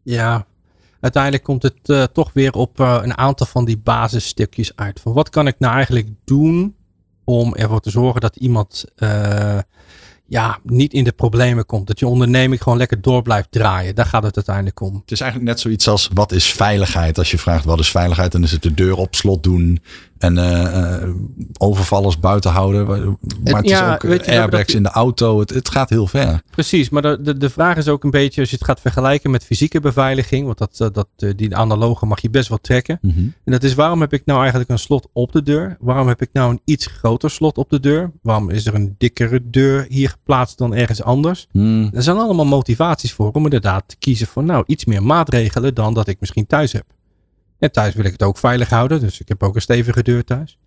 ja, 0.03 0.46
uiteindelijk 1.01 1.42
komt 1.42 1.62
het 1.62 2.12
toch 2.12 2.33
weer 2.33 2.53
op 2.53 2.79
een 2.79 3.18
aantal 3.18 3.46
van 3.46 3.64
die 3.64 3.79
basisstukjes 3.79 4.73
uit. 4.77 5.01
Van 5.01 5.12
wat 5.12 5.29
kan 5.29 5.46
ik 5.46 5.59
nou 5.59 5.75
eigenlijk 5.75 6.09
doen 6.25 6.75
om 7.31 7.55
ervoor 7.55 7.81
te 7.81 7.90
zorgen 7.90 8.21
dat 8.21 8.37
iemand 8.37 8.85
eh, 8.97 9.59
ja, 10.27 10.59
niet 10.62 10.93
in 10.93 11.05
de 11.05 11.12
problemen 11.12 11.66
komt. 11.66 11.87
Dat 11.87 11.99
je 11.99 12.07
onderneming 12.07 12.62
gewoon 12.62 12.79
lekker 12.79 13.01
door 13.01 13.23
blijft 13.23 13.51
draaien. 13.51 13.95
Daar 13.95 14.07
gaat 14.07 14.23
het 14.23 14.37
uiteindelijk 14.37 14.81
om. 14.81 14.95
Het 14.95 15.11
is 15.11 15.21
eigenlijk 15.21 15.51
net 15.51 15.61
zoiets 15.61 15.88
als 15.88 16.11
wat 16.14 16.33
is 16.33 16.53
veiligheid? 16.53 17.19
Als 17.19 17.31
je 17.31 17.38
vraagt 17.38 17.64
wat 17.64 17.79
is 17.79 17.90
veiligheid, 17.90 18.33
dan 18.33 18.43
is 18.43 18.51
het 18.51 18.62
de 18.62 18.75
deur 18.75 18.97
op 18.97 19.14
slot 19.14 19.43
doen 19.43 19.81
en 20.21 20.39
eh, 20.39 21.03
eh, 21.03 21.09
overvallers 21.59 22.19
buiten 22.19 22.51
houden. 22.51 22.87
Maar 22.87 22.99
het 23.57 23.69
ja, 23.69 23.89
is 23.89 23.95
ook 23.95 24.05
eh, 24.05 24.11
je, 24.11 24.17
hebben 24.17 24.39
airbags 24.39 24.75
in 24.75 24.83
de 24.83 24.89
auto. 24.89 25.39
Het, 25.39 25.51
het 25.51 25.71
gaat 25.71 25.91
heel 25.91 26.07
ver. 26.07 26.43
Precies, 26.51 26.89
maar 26.89 27.03
de, 27.03 27.19
de, 27.23 27.37
de 27.37 27.51
vraag 27.51 27.77
is 27.77 27.89
ook 27.89 28.05
een 28.05 28.11
beetje, 28.11 28.41
als 28.41 28.51
je 28.51 28.57
het 28.57 28.65
gaat 28.65 28.81
vergelijken 28.81 29.31
met 29.31 29.45
fysieke 29.45 29.81
beveiliging, 29.81 30.47
want 30.47 30.59
dat, 30.59 30.95
dat, 30.95 31.37
die 31.37 31.57
analoge 31.57 32.07
mag 32.07 32.21
je 32.21 32.31
best 32.31 32.49
wel 32.49 32.59
trekken. 32.59 32.99
Mhm. 33.03 33.19
En 33.19 33.53
dat 33.53 33.63
is 33.63 33.75
waarom 33.75 34.01
heb 34.01 34.13
ik 34.13 34.23
nou 34.25 34.41
eigenlijk 34.41 34.71
een 34.71 34.79
slot 34.79 35.09
op 35.13 35.33
de 35.33 35.43
deur? 35.43 35.77
Waarom 35.81 36.09
heb 36.09 36.23
ik 36.23 36.29
nou 36.33 36.51
een 36.51 36.61
iets 36.65 36.87
groter 36.87 37.31
slot 37.31 37.59
op 37.59 37.71
de 37.71 37.81
deur? 37.81 38.11
Waarom 38.23 38.51
is 38.51 38.67
er 38.67 38.75
een 38.75 38.95
dikkere 38.99 39.41
deur 39.45 39.87
hier 39.89 40.09
geplaatst 40.09 40.59
dan 40.59 40.75
ergens 40.75 41.03
anders? 41.03 41.47
Hmm. 41.51 41.91
Er 41.93 42.03
zijn 42.03 42.17
allemaal 42.17 42.47
motivaties 42.47 43.13
voor 43.13 43.31
om 43.33 43.45
inderdaad 43.45 43.85
te 43.87 43.97
kiezen 43.99 44.27
voor 44.27 44.45
nou 44.45 44.65
iets 44.67 44.85
meer 44.85 45.03
maatregelen 45.03 45.75
dan 45.75 45.95
dat 45.95 46.09
ik 46.09 46.21
misschien 46.21 46.47
thuis 46.47 46.73
heb. 46.73 46.85
En 47.61 47.73
thuis 47.73 47.94
wil 47.94 48.05
ik 48.05 48.12
het 48.12 48.23
ook 48.23 48.38
veilig 48.38 48.68
houden, 48.70 49.01
dus 49.01 49.20
ik 49.20 49.29
heb 49.29 49.42
ook 49.42 49.55
een 49.55 49.61
stevige 49.61 50.03
deur 50.03 50.25
thuis. 50.25 50.59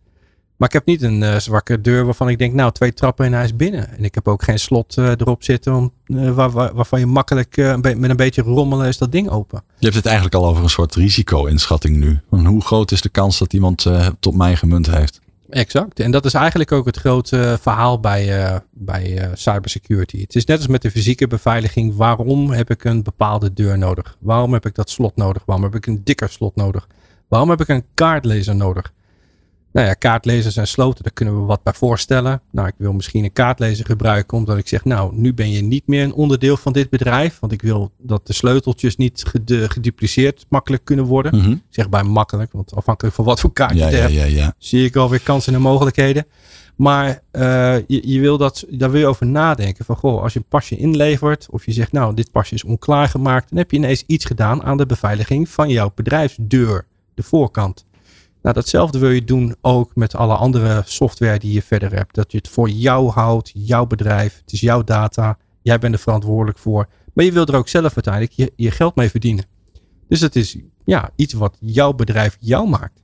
Maar 0.57 0.67
ik 0.67 0.73
heb 0.73 0.85
niet 0.85 1.01
een 1.01 1.23
eh, 1.23 1.39
zwakke 1.39 1.81
deur 1.81 2.05
waarvan 2.05 2.29
ik 2.29 2.37
denk, 2.37 2.53
nou, 2.53 2.71
twee 2.71 2.93
trappen 2.93 3.25
en 3.25 3.33
hij 3.33 3.43
is 3.43 3.55
binnen. 3.55 3.97
En 3.97 4.03
ik 4.03 4.15
heb 4.15 4.27
ook 4.27 4.43
geen 4.43 4.59
slot 4.59 4.97
eh, 4.97 5.09
erop 5.09 5.43
zitten 5.43 5.73
om, 5.75 5.93
eh, 6.05 6.31
waar, 6.35 6.51
waar- 6.51 6.73
waarvan 6.73 6.99
je 6.99 7.05
makkelijk 7.05 7.55
met 7.81 8.09
een 8.09 8.15
beetje 8.15 8.41
rommelen 8.41 8.87
is 8.87 8.97
dat 8.97 9.11
ding 9.11 9.29
open. 9.29 9.63
Je 9.77 9.83
hebt 9.85 9.95
het 9.95 10.05
eigenlijk 10.05 10.35
al 10.35 10.45
over 10.47 10.63
een 10.63 10.69
soort 10.69 10.95
risico-inschatting 10.95 11.95
nu. 11.97 12.19
Hoe 12.29 12.61
groot 12.61 12.91
is 12.91 13.01
de 13.01 13.09
kans 13.09 13.37
dat 13.39 13.53
iemand 13.53 13.85
tot 14.19 14.35
mij 14.35 14.55
gemunt 14.55 14.91
heeft? 14.91 15.21
Exact. 15.49 15.99
En 15.99 16.11
dat 16.11 16.25
is 16.25 16.33
eigenlijk 16.33 16.71
ook 16.71 16.85
het 16.85 16.97
grote 16.97 17.57
verhaal 17.61 17.99
bij, 17.99 18.43
eh, 18.43 18.59
bij 18.71 19.17
eh, 19.17 19.29
cybersecurity. 19.33 20.21
Het 20.21 20.35
is 20.35 20.45
net 20.45 20.57
als 20.57 20.67
met 20.67 20.81
de 20.81 20.91
fysieke 20.91 21.27
beveiliging. 21.27 21.95
Waarom 21.95 22.51
heb 22.51 22.69
ik 22.69 22.83
een 22.83 23.03
bepaalde 23.03 23.53
deur 23.53 23.77
nodig? 23.77 24.17
Waarom 24.19 24.53
heb 24.53 24.65
ik 24.65 24.75
dat 24.75 24.89
slot 24.89 25.15
nodig? 25.15 25.43
Waarom 25.45 25.65
heb 25.65 25.75
ik 25.75 25.85
een 25.85 26.01
dikker 26.03 26.29
slot 26.29 26.55
nodig? 26.55 26.87
Waarom 27.27 27.49
heb 27.49 27.61
ik 27.61 27.67
een 27.67 27.85
kaartlezer 27.93 28.55
nodig? 28.55 28.93
Nou 29.73 29.87
ja, 29.87 29.93
kaartlezers 29.93 30.57
en 30.57 30.67
sloten, 30.67 31.03
daar 31.03 31.13
kunnen 31.13 31.39
we 31.39 31.45
wat 31.45 31.63
bij 31.63 31.73
voorstellen. 31.73 32.41
Nou, 32.51 32.67
ik 32.67 32.73
wil 32.77 32.93
misschien 32.93 33.23
een 33.23 33.33
kaartlezer 33.33 33.85
gebruiken 33.85 34.37
omdat 34.37 34.57
ik 34.57 34.67
zeg, 34.67 34.85
nou, 34.85 35.15
nu 35.15 35.33
ben 35.33 35.51
je 35.51 35.61
niet 35.61 35.87
meer 35.87 36.03
een 36.03 36.13
onderdeel 36.13 36.57
van 36.57 36.73
dit 36.73 36.89
bedrijf. 36.89 37.39
Want 37.39 37.51
ik 37.51 37.61
wil 37.61 37.91
dat 37.97 38.27
de 38.27 38.33
sleuteltjes 38.33 38.95
niet 38.95 39.23
gedupliceerd 39.45 40.45
makkelijk 40.49 40.85
kunnen 40.85 41.05
worden. 41.05 41.35
Mhm. 41.35 41.55
Zeg 41.69 41.89
bij 41.89 42.03
makkelijk, 42.03 42.51
want 42.51 42.75
afhankelijk 42.75 43.15
van 43.15 43.25
wat 43.25 43.39
voor 43.39 43.53
kaart 43.53 43.77
Ja, 43.77 43.89
je 43.89 43.95
hebt 43.95 44.13
ja, 44.13 44.23
ja. 44.23 44.53
zie 44.57 44.85
ik 44.85 44.95
alweer 44.95 45.21
kansen 45.21 45.53
en 45.53 45.61
mogelijkheden. 45.61 46.25
Maar 46.75 47.21
eh, 47.31 47.75
je, 47.87 48.07
je 48.09 48.19
wil 48.19 48.37
dat, 48.37 48.65
daar 48.69 48.91
wil 48.91 48.99
je 48.99 49.07
over 49.07 49.25
nadenken. 49.25 49.85
Van 49.85 49.95
goh, 49.95 50.21
als 50.21 50.33
je 50.33 50.39
een 50.39 50.45
pasje 50.49 50.77
inlevert. 50.77 51.47
Of 51.49 51.65
je 51.65 51.71
zegt 51.71 51.91
nou 51.91 52.13
dit 52.13 52.31
pasje 52.31 52.53
is 52.53 52.63
onklaargemaakt. 52.63 53.49
Dan 53.49 53.57
heb 53.57 53.71
je 53.71 53.77
ineens 53.77 54.03
iets 54.07 54.25
gedaan 54.25 54.63
aan 54.63 54.77
de 54.77 54.85
beveiliging 54.85 55.49
van 55.49 55.69
jouw 55.69 55.91
bedrijfsdeur. 55.95 56.85
De 57.13 57.23
voorkant. 57.23 57.85
Nou 58.43 58.55
datzelfde 58.55 58.99
wil 58.99 59.09
je 59.09 59.23
doen 59.23 59.55
ook 59.61 59.95
met 59.95 60.15
alle 60.15 60.35
andere 60.35 60.81
software 60.85 61.39
die 61.39 61.53
je 61.53 61.61
verder 61.61 61.93
hebt. 61.93 62.15
Dat 62.15 62.31
je 62.31 62.37
het 62.37 62.49
voor 62.49 62.69
jou 62.69 63.09
houdt. 63.09 63.51
Jouw 63.53 63.85
bedrijf. 63.85 64.37
Het 64.41 64.53
is 64.53 64.59
jouw 64.59 64.83
data. 64.83 65.37
Jij 65.61 65.79
bent 65.79 65.93
er 65.93 65.99
verantwoordelijk 65.99 66.57
voor. 66.57 66.87
Maar 67.13 67.25
je 67.25 67.31
wil 67.31 67.45
er 67.45 67.55
ook 67.55 67.67
zelf 67.67 67.93
uiteindelijk 67.93 68.33
je, 68.33 68.51
je 68.55 68.71
geld 68.71 68.95
mee 68.95 69.09
verdienen. 69.09 69.45
Dus 70.07 70.19
het 70.19 70.35
is 70.35 70.57
ja, 70.85 71.09
iets 71.15 71.33
wat 71.33 71.57
jouw 71.59 71.93
bedrijf 71.93 72.37
jou 72.39 72.69
maakt. 72.69 73.01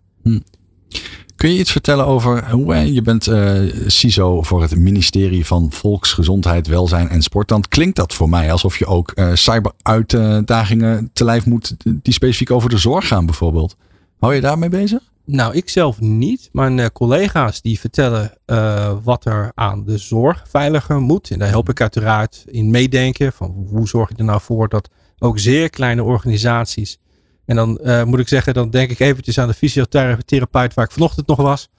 Kun 1.35 1.53
je 1.53 1.59
iets 1.59 1.71
vertellen 1.71 2.05
over 2.05 2.51
hoe 2.51 2.93
je 2.93 3.01
bent 3.01 3.27
eh 3.27 3.61
CISO 3.87 4.41
voor 4.41 4.61
het 4.61 4.75
ministerie 4.75 5.45
van 5.45 5.71
Volksgezondheid, 5.71 6.67
Welzijn 6.67 7.09
en 7.09 7.21
Sport? 7.21 7.47
Dan 7.47 7.63
klinkt 7.69 7.95
dat 7.95 8.13
voor 8.13 8.29
mij 8.29 8.51
alsof 8.51 8.79
je 8.79 8.85
ook 8.85 9.11
eh, 9.11 9.33
cyberuitdagingen 9.33 11.09
te 11.13 11.23
lijf 11.23 11.45
moet 11.45 11.75
die 12.01 12.13
specifiek 12.13 12.51
over 12.51 12.69
de 12.69 12.77
zorg 12.77 13.07
gaan 13.07 13.25
bijvoorbeeld. 13.25 13.75
Hou 14.19 14.35
je 14.35 14.41
daarmee 14.41 14.69
bezig? 14.69 15.08
Nou, 15.31 15.55
ik 15.55 15.69
zelf 15.69 15.99
niet. 15.99 16.49
Mijn 16.51 16.79
eh, 16.79 16.85
collega's 16.93 17.61
die 17.61 17.79
vertellen 17.79 18.33
eh, 18.45 18.97
wat 19.03 19.25
er 19.25 19.51
aan 19.55 19.85
de 19.85 19.97
zorg 19.97 20.43
veiliger 20.47 20.99
moet. 20.99 21.31
En 21.31 21.39
daar 21.39 21.49
help 21.49 21.69
ik 21.69 21.81
uiteraard 21.81 22.43
in 22.47 22.71
meedenken. 22.71 23.33
Van 23.33 23.65
hoe 23.69 23.87
zorg 23.87 24.09
je 24.09 24.15
er 24.15 24.23
nou 24.23 24.41
voor 24.41 24.69
dat 24.69 24.89
ook 25.19 25.39
zeer 25.39 25.69
kleine 25.69 26.03
organisaties. 26.03 26.99
En 27.45 27.55
dan 27.55 27.77
eh, 27.77 28.03
moet 28.03 28.19
ik 28.19 28.27
zeggen, 28.27 28.53
dan 28.53 28.69
denk 28.69 28.91
ik 28.91 28.99
eventjes 28.99 29.39
aan 29.39 29.47
de 29.47 29.53
fysiotherapeut 29.53 30.73
waar 30.73 30.85
ik 30.85 30.91
vanochtend 30.91 31.27
nog 31.27 31.37
was. 31.37 31.69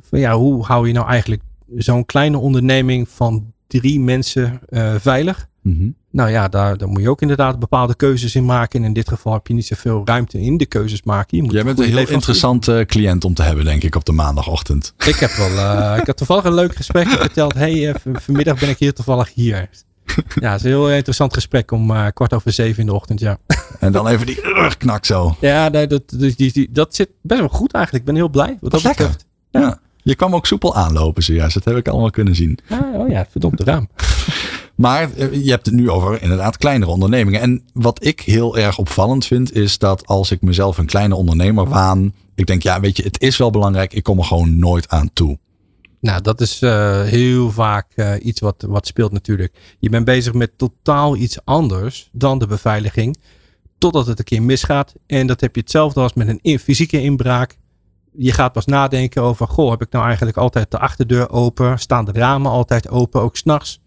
Van 0.00 0.18
ja, 0.18 0.34
hoe 0.34 0.64
hou 0.64 0.86
je 0.86 0.92
nou 0.92 1.08
eigenlijk 1.08 1.42
zo'n 1.76 2.04
kleine 2.04 2.38
onderneming 2.38 3.08
van 3.08 3.52
drie 3.66 4.00
mensen 4.00 4.60
eh, 4.68 4.94
Mhm. 5.62 5.90
Nou 6.10 6.30
ja, 6.30 6.48
daar, 6.48 6.76
daar 6.76 6.88
moet 6.88 7.02
je 7.02 7.10
ook 7.10 7.20
inderdaad 7.20 7.58
bepaalde 7.58 7.94
keuzes 7.94 8.34
in 8.34 8.44
maken. 8.44 8.80
En 8.80 8.86
in 8.86 8.92
dit 8.92 9.08
geval 9.08 9.32
heb 9.32 9.46
je 9.46 9.54
niet 9.54 9.66
zoveel 9.66 10.02
ruimte 10.04 10.40
in 10.40 10.56
de 10.56 10.66
keuzes 10.66 11.02
maken. 11.02 11.36
Je 11.36 11.42
moet 11.42 11.52
Jij 11.52 11.64
bent 11.64 11.78
een 11.78 11.84
heel 11.84 12.08
interessante 12.08 12.84
cliënt 12.86 13.24
om 13.24 13.34
te 13.34 13.42
hebben, 13.42 13.64
denk 13.64 13.82
ik, 13.82 13.94
op 13.94 14.04
de 14.04 14.12
maandagochtend. 14.12 14.94
Ik 15.06 15.16
heb 15.16 15.30
wel, 15.30 15.48
eh, 15.48 15.96
ik 16.00 16.06
had 16.06 16.16
toevallig 16.16 16.44
een 16.44 16.54
leuk 16.54 16.76
gesprek 16.76 17.08
verteld. 17.08 17.54
hey, 17.54 17.88
eh, 17.88 17.94
vanmiddag 18.12 18.58
ben 18.58 18.68
ik 18.68 18.78
hier 18.78 18.94
toevallig 18.94 19.34
hier. 19.34 19.68
Ja, 20.40 20.50
het 20.50 20.58
is 20.58 20.62
een 20.62 20.70
heel 20.70 20.90
interessant 20.90 21.34
gesprek 21.34 21.70
om 21.70 21.90
uh, 21.90 22.06
kwart 22.14 22.34
over 22.34 22.52
zeven 22.52 22.80
in 22.80 22.86
de 22.86 22.94
ochtend, 22.94 23.20
ja. 23.20 23.38
En 23.80 23.92
dan 23.92 24.06
even 24.06 24.26
die 24.26 24.40
rugknak 24.40 25.04
zo. 25.04 25.36
Ja, 25.40 25.68
nee, 25.68 25.86
dat, 25.86 26.02
die, 26.06 26.52
die, 26.52 26.68
dat 26.72 26.94
zit 26.94 27.08
best 27.22 27.40
wel 27.40 27.48
goed 27.48 27.72
eigenlijk. 27.72 28.04
Ik 28.04 28.10
ben 28.12 28.20
heel 28.20 28.30
blij. 28.30 28.58
Wat 28.60 28.70
dat, 28.70 28.82
dat 28.82 28.82
lekker. 28.82 29.16
Ja. 29.50 29.60
ja. 29.60 29.80
Je 30.02 30.14
kwam 30.14 30.34
ook 30.34 30.46
soepel 30.46 30.74
aanlopen 30.74 31.22
zojuist. 31.22 31.54
Dat 31.54 31.64
heb 31.64 31.76
ik 31.76 31.88
allemaal 31.88 32.10
kunnen 32.10 32.34
zien. 32.34 32.58
Ah, 32.68 32.94
oh 32.94 33.08
ja, 33.08 33.26
verdomd 33.30 33.60
raam. 33.60 33.88
Maar 34.80 35.12
eh, 35.12 35.44
je 35.44 35.50
hebt 35.50 35.66
het 35.66 35.74
nu 35.74 35.90
over 35.90 36.22
inderdaad 36.22 36.56
kleinere 36.56 36.90
ondernemingen. 36.90 37.40
En 37.40 37.62
wat 37.72 38.04
ik 38.04 38.20
heel 38.20 38.58
erg 38.58 38.78
opvallend 38.78 39.26
vind, 39.26 39.54
is 39.54 39.78
dat 39.78 40.06
als 40.06 40.30
ik 40.30 40.42
mezelf 40.42 40.78
een 40.78 40.86
kleine 40.86 41.14
ondernemer 41.14 41.68
waan, 41.68 42.14
ik 42.34 42.46
denk, 42.46 42.62
ja, 42.62 42.80
weet 42.80 42.96
je, 42.96 43.02
het 43.02 43.20
is 43.20 43.36
wel 43.36 43.50
belangrijk, 43.50 43.92
ik 43.92 44.02
kom 44.02 44.18
er 44.18 44.24
gewoon 44.24 44.58
nooit 44.58 44.88
aan 44.88 45.10
toe. 45.12 45.38
Nou, 46.00 46.22
dat 46.22 46.40
is 46.40 46.62
uh, 46.62 47.02
heel 47.02 47.50
vaak 47.50 47.86
uh, 47.96 48.12
iets 48.22 48.40
wat, 48.40 48.64
wat 48.68 48.86
speelt 48.86 49.12
natuurlijk. 49.12 49.76
Je 49.78 49.90
bent 49.90 50.04
bezig 50.04 50.32
met 50.32 50.58
totaal 50.58 51.16
iets 51.16 51.44
anders 51.44 52.08
dan 52.12 52.38
de 52.38 52.46
beveiliging. 52.46 53.16
Totdat 53.78 54.06
het 54.06 54.18
een 54.18 54.24
keer 54.24 54.42
misgaat. 54.42 54.94
En 55.06 55.26
dat 55.26 55.40
heb 55.40 55.54
je 55.54 55.60
hetzelfde 55.60 56.00
als 56.00 56.14
met 56.14 56.38
een 56.42 56.58
fysieke 56.58 57.02
inbraak. 57.02 57.58
Je 58.12 58.32
gaat 58.32 58.52
pas 58.52 58.66
nadenken 58.66 59.22
over, 59.22 59.48
goh, 59.48 59.70
heb 59.70 59.82
ik 59.82 59.92
nou 59.92 60.06
eigenlijk 60.06 60.36
altijd 60.36 60.70
de 60.70 60.78
achterdeur 60.78 61.30
open? 61.30 61.78
Staan 61.78 62.04
de 62.04 62.12
ramen 62.12 62.50
altijd 62.50 62.88
open, 62.88 63.20
ook 63.20 63.36
s'nachts? 63.36 63.80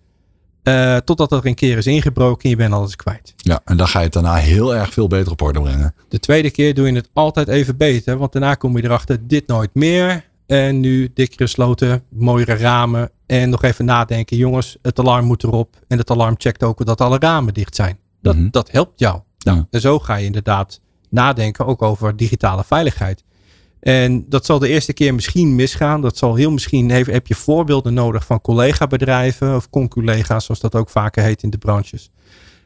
Uh, 0.63 0.97
totdat 0.97 1.31
er 1.31 1.45
een 1.45 1.55
keer 1.55 1.77
is 1.77 1.87
ingebroken 1.87 2.43
en 2.43 2.49
je 2.49 2.55
bent 2.55 2.73
alles 2.73 2.95
kwijt. 2.95 3.33
Ja, 3.37 3.61
en 3.65 3.77
dan 3.77 3.87
ga 3.87 3.99
je 3.99 4.05
het 4.05 4.13
daarna 4.13 4.35
heel 4.35 4.75
erg 4.75 4.93
veel 4.93 5.07
beter 5.07 5.31
op 5.31 5.41
orde 5.41 5.61
brengen. 5.61 5.93
De 6.09 6.19
tweede 6.19 6.51
keer 6.51 6.73
doe 6.73 6.87
je 6.87 6.95
het 6.95 7.09
altijd 7.13 7.47
even 7.47 7.77
beter. 7.77 8.17
Want 8.17 8.31
daarna 8.31 8.55
kom 8.55 8.77
je 8.77 8.83
erachter, 8.83 9.27
dit 9.27 9.47
nooit 9.47 9.73
meer. 9.73 10.25
En 10.45 10.79
nu 10.79 11.11
dikkere 11.13 11.47
sloten, 11.47 12.03
mooiere 12.09 12.55
ramen. 12.55 13.09
En 13.25 13.49
nog 13.49 13.63
even 13.63 13.85
nadenken, 13.85 14.37
jongens, 14.37 14.77
het 14.81 14.99
alarm 14.99 15.25
moet 15.25 15.43
erop. 15.43 15.75
En 15.87 15.97
het 15.97 16.09
alarm 16.09 16.35
checkt 16.37 16.63
ook 16.63 16.85
dat 16.85 17.01
alle 17.01 17.17
ramen 17.19 17.53
dicht 17.53 17.75
zijn. 17.75 17.97
Dat, 18.21 18.35
mhm. 18.35 18.47
dat 18.49 18.71
helpt 18.71 18.99
jou. 18.99 19.19
Ja. 19.37 19.67
En 19.69 19.81
zo 19.81 19.99
ga 19.99 20.15
je 20.15 20.25
inderdaad 20.25 20.79
nadenken 21.09 21.65
ook 21.65 21.81
over 21.81 22.15
digitale 22.15 22.63
veiligheid. 22.63 23.23
En 23.83 24.25
dat 24.29 24.45
zal 24.45 24.59
de 24.59 24.67
eerste 24.67 24.93
keer 24.93 25.13
misschien 25.13 25.55
misgaan. 25.55 26.01
Dat 26.01 26.17
zal 26.17 26.35
heel 26.35 26.51
misschien, 26.51 26.89
heb, 26.89 27.27
je 27.27 27.35
voorbeelden 27.35 27.93
nodig 27.93 28.25
van 28.25 28.41
collega-bedrijven 28.41 29.55
of 29.55 29.69
conculega's, 29.69 30.45
zoals 30.45 30.59
dat 30.59 30.75
ook 30.75 30.89
vaker 30.89 31.23
heet 31.23 31.43
in 31.43 31.49
de 31.49 31.57
branches. 31.57 32.11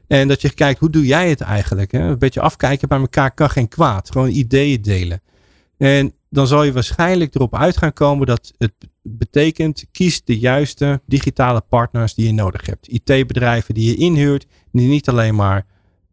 En 0.07 0.27
dat 0.27 0.41
je 0.41 0.53
kijkt, 0.53 0.79
hoe 0.79 0.89
doe 0.89 1.05
jij 1.05 1.29
het 1.29 1.41
eigenlijk? 1.41 1.91
Hè? 1.91 1.99
Een 1.99 2.19
beetje 2.19 2.41
afkijken 2.41 2.87
bij 2.87 2.99
elkaar 2.99 3.31
kan 3.31 3.49
geen 3.49 3.67
kwaad. 3.67 4.11
Gewoon 4.11 4.29
ideeën 4.29 4.81
delen. 4.81 5.21
En 5.77 6.13
dan 6.29 6.47
zal 6.47 6.63
je 6.63 6.71
waarschijnlijk 6.71 7.35
erop 7.35 7.55
uit 7.55 7.77
gaan 7.77 7.93
komen 7.93 8.27
dat 8.27 8.53
het 8.57 8.73
betekent, 9.01 9.85
kies 9.91 10.23
de 10.23 10.39
juiste 10.39 11.01
digitale 11.05 11.61
partners 11.69 12.13
die 12.13 12.25
je 12.25 12.33
nodig 12.33 12.65
hebt. 12.65 12.87
IT-bedrijven 12.87 13.73
die 13.73 13.89
je 13.89 13.95
inhuurt, 13.95 14.45
die 14.71 14.87
niet 14.87 15.09
alleen 15.09 15.35
maar 15.35 15.65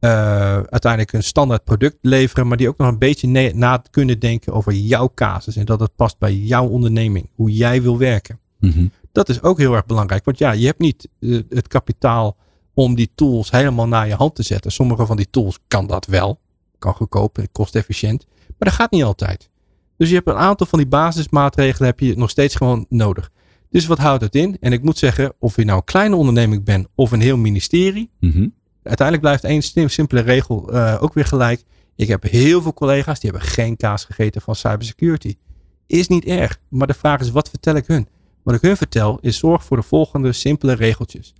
uiteindelijk 0.07 1.13
een 1.13 1.23
standaard 1.23 1.65
product 1.65 1.99
leveren, 2.01 2.49
maar 2.49 2.57
die 2.57 2.69
ook 2.69 2.79
nog 2.79 2.89
een 2.89 2.99
beetje 2.99 3.53
na 3.55 3.83
kunnen 3.91 4.19
denken 4.19 4.53
over 4.53 4.73
jouw 4.73 5.11
casus 5.15 5.57
en 5.57 5.65
dat 5.65 5.81
het 5.81 5.97
past 5.97 6.19
bij 6.19 6.35
jouw 6.35 6.67
onderneming, 6.67 7.29
hoe 7.35 7.53
jij 7.53 7.83
wil 7.83 7.99
werken. 7.99 8.39
Mm 8.59 8.91
Dat 9.13 9.29
is 9.29 9.43
ook 9.43 9.59
heel 9.59 9.75
erg 9.75 9.87
belangrijk, 9.87 10.25
want 10.25 10.39
ja, 10.39 10.53
je 10.53 10.67
hebt 10.67 10.79
niet 10.79 11.09
uh, 11.21 11.43
het 11.49 11.69
kapitaal 11.69 12.37
om 12.75 12.95
die 12.95 13.11
tools 13.15 13.51
helemaal 13.51 13.89
naar 13.89 14.07
je 14.07 14.15
hand 14.15 14.35
te 14.35 14.43
zetten. 14.43 14.73
Sommige 14.73 15.07
van 15.07 15.17
die 15.17 15.31
tools 15.31 15.59
kan 15.69 15.87
dat 15.87 16.07
wel, 16.07 16.41
kan 16.79 16.95
goedkoop 16.95 17.39
en 17.39 17.53
kostefficiënt, 17.53 18.27
maar 18.29 18.69
dat 18.69 18.73
gaat 18.73 18.91
niet 18.91 19.05
altijd. 19.05 19.51
Dus 19.97 20.09
je 20.09 20.15
hebt 20.15 20.29
een 20.29 20.35
aantal 20.35 20.67
van 20.67 20.79
die 20.79 20.89
basismaatregelen 20.89 21.89
heb 21.89 22.01
je 22.01 22.17
nog 22.17 22.31
steeds 22.31 22.55
gewoon 22.55 22.87
nodig. 22.89 23.31
Dus 23.71 23.87
wat 23.87 23.99
houdt 23.99 24.23
het 24.23 24.35
in? 24.35 24.57
En 24.61 24.73
ik 24.73 24.83
moet 24.83 24.99
zeggen, 24.99 25.33
of 25.39 25.57
je 25.57 25.65
nou 25.65 25.79
een 25.79 25.85
kleine 25.85 26.17
onderneming 26.17 26.65
bent 26.65 26.87
of 26.95 27.13
een 27.13 27.21
heel 27.21 27.37
ministerie, 27.37 28.11
mm 28.21 28.53
uiteindelijk 28.85 29.21
blijft 29.21 29.45
één 29.45 29.91
simpele 29.91 30.21
regel 30.21 30.75
uh, 30.75 30.99
ook 31.01 31.15
weer 31.15 31.25
gelijk. 31.25 31.63
Ik 31.97 32.09
heb 32.09 32.23
heel 32.23 32.63
veel 32.63 32.75
collega's 32.75 33.21
die 33.21 33.31
hebben 33.31 33.49
geen 33.49 33.77
kaas 33.77 34.05
gegeten 34.05 34.41
van 34.41 34.55
cybersecurity. 34.55 35.37
Is 35.87 36.09
niet 36.09 36.25
erg, 36.25 36.59
maar 36.69 36.87
de 36.87 36.95
vraag 36.95 37.21
is 37.21 37.31
wat 37.31 37.49
vertel 37.49 37.75
ik 37.75 37.87
hun? 37.87 38.09
Wat 38.43 38.55
ik 38.55 38.61
hun 38.61 38.77
vertel 38.77 39.19
is 39.21 39.39
zorg 39.39 39.65
voor 39.65 39.77
de 39.77 39.83
volgende 39.83 40.33
simpele 40.33 40.73
regeltjes. 40.73 41.35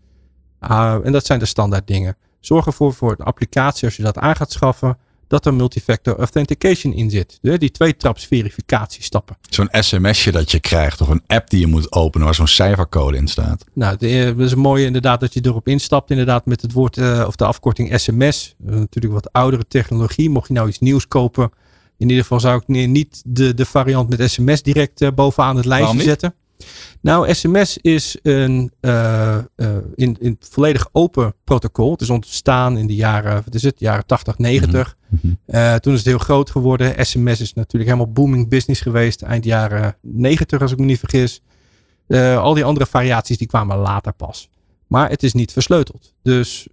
Uh, 0.61 0.99
en 1.03 1.13
dat 1.13 1.27
zijn 1.27 1.39
de 1.39 1.45
standaard 1.47 1.87
dingen. 1.87 2.17
Zorg 2.41 2.67
ervoor 2.67 2.95
voor 2.95 3.17
de 3.17 3.25
applicatie 3.25 3.85
als 3.85 3.97
je 3.97 4.03
dat 4.03 4.19
aan 4.19 4.37
gaat 4.37 4.53
schaffen 4.53 4.99
dat 5.35 5.47
er 5.47 5.55
multifactor 5.55 6.17
authentication 6.19 6.93
in 6.93 7.11
zit. 7.11 7.39
Die 7.41 7.71
twee-traps 7.71 8.27
verificatiestappen. 8.27 9.37
Zo'n 9.49 9.69
sms'je 9.71 10.33
dat 10.33 10.51
je 10.51 10.61
krijgt 10.61 11.01
of 11.01 11.09
een 11.09 11.23
app 11.27 11.51
die 11.51 11.61
je 11.61 11.67
moet 11.67 11.93
openen 11.93 12.27
waar 12.27 12.35
zo'n 12.35 12.47
cijfercode 12.47 13.17
in 13.17 13.29
staat. 13.29 13.65
Nou, 13.73 13.97
dat 13.97 14.39
is 14.39 14.53
een 14.53 14.59
mooie 14.59 14.85
inderdaad 14.85 15.21
dat 15.21 15.35
je 15.35 15.41
erop 15.43 15.69
instapt 15.69 16.11
inderdaad 16.11 16.47
met 16.47 16.63
het 16.63 16.73
woord 16.73 16.97
uh, 16.97 17.25
of 17.27 17.37
de 17.37 17.45
afkorting 17.45 18.01
sms. 18.01 18.55
natuurlijk 18.59 19.15
wat 19.15 19.33
oudere 19.33 19.67
technologie. 19.69 20.31
Mocht 20.31 20.49
je 20.49 20.55
nou 20.55 20.69
iets 20.69 20.79
nieuws 20.79 21.09
kopen, 21.09 21.51
in 21.99 22.09
ieder 22.09 22.23
geval 22.23 22.41
zou 22.41 22.63
ik 22.67 22.89
niet 22.89 23.23
de, 23.27 23.55
de 23.55 23.65
variant 23.65 24.09
met 24.09 24.31
sms 24.31 24.63
direct 24.63 25.01
uh, 25.01 25.09
bovenaan 25.15 25.57
het 25.57 25.65
lijstje 25.65 26.03
zetten. 26.03 26.35
Nou, 27.01 27.35
SMS 27.35 27.79
is 27.79 28.19
een 28.23 28.73
uh, 28.81 29.39
uh, 29.57 29.77
in, 29.95 30.17
in 30.21 30.37
volledig 30.41 30.89
open 30.93 31.35
protocol. 31.45 31.91
Het 31.91 32.01
is 32.01 32.11
ontstaan 32.11 32.77
in 32.79 32.87
de 32.87 32.95
jaren, 32.95 33.43
wat 33.45 33.55
is 33.55 33.63
het, 33.63 33.81
jaren 33.81 34.07
80, 34.07 34.39
90. 34.39 34.97
Mm 35.09 35.19
-hmm. 35.21 35.81
toen 35.81 35.93
is 35.93 35.99
het 35.99 36.09
heel 36.09 36.19
groot 36.19 36.51
geworden. 36.51 37.07
SMS 37.07 37.41
is 37.41 37.55
natuurlijk 37.55 37.91
helemaal 37.91 38.13
booming 38.13 38.49
business 38.49 38.81
geweest. 38.81 39.23
Eind 39.23 39.45
jaren 39.45 39.97
90, 40.01 40.61
als 40.61 40.73
ik 40.73 40.79
me 40.79 40.85
niet 40.85 40.99
vergis. 40.99 41.43
al 42.37 42.55
die 42.55 42.65
andere 42.65 42.87
variaties 42.87 43.39
die 43.39 43.47
kwamen 43.47 43.77
later 43.77 44.13
pas. 44.13 44.51
Maar 44.87 45.11
het 45.11 45.23
is 45.23 45.33
niet 45.33 45.53
versleuteld. 45.53 46.15
Dus 46.23 46.69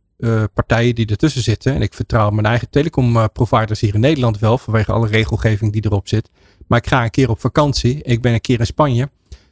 partijen 0.54 0.96
die 0.96 1.06
ertussen 1.06 1.42
zitten, 1.42 1.74
en 1.74 1.82
ik 1.82 1.94
vertrouw 1.94 2.30
mijn 2.30 2.46
eigen 2.46 2.70
telecomproviders 2.70 3.80
hier 3.80 3.94
in 3.94 4.00
Nederland 4.00 4.40
wel, 4.40 4.58
vanwege 4.58 4.92
alle 4.92 5.08
regelgeving 5.08 5.72
die 5.72 5.86
erop 5.86 6.08
zit. 6.08 6.30
Maar 6.68 6.80
ik 6.80 6.88
ga 6.88 7.04
een 7.04 7.10
keer 7.10 7.30
op 7.30 7.40
vakantie. 7.40 8.04
Ik 8.04 8.22
ben 8.22 8.34
een 8.34 8.42
keer 8.42 8.60
in 8.60 8.66
Spanje 8.66 9.10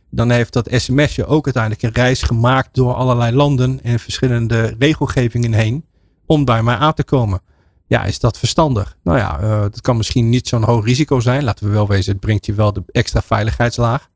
dan 0.10 0.30
heeft 0.30 0.54
dat 0.54 0.69
sms'je 0.72 1.26
ook 1.26 1.45
uiteindelijk 1.45 1.84
een 1.84 2.04
reis 2.04 2.22
gemaakt 2.22 2.76
door 2.76 2.93
allerlei 2.93 3.36
landen 3.36 3.84
en 3.84 4.00
verschillende 4.00 4.76
regelgevingen 4.80 5.54
heen 5.54 5.86
om 6.26 6.45
bij 6.45 6.63
mij 6.63 6.76
aan 6.76 6.93
te 6.93 7.04
komen. 7.04 7.41
Ja, 7.88 8.04
is 8.04 8.19
dat 8.19 8.38
verstandig? 8.38 8.98
Nou 9.04 9.17
ja, 9.17 9.41
uh, 9.41 9.62
dat 9.62 9.82
kan 9.82 9.98
misschien 9.98 10.30
niet 10.30 10.48
zo'n 10.48 10.63
hoog 10.63 10.86
risico 10.86 11.19
zijn. 11.19 11.43
Laten 11.43 11.65
we 11.65 11.72
wel 11.72 11.88
wezen, 11.88 12.12
het 12.12 12.22
brengt 12.22 12.45
je 12.45 12.54
wel 12.54 12.74
de 12.74 12.84
extra 12.91 13.22
veiligheidslaag. 13.22 14.10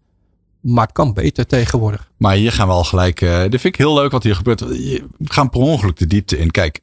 Maar 0.62 0.84
het 0.84 0.94
kan 0.94 1.14
beter 1.14 1.46
tegenwoordig. 1.46 2.12
Maar 2.18 2.36
hier 2.36 2.52
gaan 2.52 2.68
we 2.68 2.74
al 2.74 2.84
gelijk. 2.84 3.22
Uh, 3.22 3.42
dit 3.42 3.62
vind 3.62 3.66
ik 3.66 3.76
heel 3.76 3.94
leuk 3.94 4.12
wat 4.12 4.24
hier 4.24 4.36
gebeurt. 4.36 4.60
We 4.60 5.04
gaan 5.18 5.50
per 5.50 5.60
ongeluk 5.60 5.98
de 5.98 6.08
diepte 6.08 6.38
in. 6.38 6.52
Kijk, 6.52 6.80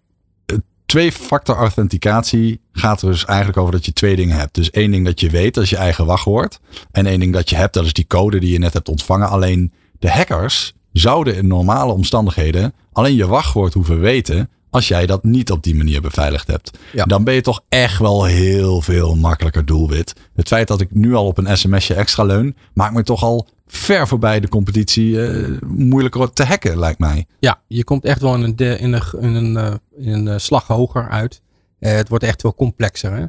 twee-factor 0.91 1.57
authenticatie 1.57 2.61
gaat 2.73 3.03
er 3.03 3.11
dus 3.11 3.25
eigenlijk 3.25 3.59
over 3.59 3.73
dat 3.73 3.85
je 3.85 3.93
twee 3.93 4.17
dingen 4.17 4.37
hebt. 4.37 4.55
Dus 4.55 4.71
één 4.71 4.91
ding 4.91 5.05
dat 5.05 5.21
je 5.21 5.31
weet, 5.31 5.55
dat 5.55 5.65
is 5.65 5.71
je 5.71 5.77
eigen 5.77 6.07
wachtwoord. 6.07 6.61
En 6.91 7.07
één 7.07 7.21
ding 7.21 7.33
dat 7.33 7.51
je 7.51 7.57
hebt, 7.57 7.75
dat 7.75 7.85
is 7.85 7.93
die 7.93 8.07
code 8.07 8.41
die 8.41 8.53
je 8.53 8.59
net 8.59 8.73
hebt 8.73 8.89
ontvangen. 8.89 9.29
Alleen 9.29 9.73
de 9.99 10.11
hackers 10.11 10.75
zouden 10.93 11.37
in 11.37 11.47
normale 11.47 11.93
omstandigheden 11.93 12.73
alleen 12.93 13.15
je 13.15 13.27
wachtwoord 13.27 13.75
hoeven 13.75 14.01
weten 14.01 14.51
als 14.71 14.89
jij 14.89 15.07
dat 15.07 15.25
niet 15.25 15.51
op 15.51 15.63
die 15.63 15.75
manier 15.75 16.01
beveiligd 16.01 16.47
hebt. 16.47 16.79
Dan 16.93 17.25
ben 17.25 17.35
je 17.35 17.41
toch 17.41 17.61
echt 17.69 17.99
wel 17.99 18.25
heel 18.25 18.81
veel 18.81 19.17
makkelijker 19.17 19.65
doelwit. 19.65 20.13
Het 20.35 20.49
feit 20.49 20.69
dat 20.69 20.81
ik 20.81 20.95
nu 20.95 21.15
al 21.15 21.27
op 21.27 21.39
een 21.39 21.57
sms'je 21.59 21.95
extra 21.95 22.25
leun, 22.25 22.57
maakt 22.75 22.95
me 22.95 23.03
toch 23.03 23.23
al 23.23 23.49
ver 23.67 24.09
voorbij 24.09 24.41
de 24.41 24.49
competitie 24.49 25.11
uh, 25.11 25.59
moeilijker 25.67 26.33
te 26.33 26.45
hacken, 26.45 26.79
lijkt 26.79 26.99
mij. 26.99 27.27
Ja, 27.39 27.61
je 27.67 27.85
komt 27.85 28.05
echt 28.05 28.21
wel 28.21 28.35
in 28.35 28.43
een, 28.43 28.57
in 28.79 28.93
een, 28.93 29.03
in 29.21 29.35
een, 29.35 29.55
uh, 29.55 29.75
in 30.07 30.13
een 30.13 30.27
uh, 30.27 30.35
slag 30.39 30.67
hoger 30.67 31.09
uit. 31.09 31.43
het 31.79 32.09
wordt 32.09 32.25
echt 32.25 32.43
wel 32.43 32.55
complexer. 32.55 33.13
Hè? 33.13 33.27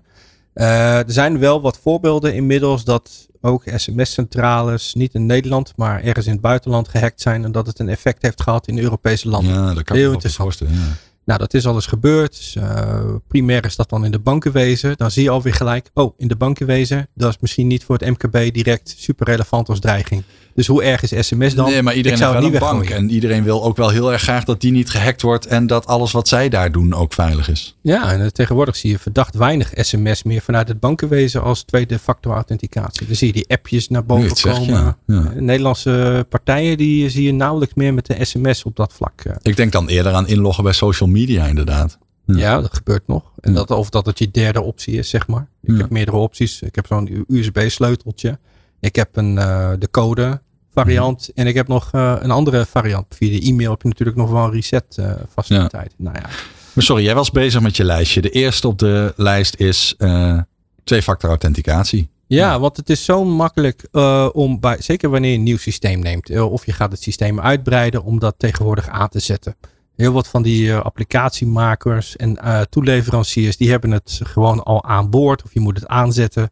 er 0.53 1.11
zijn 1.11 1.39
wel 1.39 1.61
wat 1.61 1.79
voorbeelden 1.81 2.33
inmiddels 2.33 2.83
dat 2.83 3.29
ook 3.41 3.63
sms-centrales 3.75 4.93
niet 4.93 5.13
in 5.13 5.25
Nederland, 5.25 5.73
maar 5.75 6.03
ergens 6.03 6.25
in 6.25 6.31
het 6.31 6.41
buitenland 6.41 6.87
gehackt 6.87 7.21
zijn. 7.21 7.43
En 7.43 7.51
dat 7.51 7.67
het 7.67 7.79
een 7.79 7.89
effect 7.89 8.21
heeft 8.21 8.41
gehad 8.41 8.67
in 8.67 8.79
Europese 8.79 9.29
landen. 9.29 9.53
Ja, 9.53 9.73
dat 9.73 9.83
kan 9.83 9.95
Heel 9.95 10.13
ik 10.13 10.23
me 10.23 10.29
voorstellen. 10.29 10.73
Ja. 10.73 10.79
Nou, 11.25 11.39
dat 11.39 11.53
is 11.53 11.65
alles 11.65 11.85
gebeurd. 11.85 12.37
Dus, 12.37 12.55
uh, 12.55 13.15
primair 13.27 13.65
is 13.65 13.75
dat 13.75 13.89
dan 13.89 14.05
in 14.05 14.11
de 14.11 14.19
bankenwezen. 14.19 14.93
Dan 14.97 15.11
zie 15.11 15.23
je 15.23 15.29
alweer 15.29 15.53
gelijk, 15.53 15.89
oh, 15.93 16.13
in 16.17 16.27
de 16.27 16.35
bankenwezen, 16.35 17.07
dat 17.15 17.29
is 17.29 17.37
misschien 17.39 17.67
niet 17.67 17.83
voor 17.83 17.97
het 17.97 18.09
MKB 18.09 18.53
direct 18.53 18.95
super 18.97 19.25
relevant 19.25 19.69
als 19.69 19.79
dreiging. 19.79 20.23
Dus 20.53 20.67
hoe 20.67 20.83
erg 20.83 21.11
is 21.11 21.27
sms 21.27 21.55
dan? 21.55 21.69
Nee, 21.69 21.81
maar 21.81 21.95
iedereen 21.95 22.19
heeft 22.19 22.31
wel 22.31 22.43
een 22.43 22.59
bank. 22.59 22.89
En 22.89 23.09
iedereen 23.09 23.43
wil 23.43 23.63
ook 23.63 23.77
wel 23.77 23.89
heel 23.89 24.11
erg 24.11 24.21
graag 24.21 24.43
dat 24.43 24.61
die 24.61 24.71
niet 24.71 24.89
gehackt 24.89 25.21
wordt. 25.21 25.45
En 25.45 25.67
dat 25.67 25.85
alles 25.85 26.11
wat 26.11 26.27
zij 26.27 26.49
daar 26.49 26.71
doen 26.71 26.93
ook 26.93 27.13
veilig 27.13 27.49
is. 27.49 27.77
Ja, 27.81 28.11
en 28.11 28.33
tegenwoordig 28.33 28.75
zie 28.75 28.89
je 28.89 28.99
verdacht 28.99 29.35
weinig 29.35 29.71
sms 29.75 30.23
meer 30.23 30.41
vanuit 30.41 30.67
het 30.67 30.79
bankenwezen 30.79 31.43
als 31.43 31.63
tweede 31.63 31.99
factor 31.99 32.33
authenticatie. 32.33 33.07
Dan 33.07 33.15
zie 33.15 33.27
je 33.27 33.33
die 33.33 33.49
appjes 33.49 33.89
naar 33.89 34.05
boven 34.05 34.51
komen. 34.51 34.97
ja. 35.07 35.31
Nederlandse 35.35 36.25
partijen 36.29 36.77
die 36.77 37.09
zie 37.09 37.23
je 37.23 37.33
nauwelijks 37.33 37.73
meer 37.73 37.93
met 37.93 38.05
de 38.05 38.25
sms 38.25 38.63
op 38.63 38.75
dat 38.75 38.93
vlak. 38.93 39.21
Eh. 39.23 39.35
Ik 39.41 39.55
denk 39.55 39.71
dan 39.71 39.87
eerder 39.87 40.13
aan 40.13 40.27
inloggen 40.27 40.63
bij 40.63 40.73
social 40.73 41.09
media 41.11 41.45
inderdaad. 41.45 41.97
Ja, 42.25 42.61
dat 42.61 42.73
gebeurt 42.73 43.07
nog. 43.07 43.31
En 43.39 43.53
dat, 43.53 43.71
of 43.71 43.89
dat 43.89 44.05
het 44.05 44.19
je 44.19 44.31
derde 44.31 44.61
optie 44.61 44.97
is, 44.97 45.09
zeg 45.09 45.27
maar. 45.27 45.47
Ik 45.63 45.77
heb 45.77 45.89
meerdere 45.89 46.17
opties. 46.17 46.61
Ik 46.61 46.75
heb 46.75 46.87
zo'n 46.87 47.25
USB-sleuteltje. 47.27 48.39
Ik 48.79 48.95
heb 48.95 49.15
een, 49.15 49.35
uh, 49.35 49.71
de 49.79 49.89
code 49.91 50.41
variant. 50.73 51.31
En 51.35 51.47
ik 51.47 51.55
heb 51.55 51.67
nog 51.67 51.91
uh, 51.93 52.15
een 52.19 52.31
andere 52.31 52.65
variant. 52.65 53.05
Via 53.09 53.39
de 53.39 53.45
e-mail 53.45 53.71
heb 53.71 53.81
je 53.81 53.87
natuurlijk 53.87 54.17
nog 54.17 54.29
wel 54.29 54.43
een 54.43 54.51
reset 54.51 54.97
uh, 54.99 55.11
faciliteit. 55.29 55.93
Ja. 55.97 56.03
Nou 56.03 56.15
ja. 56.15 56.29
Maar 56.73 56.83
sorry, 56.83 57.03
jij 57.03 57.15
was 57.15 57.31
bezig 57.31 57.61
met 57.61 57.77
je 57.77 57.83
lijstje. 57.83 58.21
De 58.21 58.29
eerste 58.29 58.67
op 58.67 58.79
de 58.79 59.13
lijst 59.15 59.55
is 59.55 59.95
uh, 59.97 60.39
twee-factor 60.83 61.29
authenticatie. 61.29 62.09
Ja, 62.27 62.59
want 62.59 62.77
het 62.77 62.89
is 62.89 63.05
zo 63.05 63.25
makkelijk 63.25 63.87
uh, 63.91 64.29
om, 64.33 64.59
bij, 64.59 64.81
zeker 64.81 65.09
wanneer 65.09 65.31
je 65.31 65.37
een 65.37 65.43
nieuw 65.43 65.57
systeem 65.57 65.99
neemt, 65.99 66.29
uh, 66.29 66.51
of 66.51 66.65
je 66.65 66.73
gaat 66.73 66.91
het 66.91 67.01
systeem 67.01 67.39
uitbreiden, 67.39 68.03
om 68.03 68.19
dat 68.19 68.35
tegenwoordig 68.37 68.87
aan 68.87 69.09
te 69.09 69.19
zetten. 69.19 69.55
Heel 70.01 70.11
wat 70.11 70.27
van 70.27 70.41
die 70.41 70.67
uh, 70.67 70.79
applicatiemakers 70.79 72.15
en 72.15 72.37
toeleveranciers, 72.69 73.57
die 73.57 73.69
hebben 73.69 73.91
het 73.91 74.19
gewoon 74.23 74.63
al 74.63 74.83
aan 74.83 75.09
boord, 75.09 75.43
of 75.43 75.53
je 75.53 75.59
moet 75.59 75.75
het 75.75 75.87
aanzetten. 75.87 76.49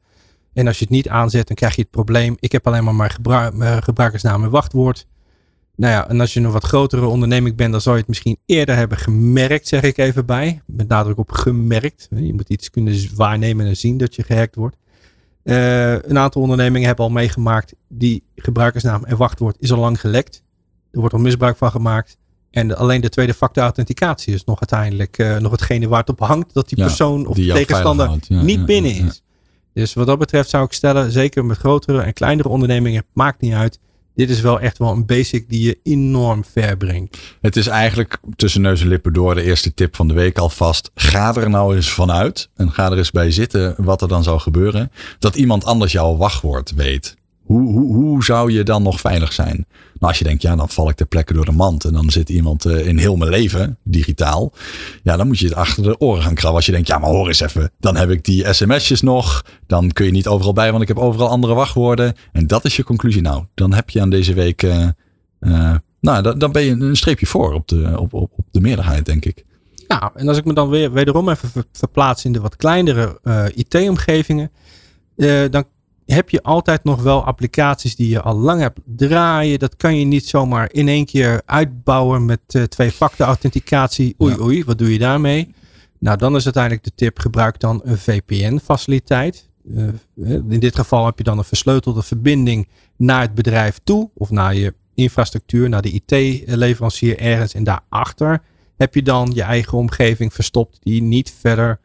En 0.54 0.68
als 0.68 0.78
je 0.78 0.84
het 0.84 0.94
niet 0.94 1.10
aanzet, 1.10 1.48
dan 1.48 1.56
krijg 1.56 1.76
je 1.76 1.82
het 1.82 1.92
probleem. 1.92 2.36
Ik 2.40 2.52
heb 2.52 2.68
alleen 2.68 2.84
maar 2.84 2.96
mijn 2.96 3.10
gebru 3.10 3.52
gebruikersnaam 3.82 4.44
en 4.44 4.50
wachtwoord. 4.50 5.08
Nou 5.76 5.94
ja, 5.94 6.10
en 6.10 6.20
als 6.20 6.34
je 6.34 6.40
een 6.40 6.52
wat 6.52 6.64
grotere 6.64 7.06
onderneming 7.06 7.56
bent, 7.56 7.72
dan 7.72 7.82
zou 7.82 7.96
je 7.96 8.02
het 8.02 8.10
misschien 8.10 8.38
eerder 8.46 8.76
hebben 8.76 8.98
gemerkt, 8.98 9.68
zeg 9.68 9.82
ik 9.82 9.98
even 9.98 10.26
bij. 10.26 10.62
Met 10.66 10.88
nadruk 10.88 11.18
op 11.18 11.32
gemerkt. 11.32 12.08
Je 12.16 12.34
moet 12.34 12.50
iets 12.50 12.70
kunnen 12.70 13.16
waarnemen 13.16 13.66
en 13.66 13.78
zien 13.78 13.98
dat 13.98 14.16
je 14.16 14.24
gehackt 14.24 14.56
wordt. 14.56 14.76
Uh, 15.44 15.92
een 15.92 16.18
aantal 16.18 16.42
ondernemingen 16.42 16.88
hebben 16.88 17.06
al 17.06 17.12
meegemaakt. 17.12 17.74
Die 17.88 18.24
gebruikersnaam 18.36 19.04
en 19.04 19.18
wachtwoord 19.18 19.56
is 19.60 19.72
al 19.72 19.80
lang 19.80 20.00
gelekt. 20.00 20.44
Er 20.92 21.00
wordt 21.00 21.14
al 21.14 21.20
misbruik 21.20 21.58
van 21.58 21.72
gemaakt. 21.72 22.18
En 22.52 22.78
alleen 22.78 23.02
de 23.02 23.10
tweede 23.10 23.34
factor 23.34 23.64
authenticatie 23.64 24.34
is 24.34 24.44
nog 24.44 24.60
uiteindelijk 24.60 25.18
uh, 25.18 25.38
nog 25.38 25.52
hetgene 25.52 25.88
waar 25.88 26.00
het 26.00 26.10
op 26.10 26.20
hangt. 26.20 26.54
Dat 26.54 26.70
die 26.70 26.78
ja, 26.78 26.86
persoon 26.86 27.26
of 27.26 27.36
die 27.36 27.54
tegenstander 27.54 28.20
niet 28.28 28.66
binnen 28.66 28.96
is. 28.96 29.22
Dus 29.74 29.94
wat 29.94 30.08
dat 30.08 30.20
betreft 30.20 30.50
zou 30.50 30.66
ik 30.66 30.74
stellen, 30.74 31.12
zeker 31.12 31.46
met 31.46 31.58
grotere 31.58 32.02
en 32.02 32.14
kleinere 32.14 32.50
ondernemingen, 32.50 33.06
maakt 33.14 33.42
niet 33.42 33.54
uit 33.54 33.80
dit 34.20 34.30
is 34.30 34.42
wel 34.42 34.60
echt 34.60 34.78
wel 34.78 34.92
een 34.92 35.06
basic 35.06 35.50
die 35.50 35.62
je 35.62 35.80
enorm 35.84 36.46
ver 36.46 36.78
brengt. 36.78 37.18
Het 37.42 37.56
is 37.56 37.68
eigenlijk 37.68 38.18
tussen 38.36 38.62
neus 38.62 38.82
en 38.82 38.88
lippen 38.88 39.14
door 39.14 39.36
de 39.36 39.44
eerste 39.44 39.74
tip 39.74 39.96
van 39.96 40.08
de 40.08 40.14
week 40.14 40.38
alvast. 40.38 40.92
Ga 40.96 41.36
er 41.36 41.50
nou 41.50 41.76
eens 41.76 41.92
vanuit 41.92 42.50
en 42.56 42.72
ga 42.72 42.92
er 42.92 42.98
eens 42.98 43.12
bij 43.12 43.32
zitten 43.32 43.76
wat 43.78 44.02
er 44.02 44.08
dan 44.08 44.24
zou 44.24 44.40
gebeuren. 44.40 44.92
Dat 45.20 45.36
iemand 45.36 45.66
anders 45.66 45.92
jouw 45.92 46.18
wachtwoord 46.18 46.74
weet. 46.76 47.16
Hoe, 47.50 47.72
hoe, 47.72 47.94
hoe 47.94 48.24
zou 48.24 48.52
je 48.52 48.64
dan 48.64 48.84
nog 48.84 49.00
veilig 49.00 49.34
zijn? 49.34 49.66
Nou, 49.66 49.66
als 50.00 50.18
je 50.18 50.24
denkt, 50.24 50.42
ja, 50.42 50.56
dan 50.56 50.70
val 50.70 50.90
ik 50.90 50.96
ter 50.96 51.06
plekke 51.06 51.34
door 51.34 51.46
de 51.46 51.52
mand. 51.52 51.86
En 51.86 51.94
dan 51.94 52.10
zit 52.10 52.30
iemand 52.30 52.66
uh, 52.66 52.88
in 52.88 52.98
heel 52.98 53.16
mijn 53.16 53.32
leven, 53.32 53.78
digitaal. 53.84 54.54
Ja, 55.04 55.18
dan 55.18 55.28
moet 55.28 55.40
je 55.40 55.46
het 55.46 55.56
achter 55.56 55.84
de 55.84 56.00
oren 56.00 56.24
gaan 56.24 56.34
krabben. 56.34 56.56
Als 56.56 56.66
je 56.66 56.72
denkt, 56.72 56.88
ja, 56.88 56.98
maar 56.98 57.10
hoor 57.10 57.28
eens 57.28 57.40
even. 57.40 57.72
Dan 57.80 57.96
heb 57.96 58.10
ik 58.10 58.24
die 58.24 58.54
sms'jes 58.54 59.02
nog. 59.02 59.46
Dan 59.68 59.92
kun 59.92 60.06
je 60.06 60.12
niet 60.12 60.28
overal 60.28 60.54
bij, 60.54 60.70
want 60.70 60.82
ik 60.82 60.88
heb 60.88 60.98
overal 60.98 61.30
andere 61.30 61.54
wachtwoorden. 61.54 62.14
En 62.32 62.48
dat 62.48 62.66
is 62.66 62.76
je 62.76 62.84
conclusie. 62.84 63.22
Nou, 63.22 63.44
dan 63.54 63.74
heb 63.74 63.90
je 63.90 64.02
aan 64.02 64.10
deze 64.10 64.34
week... 64.34 64.64
Uh, 64.64 64.88
uh, 65.40 65.76
nou, 66.02 66.38
dan, 66.38 66.52
ben 66.52 66.64
je 66.64 66.72
een 66.72 66.96
streepje 66.96 67.26
voor 67.26 67.54
op 67.54 67.68
de, 67.68 67.96
op, 68.00 68.14
op, 68.14 68.32
de 68.52 68.62
meerderheid, 68.62 69.06
denk 69.06 69.26
ik. 69.26 69.46
Ja, 69.88 70.12
en 70.16 70.28
als 70.28 70.38
ik 70.38 70.46
me 70.46 70.54
dan 70.54 70.70
weer 70.70 70.92
wederom 70.92 71.30
even 71.30 71.50
verplaats 71.72 72.26
in 72.26 72.32
de 72.32 72.40
wat 72.40 72.56
kleinere 72.56 73.20
IT-omgevingen. 73.56 74.52
dan 75.50 75.64
heb 76.14 76.30
je 76.30 76.44
altijd 76.44 76.84
nog 76.84 77.02
wel 77.02 77.24
applicaties 77.24 77.96
die 77.96 78.10
je 78.10 78.22
al 78.22 78.36
lang 78.36 78.62
hebt 78.62 78.80
draaien. 78.86 79.60
Dat 79.60 79.76
kan 79.76 79.98
je 79.98 80.06
niet 80.06 80.28
zomaar 80.28 80.70
in 80.72 80.88
één 80.88 81.06
keer 81.06 81.42
uitbouwen 81.46 82.26
met 82.26 82.40
uh, 82.52 82.64
twee-factor 82.64 83.26
authenticatie. 83.26 84.16
Oei, 84.22 84.34
ja. 84.34 84.42
oei, 84.42 84.64
wat 84.64 84.78
doe 84.78 84.94
je 84.94 85.00
daarmee? 85.00 85.54
Nou, 86.00 86.18
dan 86.18 86.36
is 86.36 86.44
uiteindelijk 86.44 86.84
de 86.84 86.92
tip: 86.96 87.20
gebruik 87.20 87.60
dan 87.60 87.82
een 87.84 87.98
VPN-faciliteit. 87.98 89.50
Uh, 89.66 89.88
in 90.50 90.60
dit 90.60 90.76
geval 90.76 91.06
heb 91.06 91.18
je 91.18 91.24
dan 91.24 91.38
een 91.38 91.44
versleutelde 91.44 92.04
verbinding 92.04 92.68
naar 92.96 93.22
het 93.22 93.34
bedrijf 93.34 93.80
toe 93.84 94.10
of 94.14 94.30
naar 94.30 94.56
je 94.56 94.74
infrastructuur, 94.94 95.70
naar 95.70 95.82
de 95.82 96.02
IT-leverancier 96.02 97.20
ergens. 97.20 97.54
En 97.54 97.64
daarachter 97.64 98.42
heb 98.78 98.96
je 98.96 99.04
dan 99.04 99.32
je 99.34 99.42
eigen 99.42 99.78
omgeving 99.78 100.34
verstopt 100.34 100.78
die 100.82 101.02
niet 101.02 101.34
verder 101.40 101.80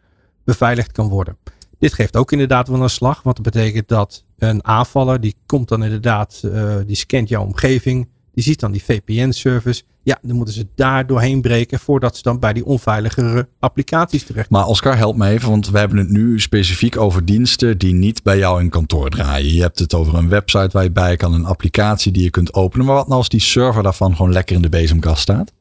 beveiligd 0.45 0.93
kan 0.93 1.09
worden. 1.09 1.37
Dit 1.85 1.95
geeft 1.95 2.16
ook 2.16 2.32
inderdaad 2.32 2.68
wel 2.68 2.82
een 2.82 2.91
slag, 2.91 3.22
want 3.22 3.37
dat 3.37 3.55
betekent 3.55 3.89
dat 3.89 4.24
een 4.39 4.64
aanvaller, 4.64 5.20
die 5.20 5.35
komt 5.47 5.68
dan 5.68 5.85
inderdaad, 5.85 6.43
uh, 6.45 6.74
die 6.87 6.97
scant 6.97 7.28
jouw 7.28 7.45
omgeving, 7.45 8.09
die 8.32 8.45
ziet 8.45 8.61
dan 8.61 8.72
die 8.72 8.85
VPN-service. 8.85 9.82
Ja, 10.03 10.18
dan 10.22 10.37
moeten 10.37 10.55
ze 10.55 10.66
daar 10.74 11.07
doorheen 11.07 11.41
breken 11.41 11.78
voordat 11.78 12.16
ze 12.16 12.22
dan 12.22 12.39
bij 12.39 12.53
die 12.53 12.64
onveiligere 12.64 13.49
applicaties 13.59 14.24
terecht 14.24 14.51
Maar 14.51 14.66
Oscar, 14.66 14.97
help 14.97 15.16
me 15.16 15.28
even, 15.28 15.51
want 15.51 15.70
we 15.70 15.78
hebben 15.78 15.99
het 15.99 16.09
nu 16.09 16.41
specifiek 16.41 16.97
over 16.97 17.24
diensten 17.24 17.78
die 17.78 17.95
niet 17.95 18.22
bij 18.22 18.39
jou 18.39 18.61
in 18.61 18.70
kantoor 18.70 19.11
draaien. 19.11 19.55
Je 19.55 19.61
hebt 19.61 19.78
het 19.78 19.95
over 19.95 20.14
een 20.14 20.28
website 20.28 20.70
waar 20.72 20.82
je 20.82 20.91
bij 20.91 21.16
kan, 21.16 21.35
een 21.35 21.45
applicatie 21.45 22.12
die 22.12 22.22
je 22.22 22.30
kunt 22.30 22.55
openen. 22.55 22.87
Maar 22.87 22.95
wat 22.95 23.07
nou 23.07 23.18
als 23.18 23.28
die 23.28 23.41
server 23.41 23.82
daarvan 23.82 24.16
gewoon 24.16 24.32
lekker 24.32 24.57
in 24.57 24.62
de 24.62 24.68
bezemkast 24.68 25.22
staat? 25.22 25.53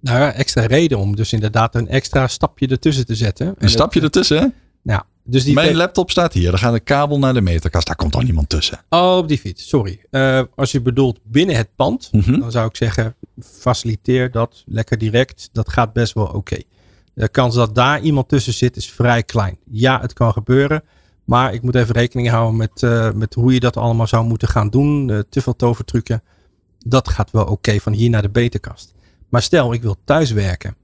Nou 0.00 0.18
ja, 0.18 0.32
extra 0.32 0.66
reden 0.66 0.98
om 0.98 1.16
dus 1.16 1.32
inderdaad 1.32 1.74
een 1.74 1.88
extra 1.88 2.28
stapje 2.28 2.66
ertussen 2.66 3.06
te 3.06 3.14
zetten. 3.14 3.54
Een 3.58 3.68
stapje 3.68 4.00
ertussen? 4.00 4.54
Ja, 4.82 5.06
dus 5.26 5.44
die 5.44 5.54
Mijn 5.54 5.76
laptop 5.76 6.10
staat 6.10 6.32
hier. 6.32 6.50
Dan 6.50 6.58
gaat 6.58 6.72
de 6.72 6.80
kabel 6.80 7.18
naar 7.18 7.34
de 7.34 7.40
meterkast. 7.40 7.86
Daar 7.86 7.96
komt 7.96 8.12
toch 8.12 8.22
niemand 8.22 8.48
tussen? 8.48 8.80
Oh, 8.88 9.16
op 9.16 9.28
die 9.28 9.38
fiets. 9.38 9.68
Sorry. 9.68 10.00
Uh, 10.10 10.42
als 10.54 10.72
je 10.72 10.80
bedoelt 10.80 11.18
binnen 11.22 11.56
het 11.56 11.68
pand, 11.76 12.08
mm 12.12 12.20
-hmm. 12.20 12.40
dan 12.40 12.50
zou 12.50 12.66
ik 12.66 12.76
zeggen, 12.76 13.14
faciliteer 13.40 14.30
dat 14.30 14.62
lekker 14.66 14.98
direct. 14.98 15.48
Dat 15.52 15.68
gaat 15.68 15.92
best 15.92 16.12
wel 16.12 16.24
oké. 16.24 16.36
Okay. 16.36 16.64
De 17.14 17.28
kans 17.28 17.54
dat 17.54 17.74
daar 17.74 18.00
iemand 18.00 18.28
tussen 18.28 18.52
zit 18.52 18.76
is 18.76 18.90
vrij 18.90 19.22
klein. 19.22 19.58
Ja, 19.70 20.00
het 20.00 20.12
kan 20.12 20.32
gebeuren. 20.32 20.82
Maar 21.24 21.54
ik 21.54 21.62
moet 21.62 21.74
even 21.74 21.94
rekening 21.94 22.28
houden 22.28 22.56
met, 22.56 22.82
uh, 22.82 23.12
met 23.12 23.34
hoe 23.34 23.52
je 23.52 23.60
dat 23.60 23.76
allemaal 23.76 24.06
zou 24.06 24.24
moeten 24.24 24.48
gaan 24.48 24.70
doen. 24.70 25.08
Uh, 25.08 25.18
te 25.28 25.40
veel 25.40 25.56
tovertrucken. 25.56 26.22
Dat 26.78 27.08
gaat 27.08 27.30
wel 27.30 27.42
oké 27.42 27.52
okay 27.52 27.80
van 27.80 27.92
hier 27.92 28.10
naar 28.10 28.22
de 28.22 28.28
beterkast. 28.28 28.94
Maar 29.28 29.42
stel, 29.42 29.72
ik 29.72 29.82
wil 29.82 29.96
thuiswerken. 30.04 30.76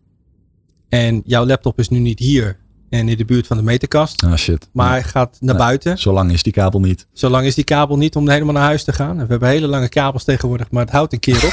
En 0.89 1.23
jouw 1.25 1.47
laptop 1.47 1.79
is 1.79 1.89
nu 1.89 1.99
niet 1.99 2.19
hier 2.19 2.59
en 2.93 3.09
in 3.09 3.17
de 3.17 3.25
buurt 3.25 3.47
van 3.47 3.57
de 3.57 3.63
meterkast. 3.63 4.25
Ah, 4.25 4.35
shit. 4.35 4.69
Maar 4.73 4.91
hij 4.91 5.03
gaat 5.03 5.37
naar 5.41 5.55
nee, 5.55 5.65
buiten. 5.65 5.99
Zolang 5.99 6.33
is 6.33 6.43
die 6.43 6.53
kabel 6.53 6.81
niet. 6.81 7.07
Zolang 7.13 7.47
is 7.47 7.55
die 7.55 7.65
kabel 7.65 7.97
niet 7.97 8.17
om 8.17 8.29
helemaal 8.29 8.55
naar 8.55 8.63
huis 8.63 8.85
te 8.85 8.93
gaan. 8.93 9.17
We 9.17 9.27
hebben 9.27 9.49
hele 9.49 9.67
lange 9.67 9.89
kabels 9.89 10.25
tegenwoordig, 10.25 10.71
maar 10.71 10.83
het 10.83 10.93
houdt 10.93 11.13
een 11.13 11.19
keer 11.19 11.45
op. 11.45 11.53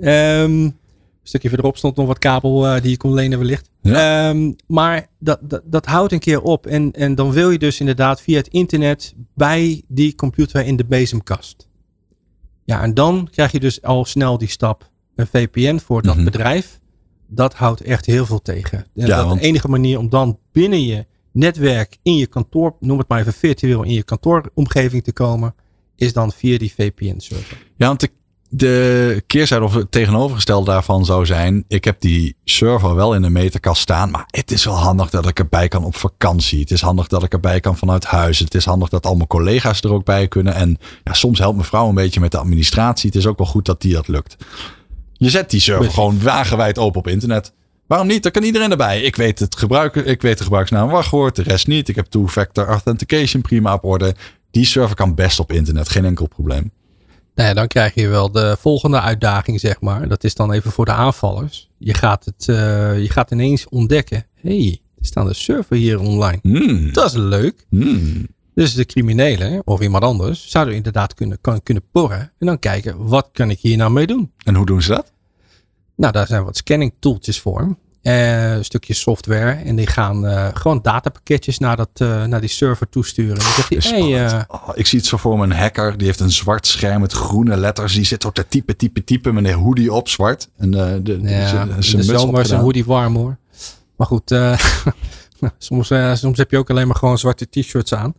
um, 0.00 0.08
een 0.64 0.74
stukje 1.22 1.48
verderop 1.48 1.76
stond 1.76 1.96
nog 1.96 2.06
wat 2.06 2.18
kabel 2.18 2.66
uh, 2.66 2.80
die 2.80 2.90
je 2.90 2.96
kon 2.96 3.14
lenen 3.14 3.38
wellicht. 3.38 3.70
Ja. 3.82 4.28
Um, 4.28 4.56
maar 4.66 5.06
dat, 5.18 5.38
dat, 5.42 5.62
dat 5.64 5.86
houdt 5.86 6.12
een 6.12 6.18
keer 6.18 6.40
op. 6.40 6.66
En, 6.66 6.92
en 6.92 7.14
dan 7.14 7.32
wil 7.32 7.50
je 7.50 7.58
dus 7.58 7.80
inderdaad 7.80 8.20
via 8.20 8.36
het 8.36 8.48
internet 8.48 9.14
bij 9.34 9.82
die 9.88 10.14
computer 10.14 10.64
in 10.64 10.76
de 10.76 10.84
bezemkast. 10.84 11.68
Ja, 12.64 12.82
en 12.82 12.94
dan 12.94 13.28
krijg 13.32 13.52
je 13.52 13.60
dus 13.60 13.82
al 13.82 14.04
snel 14.04 14.38
die 14.38 14.48
stap 14.48 14.90
een 15.14 15.26
VPN 15.26 15.78
voor 15.78 16.02
dat 16.02 16.14
mm 16.14 16.22
-hmm. 16.22 16.30
bedrijf 16.30 16.80
dat 17.28 17.54
houdt 17.54 17.80
echt 17.80 18.06
heel 18.06 18.26
veel 18.26 18.42
tegen. 18.42 18.78
En 18.78 19.06
ja, 19.06 19.16
dat 19.16 19.26
want... 19.26 19.40
de 19.40 19.46
enige 19.46 19.68
manier 19.68 19.98
om 19.98 20.08
dan 20.08 20.38
binnen 20.52 20.84
je 20.84 21.06
netwerk, 21.32 21.96
in 22.02 22.16
je 22.16 22.26
kantoor, 22.26 22.76
noem 22.80 22.98
het 22.98 23.08
maar 23.08 23.20
even 23.20 23.32
virtueel, 23.32 23.82
in 23.82 23.92
je 23.92 24.02
kantooromgeving 24.02 25.04
te 25.04 25.12
komen, 25.12 25.54
is 25.96 26.12
dan 26.12 26.32
via 26.32 26.58
die 26.58 26.72
VPN-server. 26.76 27.66
Ja, 27.76 27.86
want 27.86 28.00
de, 28.00 28.10
de 28.48 29.22
keerzijde 29.26 29.64
of 29.64 29.74
het 29.74 29.90
tegenovergestelde 29.90 30.70
daarvan 30.70 31.04
zou 31.04 31.26
zijn, 31.26 31.64
ik 31.68 31.84
heb 31.84 32.00
die 32.00 32.36
server 32.44 32.94
wel 32.94 33.14
in 33.14 33.22
de 33.22 33.30
meterkast 33.30 33.82
staan, 33.82 34.10
maar 34.10 34.24
het 34.26 34.50
is 34.50 34.64
wel 34.64 34.74
handig 34.74 35.10
dat 35.10 35.28
ik 35.28 35.38
erbij 35.38 35.68
kan 35.68 35.84
op 35.84 35.96
vakantie. 35.96 36.60
Het 36.60 36.70
is 36.70 36.80
handig 36.80 37.06
dat 37.06 37.22
ik 37.22 37.32
erbij 37.32 37.60
kan 37.60 37.76
vanuit 37.76 38.04
huis. 38.04 38.38
Het 38.38 38.54
is 38.54 38.64
handig 38.64 38.88
dat 38.88 39.06
al 39.06 39.14
mijn 39.14 39.28
collega's 39.28 39.80
er 39.80 39.92
ook 39.92 40.04
bij 40.04 40.28
kunnen. 40.28 40.54
En 40.54 40.78
ja, 41.04 41.12
soms 41.12 41.38
helpt 41.38 41.56
mijn 41.56 41.68
vrouw 41.68 41.88
een 41.88 41.94
beetje 41.94 42.20
met 42.20 42.30
de 42.30 42.38
administratie. 42.38 43.08
Het 43.08 43.18
is 43.18 43.26
ook 43.26 43.38
wel 43.38 43.46
goed 43.46 43.64
dat 43.64 43.80
die 43.80 43.92
dat 43.92 44.08
lukt. 44.08 44.36
Je 45.18 45.30
zet 45.30 45.50
die 45.50 45.60
server 45.60 45.90
gewoon 45.90 46.22
wagenwijd 46.22 46.78
open 46.78 46.98
op 46.98 47.08
internet. 47.08 47.52
Waarom 47.86 48.06
niet? 48.06 48.22
Dan 48.22 48.32
kan 48.32 48.42
iedereen 48.42 48.70
erbij. 48.70 49.02
Ik 49.02 49.16
weet 49.16 49.38
het 49.38 49.56
gebruiken, 49.56 50.06
ik 50.06 50.22
weet 50.22 50.38
de 50.38 50.44
gebruiksnaam 50.44 50.88
wachtwoord, 50.88 51.36
de 51.36 51.42
rest 51.42 51.66
niet. 51.66 51.88
Ik 51.88 51.96
heb 51.96 52.06
two-factor 52.06 52.66
authentication 52.66 53.42
prima 53.42 53.74
op 53.74 53.84
orde. 53.84 54.14
Die 54.50 54.64
server 54.64 54.96
kan 54.96 55.14
best 55.14 55.40
op 55.40 55.52
internet, 55.52 55.88
geen 55.88 56.04
enkel 56.04 56.28
probleem. 56.28 56.72
Nou 57.34 57.48
ja, 57.48 57.54
dan 57.54 57.66
krijg 57.66 57.94
je 57.94 58.08
wel 58.08 58.30
de 58.30 58.56
volgende 58.60 59.00
uitdaging, 59.00 59.60
zeg 59.60 59.80
maar. 59.80 60.08
Dat 60.08 60.24
is 60.24 60.34
dan 60.34 60.52
even 60.52 60.72
voor 60.72 60.84
de 60.84 60.92
aanvallers. 60.92 61.70
Je 61.78 61.94
gaat, 61.94 62.24
het, 62.24 62.46
uh, 62.50 62.56
je 63.02 63.10
gaat 63.10 63.30
ineens 63.30 63.68
ontdekken. 63.68 64.26
hey, 64.34 64.80
er 64.98 65.06
staat 65.06 65.26
een 65.26 65.34
server 65.34 65.76
hier 65.76 66.00
online. 66.00 66.38
Mm. 66.42 66.92
Dat 66.92 67.04
is 67.04 67.16
leuk. 67.16 67.66
Mm. 67.70 68.26
Dus 68.58 68.74
de 68.74 68.86
criminelen 68.86 69.62
of 69.64 69.80
iemand 69.80 70.04
anders 70.04 70.48
zouden 70.48 70.74
inderdaad 70.74 71.14
kunnen, 71.14 71.38
kan, 71.40 71.62
kunnen 71.62 71.82
porren. 71.92 72.32
En 72.38 72.46
dan 72.46 72.58
kijken, 72.58 73.06
wat 73.06 73.28
kan 73.32 73.50
ik 73.50 73.58
hier 73.60 73.76
nou 73.76 73.90
mee 73.90 74.06
doen? 74.06 74.32
En 74.44 74.54
hoe 74.54 74.66
doen 74.66 74.82
ze 74.82 74.90
dat? 74.90 75.12
Nou, 75.96 76.12
daar 76.12 76.26
zijn 76.26 76.44
wat 76.44 76.56
scanning 76.56 76.92
tooltjes 76.98 77.40
voor. 77.40 77.76
Uh, 78.02 78.52
een 78.52 78.64
stukje 78.64 78.94
software. 78.94 79.50
En 79.50 79.76
die 79.76 79.86
gaan 79.86 80.24
uh, 80.24 80.48
gewoon 80.52 80.82
datapakketjes 80.82 81.58
naar, 81.58 81.76
dat, 81.76 81.88
uh, 82.02 82.24
naar 82.24 82.40
die 82.40 82.48
server 82.48 82.88
toesturen. 82.88 83.38
Dan 83.38 83.44
zegt 83.44 83.90
hey, 83.90 84.44
oh, 84.48 84.68
ik 84.74 84.86
zie 84.86 84.98
het 84.98 85.08
zo 85.08 85.16
voor 85.16 85.38
me. 85.38 85.44
Een 85.44 85.52
hacker. 85.52 85.98
Die 85.98 86.06
heeft 86.06 86.20
een 86.20 86.30
zwart 86.30 86.66
scherm 86.66 87.00
met 87.00 87.12
groene 87.12 87.56
letters. 87.56 87.94
Die 87.94 88.04
zit 88.04 88.24
op 88.24 88.34
te 88.34 88.48
typen, 88.48 88.76
typen, 88.76 89.04
typen. 89.04 89.34
Met 89.34 89.44
een 89.44 89.52
hoodie 89.52 89.92
op 89.92 90.08
zwart. 90.08 90.48
En 90.56 90.70
de, 90.70 91.00
de, 91.02 91.20
de, 91.20 91.68
de 91.78 92.02
zomer 92.02 92.40
is 92.40 92.50
een 92.50 92.58
hoodie 92.58 92.84
warm 92.84 93.16
hoor. 93.16 93.36
Maar 93.96 94.06
goed, 94.06 94.30
soms, 95.58 95.92
soms 96.12 96.38
heb 96.38 96.50
je 96.50 96.58
ook 96.58 96.70
alleen 96.70 96.86
maar 96.86 96.96
gewoon 96.96 97.18
zwarte 97.18 97.48
t-shirts 97.50 97.94
aan. 97.94 98.14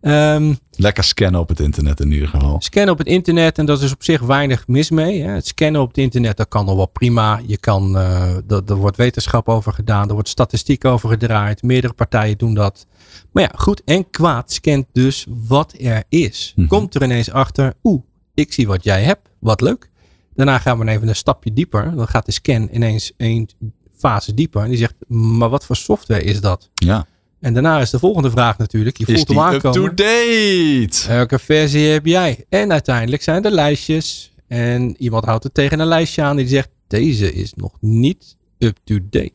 Ehm, 0.00 0.54
Lekker 0.70 1.04
scannen 1.04 1.40
op 1.40 1.48
het 1.48 1.60
internet 1.60 2.00
in 2.00 2.12
ieder 2.12 2.28
geval. 2.28 2.60
scannen 2.60 2.92
op 2.92 2.98
het 2.98 3.06
internet 3.06 3.58
en 3.58 3.66
dat 3.66 3.82
is 3.82 3.92
op 3.92 4.02
zich 4.02 4.20
weinig 4.20 4.66
mis 4.66 4.90
mee. 4.90 5.22
Hè. 5.22 5.30
Het 5.30 5.46
scannen 5.46 5.80
op 5.80 5.88
het 5.88 5.98
internet, 5.98 6.36
dat 6.36 6.48
kan 6.48 6.64
nog 6.64 6.76
wel 6.76 6.86
prima. 6.86 7.40
Je 7.46 7.58
kan, 7.58 7.96
eh 7.96 8.36
er, 8.36 8.62
er 8.66 8.74
wordt 8.74 8.96
wetenschap 8.96 9.48
over 9.48 9.72
gedaan, 9.72 10.08
er 10.08 10.14
wordt 10.14 10.28
statistiek 10.28 10.84
over 10.84 11.08
gedraaid. 11.08 11.62
Meerdere 11.62 11.92
partijen 11.92 12.38
doen 12.38 12.54
dat. 12.54 12.86
Maar 13.32 13.42
ja, 13.42 13.50
goed 13.56 13.82
en 13.84 14.10
kwaad 14.10 14.52
scant 14.52 14.86
dus 14.92 15.26
wat 15.28 15.74
er 15.80 16.04
is. 16.08 16.52
Mhm. 16.56 16.66
Komt 16.68 16.94
er 16.94 17.02
ineens 17.02 17.30
achter, 17.30 17.74
oeh, 17.82 18.02
ik 18.34 18.52
zie 18.52 18.66
wat 18.66 18.84
jij 18.84 19.02
hebt, 19.02 19.28
wat 19.38 19.60
leuk. 19.60 19.90
Daarna 20.34 20.58
gaan 20.58 20.78
we 20.78 20.88
even 20.88 21.08
een 21.08 21.16
stapje 21.16 21.52
dieper. 21.52 21.96
Dan 21.96 22.08
gaat 22.08 22.26
de 22.26 22.32
scan 22.32 22.68
ineens 22.72 23.12
een 23.16 23.50
fase 24.02 24.34
dieper. 24.34 24.62
En 24.62 24.68
die 24.68 24.78
zegt, 24.78 24.94
maar 25.08 25.48
wat 25.48 25.64
voor 25.66 25.76
software 25.76 26.22
is 26.22 26.40
dat? 26.40 26.70
Ja. 26.74 27.06
En 27.40 27.52
daarna 27.52 27.80
is 27.80 27.90
de 27.90 27.98
volgende 27.98 28.30
vraag 28.30 28.58
natuurlijk. 28.58 28.96
Je 28.96 29.06
Is 29.06 29.14
voelt 29.14 29.28
hem 29.28 29.36
die 29.36 29.46
aankomen. 29.46 29.82
up-to-date? 29.90 31.08
Welke 31.08 31.38
versie 31.38 31.86
heb 31.86 32.06
jij? 32.06 32.44
En 32.48 32.72
uiteindelijk 32.72 33.22
zijn 33.22 33.44
er 33.44 33.50
lijstjes. 33.50 34.34
En 34.46 34.96
iemand 35.02 35.24
houdt 35.24 35.44
het 35.44 35.54
tegen 35.54 35.80
een 35.80 35.86
lijstje 35.86 36.22
aan 36.22 36.36
die 36.36 36.48
zegt: 36.48 36.68
Deze 36.86 37.32
is 37.32 37.54
nog 37.54 37.72
niet 37.80 38.36
up-to-date. 38.58 39.32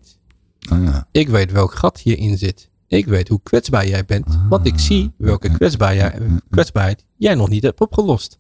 Ah, 0.70 0.84
ja. 0.84 1.08
Ik 1.12 1.30
weet 1.30 1.52
welk 1.52 1.74
gat 1.74 2.00
hierin 2.00 2.38
zit. 2.38 2.70
Ik 2.88 3.06
weet 3.06 3.28
hoe 3.28 3.40
kwetsbaar 3.44 3.88
jij 3.88 4.06
bent. 4.06 4.40
Want 4.50 4.66
ik 4.68 4.80
zie 4.80 5.12
welke 5.18 5.52
kwetsbaar 5.52 5.96
jij, 5.96 6.14
kwetsbaarheid 6.50 7.06
jij 7.18 7.36
nog 7.36 7.50
niet 7.50 7.64
hebt 7.64 7.80
opgelost. 7.80 8.38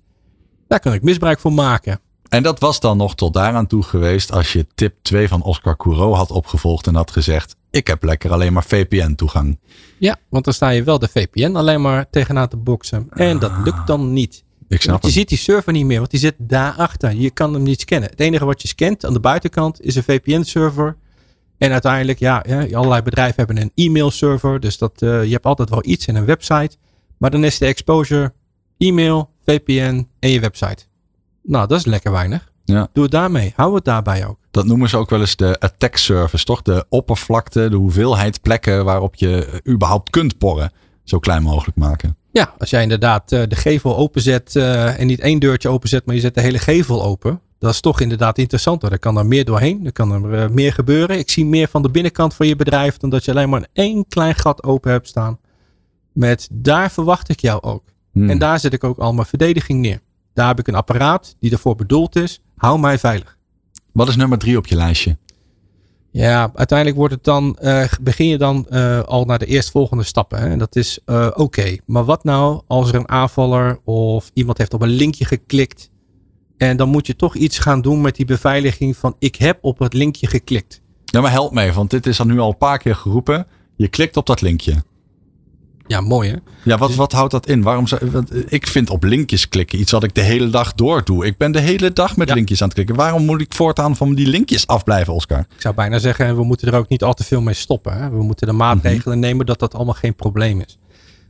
Daar 0.67 0.79
kan 0.79 0.93
ik 0.93 1.01
misbruik 1.03 1.39
van 1.39 1.53
maken. 1.53 1.99
En 2.29 2.43
dat 2.43 2.59
was 2.59 2.79
dan 2.79 2.97
nog 2.97 3.15
tot 3.15 3.33
daaraan 3.33 3.67
toe 3.67 3.83
geweest 3.83 4.31
als 4.31 4.53
je 4.53 4.67
tip 4.75 4.95
2 5.01 5.27
van 5.27 5.43
Oscar 5.43 5.77
Courot 5.77 6.15
had 6.15 6.31
opgevolgd 6.31 6.87
en 6.87 6.95
had 6.95 7.11
gezegd: 7.11 7.55
Ik 7.71 7.87
heb 7.87 8.03
lekker 8.03 8.31
alleen 8.31 8.53
maar 8.53 8.63
VPN-toegang. 8.63 9.59
Ja, 9.97 10.17
want 10.29 10.45
dan 10.45 10.53
sta 10.53 10.69
je 10.69 10.83
wel 10.83 10.99
de 10.99 11.07
VPN 11.07 11.55
alleen 11.55 11.81
maar 11.81 12.09
tegenaan 12.09 12.47
te 12.47 12.57
boksen. 12.57 13.07
En 13.09 13.39
dat 13.39 13.51
lukt 13.63 13.87
dan 13.87 14.13
niet. 14.13 14.43
Ik 14.67 14.81
snap 14.81 15.01
Want 15.01 15.13
je 15.13 15.19
ziet 15.19 15.29
die 15.29 15.37
server 15.37 15.73
niet 15.73 15.85
meer, 15.85 15.97
want 15.97 16.11
die 16.11 16.19
zit 16.19 16.35
daarachter. 16.37 17.15
Je 17.15 17.31
kan 17.31 17.53
hem 17.53 17.63
niet 17.63 17.81
scannen. 17.81 18.09
Het 18.09 18.19
enige 18.19 18.45
wat 18.45 18.61
je 18.61 18.67
scant 18.67 19.05
aan 19.05 19.13
de 19.13 19.19
buitenkant 19.19 19.81
is 19.81 19.95
een 19.95 20.03
VPN-server. 20.03 20.97
En 21.57 21.71
uiteindelijk, 21.71 22.19
ja, 22.19 22.43
ja, 22.47 22.77
allerlei 22.77 23.01
bedrijven 23.01 23.35
hebben 23.35 23.61
een 23.61 23.71
e-mail-server. 23.75 24.59
Dus 24.59 24.77
dat, 24.77 25.01
eh, 25.01 25.23
je 25.23 25.31
hebt 25.31 25.45
altijd 25.45 25.69
wel 25.69 25.85
iets 25.85 26.07
in 26.07 26.15
een 26.15 26.25
website. 26.25 26.77
Maar 27.17 27.31
dan 27.31 27.43
is 27.43 27.57
de 27.57 27.65
exposure 27.65 28.33
e-mail, 28.77 29.29
VPN 29.45 30.07
en 30.19 30.29
je 30.29 30.39
website. 30.39 30.85
Nou, 31.47 31.67
dat 31.67 31.79
is 31.79 31.85
lekker 31.85 32.11
weinig. 32.11 32.51
Ja. 32.63 32.87
Doe 32.93 33.03
het 33.03 33.11
daarmee. 33.11 33.53
Hou 33.55 33.75
het 33.75 33.85
daarbij 33.85 34.27
ook. 34.27 34.37
Dat 34.51 34.65
noemen 34.65 34.89
ze 34.89 34.97
ook 34.97 35.09
wel 35.09 35.19
eens 35.19 35.35
de 35.35 35.59
attack 35.59 35.95
service, 35.95 36.45
toch? 36.45 36.61
De 36.61 36.85
oppervlakte, 36.89 37.69
de 37.69 37.75
hoeveelheid 37.75 38.41
plekken 38.41 38.85
waarop 38.85 39.15
je 39.15 39.45
eh, 39.45 39.73
überhaupt 39.73 40.09
kunt 40.09 40.37
porren. 40.37 40.71
Zo 41.03 41.19
klein 41.19 41.43
mogelijk 41.43 41.77
maken. 41.77 42.17
Ja, 42.31 42.53
als 42.57 42.69
jij 42.69 42.81
inderdaad 42.81 43.31
eh, 43.31 43.41
de 43.47 43.55
gevel 43.55 43.97
openzet 43.97 44.55
eh, 44.55 44.99
en 44.99 45.07
niet 45.07 45.19
één 45.19 45.39
deurtje 45.39 45.69
openzet, 45.69 46.05
maar 46.05 46.15
je 46.15 46.21
zet 46.21 46.35
de 46.35 46.41
hele 46.41 46.59
gevel 46.59 47.03
open. 47.03 47.41
Dat 47.59 47.73
is 47.73 47.79
toch 47.79 48.01
inderdaad 48.01 48.37
interessanter. 48.37 48.91
Er 48.91 48.99
kan 48.99 49.17
er 49.17 49.25
meer 49.25 49.45
doorheen. 49.45 49.85
Er 49.85 49.91
kan 49.91 50.31
er 50.33 50.51
meer 50.51 50.73
gebeuren. 50.73 51.17
Ik 51.17 51.29
zie 51.29 51.45
meer 51.45 51.67
van 51.67 51.81
de 51.81 51.89
binnenkant 51.89 52.33
van 52.33 52.47
je 52.47 52.55
bedrijf 52.55 52.97
dan 52.97 53.09
dat 53.09 53.25
je 53.25 53.31
alleen 53.31 53.49
maar 53.49 53.67
één 53.73 54.07
klein 54.07 54.35
gat 54.35 54.63
open 54.63 54.91
hebt 54.91 55.07
staan. 55.07 55.39
Met 56.13 56.47
daar 56.51 56.91
verwacht 56.91 57.29
ik 57.29 57.39
jou 57.39 57.61
ook. 57.61 57.83
Hmm. 58.11 58.29
En 58.29 58.37
daar 58.37 58.59
zet 58.59 58.73
ik 58.73 58.83
ook 58.83 58.97
al 58.97 59.13
mijn 59.13 59.27
verdediging 59.27 59.81
neer. 59.81 60.01
Daar 60.37 60.47
heb 60.47 60.59
ik 60.59 60.67
een 60.67 60.75
apparaat 60.75 61.35
die 61.39 61.51
ervoor 61.51 61.75
bedoeld 61.75 62.15
is. 62.15 62.41
Hou 62.55 62.79
mij 62.79 62.99
veilig. 62.99 63.37
Wat 63.91 64.07
is 64.07 64.15
nummer 64.15 64.37
drie 64.37 64.57
op 64.57 64.67
je 64.67 64.75
lijstje? 64.75 65.17
Ja, 66.11 66.51
uiteindelijk 66.55 66.97
wordt 66.97 67.13
het 67.13 67.23
dan, 67.23 67.57
eh, 67.57 67.85
begin 68.01 68.27
je 68.27 68.37
dan 68.37 68.67
eh, 68.67 68.99
al 68.99 69.25
naar 69.25 69.39
de 69.39 69.45
eerstvolgende 69.45 70.03
stappen. 70.03 70.39
Hè? 70.39 70.49
En 70.49 70.59
dat 70.59 70.75
is 70.75 70.99
eh, 71.05 71.29
oké. 71.33 71.77
Maar 71.85 72.05
wat 72.05 72.23
nou 72.23 72.61
als 72.67 72.89
er 72.89 72.95
een 72.95 73.09
aanvaller 73.09 73.79
of 73.83 74.31
iemand 74.33 74.57
heeft 74.57 74.73
op 74.73 74.81
een 74.81 74.89
linkje 74.89 75.25
geklikt. 75.25 75.89
En 76.57 76.77
dan 76.77 76.89
moet 76.89 77.07
je 77.07 77.15
toch 77.15 77.35
iets 77.35 77.59
gaan 77.59 77.81
doen 77.81 78.01
met 78.01 78.15
die 78.15 78.25
beveiliging 78.25 78.97
van 78.97 79.15
ik 79.19 79.35
heb 79.35 79.57
op 79.61 79.79
het 79.79 79.93
linkje 79.93 80.27
geklikt. 80.27 80.81
Ja, 81.05 81.21
maar 81.21 81.31
help 81.31 81.51
mee, 81.51 81.71
want 81.71 81.89
dit 81.89 82.05
is 82.07 82.19
al 82.19 82.25
nu 82.25 82.39
al 82.39 82.49
een 82.49 82.57
paar 82.57 82.77
keer 82.77 82.95
geroepen. 82.95 83.47
Je 83.75 83.87
klikt 83.87 84.17
op 84.17 84.25
dat 84.25 84.41
linkje. 84.41 84.83
Ja, 85.87 86.01
mooi 86.01 86.29
hè? 86.29 86.35
Ja, 86.63 86.77
wat, 86.77 86.95
wat 86.95 87.11
houdt 87.11 87.31
dat 87.31 87.47
in? 87.47 87.61
Waarom 87.61 87.87
zou, 87.87 88.11
want 88.11 88.51
ik 88.53 88.67
vind 88.67 88.89
op 88.89 89.03
linkjes 89.03 89.49
klikken 89.49 89.79
iets 89.79 89.91
wat 89.91 90.03
ik 90.03 90.15
de 90.15 90.21
hele 90.21 90.49
dag 90.49 90.73
door 90.73 91.03
doe. 91.05 91.25
Ik 91.25 91.37
ben 91.37 91.51
de 91.51 91.59
hele 91.59 91.93
dag 91.93 92.17
met 92.17 92.27
Ja. 92.27 92.33
linkjes 92.33 92.59
aan 92.61 92.65
het 92.67 92.75
klikken. 92.75 92.95
Waarom 92.95 93.25
moet 93.25 93.41
ik 93.41 93.53
voortaan 93.53 93.95
van 93.95 94.15
die 94.15 94.27
linkjes 94.27 94.67
afblijven, 94.67 95.13
Oscar? 95.13 95.39
Ik 95.39 95.61
zou 95.61 95.75
bijna 95.75 95.99
zeggen, 95.99 96.35
we 96.35 96.43
moeten 96.43 96.67
er 96.67 96.77
ook 96.77 96.89
niet 96.89 97.03
al 97.03 97.13
te 97.13 97.23
veel 97.23 97.41
mee 97.41 97.53
stoppen. 97.53 97.97
Hè? 97.97 98.09
We 98.09 98.23
moeten 98.23 98.47
de 98.47 98.53
maatregelen 98.53 99.19
nemen 99.19 99.45
dat 99.45 99.59
dat 99.59 99.73
allemaal 99.73 99.93
geen 99.93 100.15
probleem 100.15 100.59
is. 100.59 100.77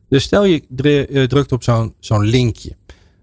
Dus 0.09 0.23
stel 0.23 0.45
je 0.45 0.63
eh, 1.09 1.23
drukt 1.23 1.51
op 1.51 1.63
zo'n 1.63 1.93
zo'n 1.99 2.23
linkje. 2.25 2.75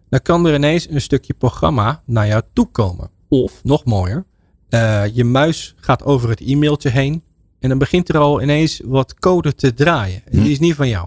Dan 0.08 0.20
kan 0.22 0.46
er 0.46 0.54
ineens 0.54 0.88
een 0.90 1.00
stukje 1.00 1.34
programma 1.34 2.02
naar 2.06 2.26
jou 2.26 2.42
toe 2.52 2.68
komen. 2.72 3.10
Of, 3.28 3.60
nog 3.62 3.84
mooier, 3.84 4.24
eh, 4.68 5.02
je 5.12 5.24
muis 5.24 5.74
gaat 5.80 6.04
over 6.04 6.28
het 6.28 6.40
e-mailtje 6.40 6.88
heen. 6.90 7.22
En 7.60 7.68
dan 7.68 7.78
begint 7.78 8.08
er 8.08 8.18
al 8.18 8.42
ineens 8.42 8.80
wat 8.84 9.14
code 9.14 9.54
te 9.54 9.74
draaien. 9.74 10.22
En 10.30 10.42
die 10.42 10.52
is 10.52 10.58
niet 10.58 10.74
van 10.74 10.88
jou. 10.88 11.06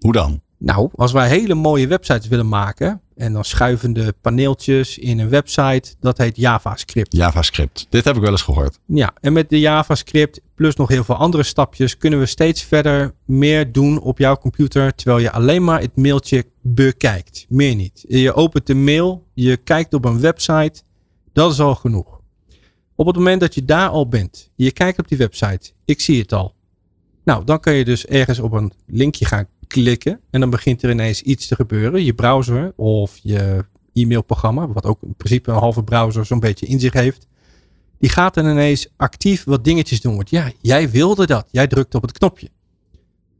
Hoe 0.00 0.12
dan? 0.12 0.40
Nou, 0.58 0.90
als 0.94 1.12
wij 1.12 1.28
hele 1.28 1.54
mooie 1.54 1.86
websites 1.86 2.28
willen 2.28 2.48
maken. 2.48 3.00
En 3.16 3.32
dan 3.32 3.44
schuivende 3.44 4.14
paneeltjes 4.20 4.98
in 4.98 5.18
een 5.18 5.28
website. 5.28 5.94
Dat 6.00 6.18
heet 6.18 6.36
JavaScript. 6.36 7.16
JavaScript. 7.16 7.86
Dit 7.90 8.04
heb 8.04 8.16
ik 8.16 8.20
wel 8.22 8.30
eens 8.30 8.42
gehoord. 8.42 8.78
Ja, 8.86 9.12
en 9.20 9.32
met 9.32 9.50
de 9.50 9.60
JavaScript 9.60 10.40
plus 10.54 10.76
nog 10.76 10.88
heel 10.88 11.04
veel 11.04 11.14
andere 11.14 11.42
stapjes 11.42 11.96
kunnen 11.96 12.18
we 12.18 12.26
steeds 12.26 12.62
verder 12.62 13.14
meer 13.24 13.72
doen 13.72 14.00
op 14.00 14.18
jouw 14.18 14.36
computer 14.36 14.94
terwijl 14.94 15.18
je 15.18 15.30
alleen 15.30 15.64
maar 15.64 15.80
het 15.80 15.96
mailtje 15.96 16.44
bekijkt. 16.62 17.46
Meer 17.48 17.74
niet. 17.74 18.04
Je 18.08 18.34
opent 18.34 18.66
de 18.66 18.74
mail, 18.74 19.26
je 19.34 19.56
kijkt 19.56 19.94
op 19.94 20.04
een 20.04 20.20
website, 20.20 20.82
dat 21.32 21.52
is 21.52 21.60
al 21.60 21.74
genoeg. 21.74 22.20
Op 22.94 23.06
het 23.06 23.16
moment 23.16 23.40
dat 23.40 23.54
je 23.54 23.64
daar 23.64 23.88
al 23.88 24.08
bent, 24.08 24.50
je 24.54 24.72
kijkt 24.72 24.98
op 24.98 25.08
die 25.08 25.18
website, 25.18 25.72
ik 25.84 26.00
zie 26.00 26.20
het 26.20 26.32
al. 26.32 26.54
Nou, 27.24 27.44
dan 27.44 27.60
kan 27.60 27.74
je 27.74 27.84
dus 27.84 28.06
ergens 28.06 28.38
op 28.38 28.52
een 28.52 28.72
linkje 28.86 29.24
gaan 29.24 29.46
klikken 29.68 30.20
en 30.30 30.40
dan 30.40 30.50
begint 30.50 30.82
er 30.82 30.90
ineens 30.90 31.22
iets 31.22 31.46
te 31.46 31.54
gebeuren. 31.54 32.04
Je 32.04 32.14
browser 32.14 32.72
of 32.76 33.18
je 33.22 33.64
e-mailprogramma, 33.92 34.68
wat 34.68 34.84
ook 34.84 35.02
in 35.02 35.14
principe 35.16 35.50
een 35.50 35.58
halve 35.58 35.84
browser 35.84 36.26
zo'n 36.26 36.40
beetje 36.40 36.66
in 36.66 36.80
zich 36.80 36.92
heeft 36.92 37.28
die 37.98 38.10
gaat 38.10 38.34
dan 38.34 38.46
ineens 38.46 38.88
actief 38.96 39.44
wat 39.44 39.64
dingetjes 39.64 40.00
doen. 40.00 40.16
Want 40.16 40.30
ja, 40.30 40.50
jij 40.60 40.90
wilde 40.90 41.26
dat. 41.26 41.48
Jij 41.50 41.66
drukt 41.66 41.94
op 41.94 42.02
het 42.02 42.18
knopje. 42.18 42.50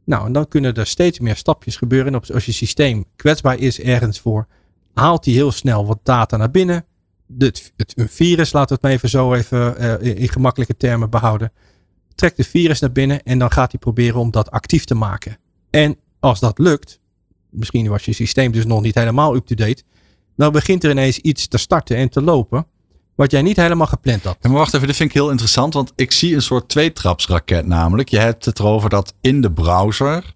Nou, 0.05 0.25
en 0.25 0.31
dan 0.31 0.47
kunnen 0.47 0.73
er 0.73 0.87
steeds 0.87 1.19
meer 1.19 1.35
stapjes 1.35 1.75
gebeuren. 1.75 2.21
Als 2.33 2.45
je 2.45 2.51
systeem 2.51 3.05
kwetsbaar 3.15 3.57
is 3.57 3.79
ergens 3.79 4.19
voor, 4.19 4.47
haalt 4.93 5.25
hij 5.25 5.33
heel 5.33 5.51
snel 5.51 5.85
wat 5.85 5.99
data 6.03 6.37
naar 6.37 6.51
binnen. 6.51 6.85
Het, 7.37 7.73
het, 7.77 7.93
een 7.95 8.09
virus, 8.09 8.51
laten 8.51 8.67
we 8.67 8.73
het 8.73 8.81
maar 8.81 8.91
even 8.91 9.09
zo 9.09 9.33
even 9.33 9.77
eh, 9.77 10.21
in 10.21 10.29
gemakkelijke 10.29 10.77
termen 10.77 11.09
behouden. 11.09 11.51
Trekt 12.15 12.37
de 12.37 12.43
virus 12.43 12.79
naar 12.79 12.91
binnen 12.91 13.23
en 13.23 13.39
dan 13.39 13.51
gaat 13.51 13.71
hij 13.71 13.79
proberen 13.79 14.19
om 14.19 14.31
dat 14.31 14.51
actief 14.51 14.83
te 14.85 14.95
maken. 14.95 15.37
En 15.69 15.97
als 16.19 16.39
dat 16.39 16.57
lukt, 16.57 16.99
misschien 17.49 17.87
was 17.87 18.05
je 18.05 18.13
systeem 18.13 18.51
dus 18.51 18.65
nog 18.65 18.81
niet 18.81 18.95
helemaal 18.95 19.35
up-to-date. 19.35 19.83
Dan 20.35 20.51
begint 20.51 20.83
er 20.83 20.89
ineens 20.89 21.19
iets 21.19 21.47
te 21.47 21.57
starten 21.57 21.97
en 21.97 22.09
te 22.09 22.21
lopen. 22.21 22.65
Wat 23.15 23.31
jij 23.31 23.41
niet 23.41 23.55
helemaal 23.55 23.87
gepland 23.87 24.23
had. 24.23 24.37
Ja, 24.41 24.49
maar 24.49 24.57
wacht 24.57 24.73
even, 24.73 24.87
dit 24.87 24.95
vind 24.95 25.09
ik 25.09 25.15
heel 25.15 25.29
interessant. 25.29 25.73
Want 25.73 25.91
ik 25.95 26.11
zie 26.11 26.35
een 26.35 26.41
soort 26.41 26.69
tweetrapsraket 26.69 27.65
namelijk. 27.65 28.09
Je 28.09 28.19
hebt 28.19 28.45
het 28.45 28.59
erover 28.59 28.89
dat 28.89 29.13
in 29.21 29.41
de 29.41 29.51
browser, 29.51 30.33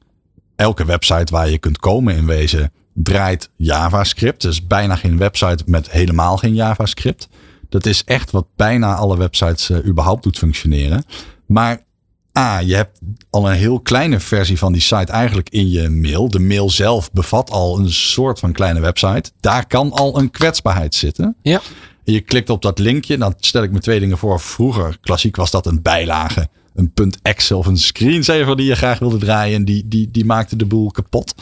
elke 0.55 0.85
website 0.85 1.33
waar 1.33 1.49
je 1.49 1.57
kunt 1.57 1.77
komen 1.77 2.15
in 2.15 2.25
wezen, 2.25 2.71
draait 2.93 3.49
JavaScript. 3.55 4.41
Dus 4.41 4.67
bijna 4.67 4.95
geen 4.95 5.17
website 5.17 5.63
met 5.65 5.91
helemaal 5.91 6.37
geen 6.37 6.53
JavaScript. 6.53 7.27
Dat 7.69 7.85
is 7.85 8.03
echt 8.03 8.31
wat 8.31 8.47
bijna 8.55 8.95
alle 8.95 9.17
websites 9.17 9.69
eh, 9.69 9.85
überhaupt 9.85 10.23
doet 10.23 10.37
functioneren. 10.37 11.03
Maar 11.45 11.83
A, 12.37 12.59
je 12.59 12.75
hebt 12.75 12.99
al 13.29 13.49
een 13.49 13.55
heel 13.55 13.79
kleine 13.79 14.19
versie 14.19 14.57
van 14.57 14.71
die 14.71 14.81
site 14.81 15.11
eigenlijk 15.11 15.49
in 15.49 15.69
je 15.69 15.89
mail. 15.89 16.29
De 16.29 16.39
mail 16.39 16.69
zelf 16.69 17.11
bevat 17.11 17.49
al 17.49 17.79
een 17.79 17.91
soort 17.91 18.39
van 18.39 18.51
kleine 18.51 18.79
website. 18.79 19.31
Daar 19.39 19.67
kan 19.67 19.91
al 19.91 20.19
een 20.19 20.31
kwetsbaarheid 20.31 20.95
zitten. 20.95 21.35
Ja. 21.41 21.61
En 22.05 22.13
je 22.13 22.21
klikt 22.21 22.49
op 22.49 22.61
dat 22.61 22.79
linkje, 22.79 23.17
dan 23.17 23.33
stel 23.37 23.63
ik 23.63 23.71
me 23.71 23.79
twee 23.79 23.99
dingen 23.99 24.17
voor. 24.17 24.39
Vroeger, 24.39 24.97
klassiek 25.01 25.35
was 25.35 25.51
dat 25.51 25.65
een 25.65 25.81
bijlage. 25.81 26.47
Een 26.75 27.13
.exe 27.21 27.55
of 27.55 27.65
een 27.65 27.77
screensaver 27.77 28.55
die 28.55 28.65
je 28.65 28.75
graag 28.75 28.99
wilde 28.99 29.17
draaien. 29.17 29.55
En 29.55 29.65
die, 29.65 29.87
die, 29.87 30.11
die 30.11 30.25
maakte 30.25 30.55
de 30.55 30.65
boel 30.65 30.91
kapot. 30.91 31.35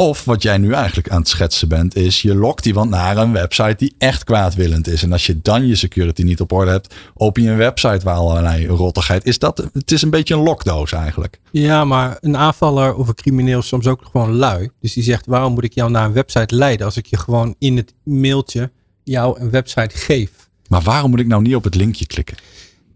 Of 0.00 0.24
wat 0.24 0.42
jij 0.42 0.58
nu 0.58 0.72
eigenlijk 0.72 1.08
aan 1.08 1.18
het 1.18 1.28
schetsen 1.28 1.68
bent, 1.68 1.96
is 1.96 2.22
je 2.22 2.34
lokt 2.34 2.66
iemand 2.66 2.90
naar 2.90 3.16
een 3.16 3.32
website 3.32 3.74
die 3.76 3.94
echt 3.98 4.24
kwaadwillend 4.24 4.88
is. 4.88 5.02
En 5.02 5.12
als 5.12 5.26
je 5.26 5.40
dan 5.42 5.66
je 5.66 5.74
security 5.74 6.22
niet 6.22 6.40
op 6.40 6.52
orde 6.52 6.70
hebt, 6.70 6.94
open 7.14 7.42
je 7.42 7.50
een 7.50 7.56
website 7.56 8.04
waar 8.04 8.14
allerlei 8.14 8.66
rottigheid 8.66 9.24
is. 9.24 9.38
Dat, 9.38 9.68
het 9.72 9.90
is 9.90 10.02
een 10.02 10.10
beetje 10.10 10.34
een 10.34 10.42
lokdoos 10.42 10.92
eigenlijk. 10.92 11.40
Ja, 11.50 11.84
maar 11.84 12.16
een 12.20 12.36
aanvaller 12.36 12.94
of 12.94 13.08
een 13.08 13.14
crimineel 13.14 13.58
is 13.58 13.66
soms 13.66 13.86
ook 13.86 14.00
gewoon 14.10 14.32
lui. 14.32 14.70
Dus 14.80 14.92
die 14.92 15.02
zegt, 15.02 15.26
waarom 15.26 15.52
moet 15.52 15.64
ik 15.64 15.74
jou 15.74 15.90
naar 15.90 16.04
een 16.04 16.12
website 16.12 16.54
leiden 16.54 16.86
als 16.86 16.96
ik 16.96 17.06
je 17.06 17.16
gewoon 17.16 17.54
in 17.58 17.76
het 17.76 17.94
mailtje 18.04 18.70
jou 19.04 19.40
een 19.40 19.50
website 19.50 19.96
geef? 19.96 20.30
Maar 20.68 20.82
waarom 20.82 21.10
moet 21.10 21.20
ik 21.20 21.26
nou 21.26 21.42
niet 21.42 21.54
op 21.54 21.64
het 21.64 21.74
linkje 21.74 22.06
klikken? 22.06 22.36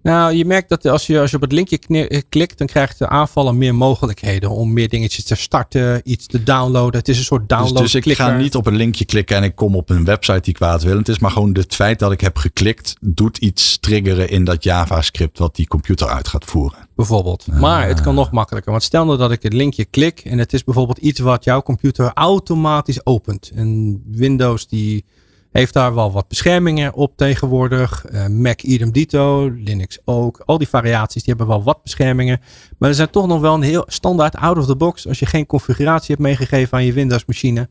Nou, 0.03 0.35
je 0.35 0.45
merkt 0.45 0.69
dat 0.69 0.87
als 0.87 1.07
je, 1.07 1.21
als 1.21 1.31
je 1.31 1.37
op 1.37 1.43
het 1.43 1.53
linkje 1.53 1.79
eh, 1.79 2.21
klikt, 2.29 2.59
dan 2.59 2.67
krijgt 2.67 2.99
de 2.99 3.09
aanvaller 3.09 3.55
meer 3.55 3.75
mogelijkheden 3.75 4.51
om 4.51 4.73
meer 4.73 4.89
dingetjes 4.89 5.25
te 5.25 5.35
starten, 5.35 6.01
iets 6.05 6.27
te 6.27 6.43
downloaden. 6.43 6.99
Het 6.99 7.09
is 7.09 7.19
een 7.19 7.25
soort 7.25 7.49
Dus, 7.49 7.59
download. 7.59 7.83
dus 7.83 7.95
ik 7.95 8.13
ga 8.13 8.37
niet 8.37 8.55
op 8.55 8.67
een 8.67 8.77
linkje 8.77 9.05
klikken 9.05 9.37
en 9.37 9.43
ik 9.43 9.55
kom 9.55 9.77
op 9.77 9.91
een 9.91 10.05
website 10.05 10.41
die 10.41 10.55
kwaadwillend 10.55 11.09
is. 11.09 11.19
Maar 11.19 11.31
gewoon 11.31 11.55
het 11.55 11.75
feit 11.75 11.99
dat 11.99 12.13
ik 12.13 12.21
heb 12.21 12.37
geklikt, 12.37 12.95
doet 13.01 13.39
iets 13.39 13.79
triggeren 13.81 14.29
in 14.31 14.45
dat 14.45 14.65
JavaScript 14.65 15.39
wat 15.39 15.57
die 15.57 15.67
computer 15.67 16.09
uit 16.09 16.29
gaat 16.29 16.45
voeren. 16.45 16.79
bijvoorbeeld. 16.97 17.47
Maar 17.47 17.89
het 17.89 18.01
kan 18.01 18.15
nog 18.15 18.31
makkelijker. 18.31 18.71
Want 18.71 18.85
stel 18.85 19.05
nou 19.05 19.19
dat 19.19 19.33
ik 19.33 19.43
het 19.43 19.53
linkje 19.53 19.85
klik 19.85 20.21
en 20.21 20.39
het 20.39 20.53
is 20.53 20.65
bijvoorbeeld 20.65 20.99
iets 20.99 21.21
wat 21.21 21.45
jouw 21.45 21.63
computer 21.63 22.11
automatisch 22.15 23.07
opent. 23.07 23.51
En 23.55 24.03
Windows 24.11 24.67
die 24.69 25.05
heeft 25.53 25.73
daar 25.75 25.95
wel 25.95 26.13
wat 26.13 26.29
beschermingen 26.29 26.95
op 26.95 27.17
tegenwoordig. 27.17 28.05
Eh, 28.05 28.27
Mac 28.27 28.63
idem 28.63 28.93
dito, 28.93 29.49
Linux 29.49 29.99
ook. 30.05 30.43
Al 30.45 30.59
die 30.59 30.69
variaties 30.69 31.23
die 31.23 31.35
hebben 31.37 31.55
wel 31.55 31.63
wat 31.63 31.83
beschermingen. 31.83 32.41
Maar 32.79 32.89
er 32.89 32.95
zijn 32.95 33.11
toch 33.11 33.27
nog 33.27 33.41
wel 33.41 33.55
een 33.55 33.63
heel 33.63 33.85
standaard 33.87 34.37
out 34.37 34.59
of 34.59 34.67
the 34.67 34.77
box. 34.77 35.09
Als 35.09 35.19
je 35.19 35.27
geen 35.27 35.47
configuratie 35.47 36.09
hebt 36.15 36.21
meegegeven 36.21 36.79
aan 36.79 36.85
je 36.85 36.93
Windows 36.93 37.25
machine. 37.25 37.69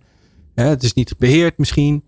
hè, 0.55 0.63
het 0.65 0.83
is 0.83 0.93
niet 0.93 1.17
beheerd 1.17 1.57
misschien. 1.57 2.03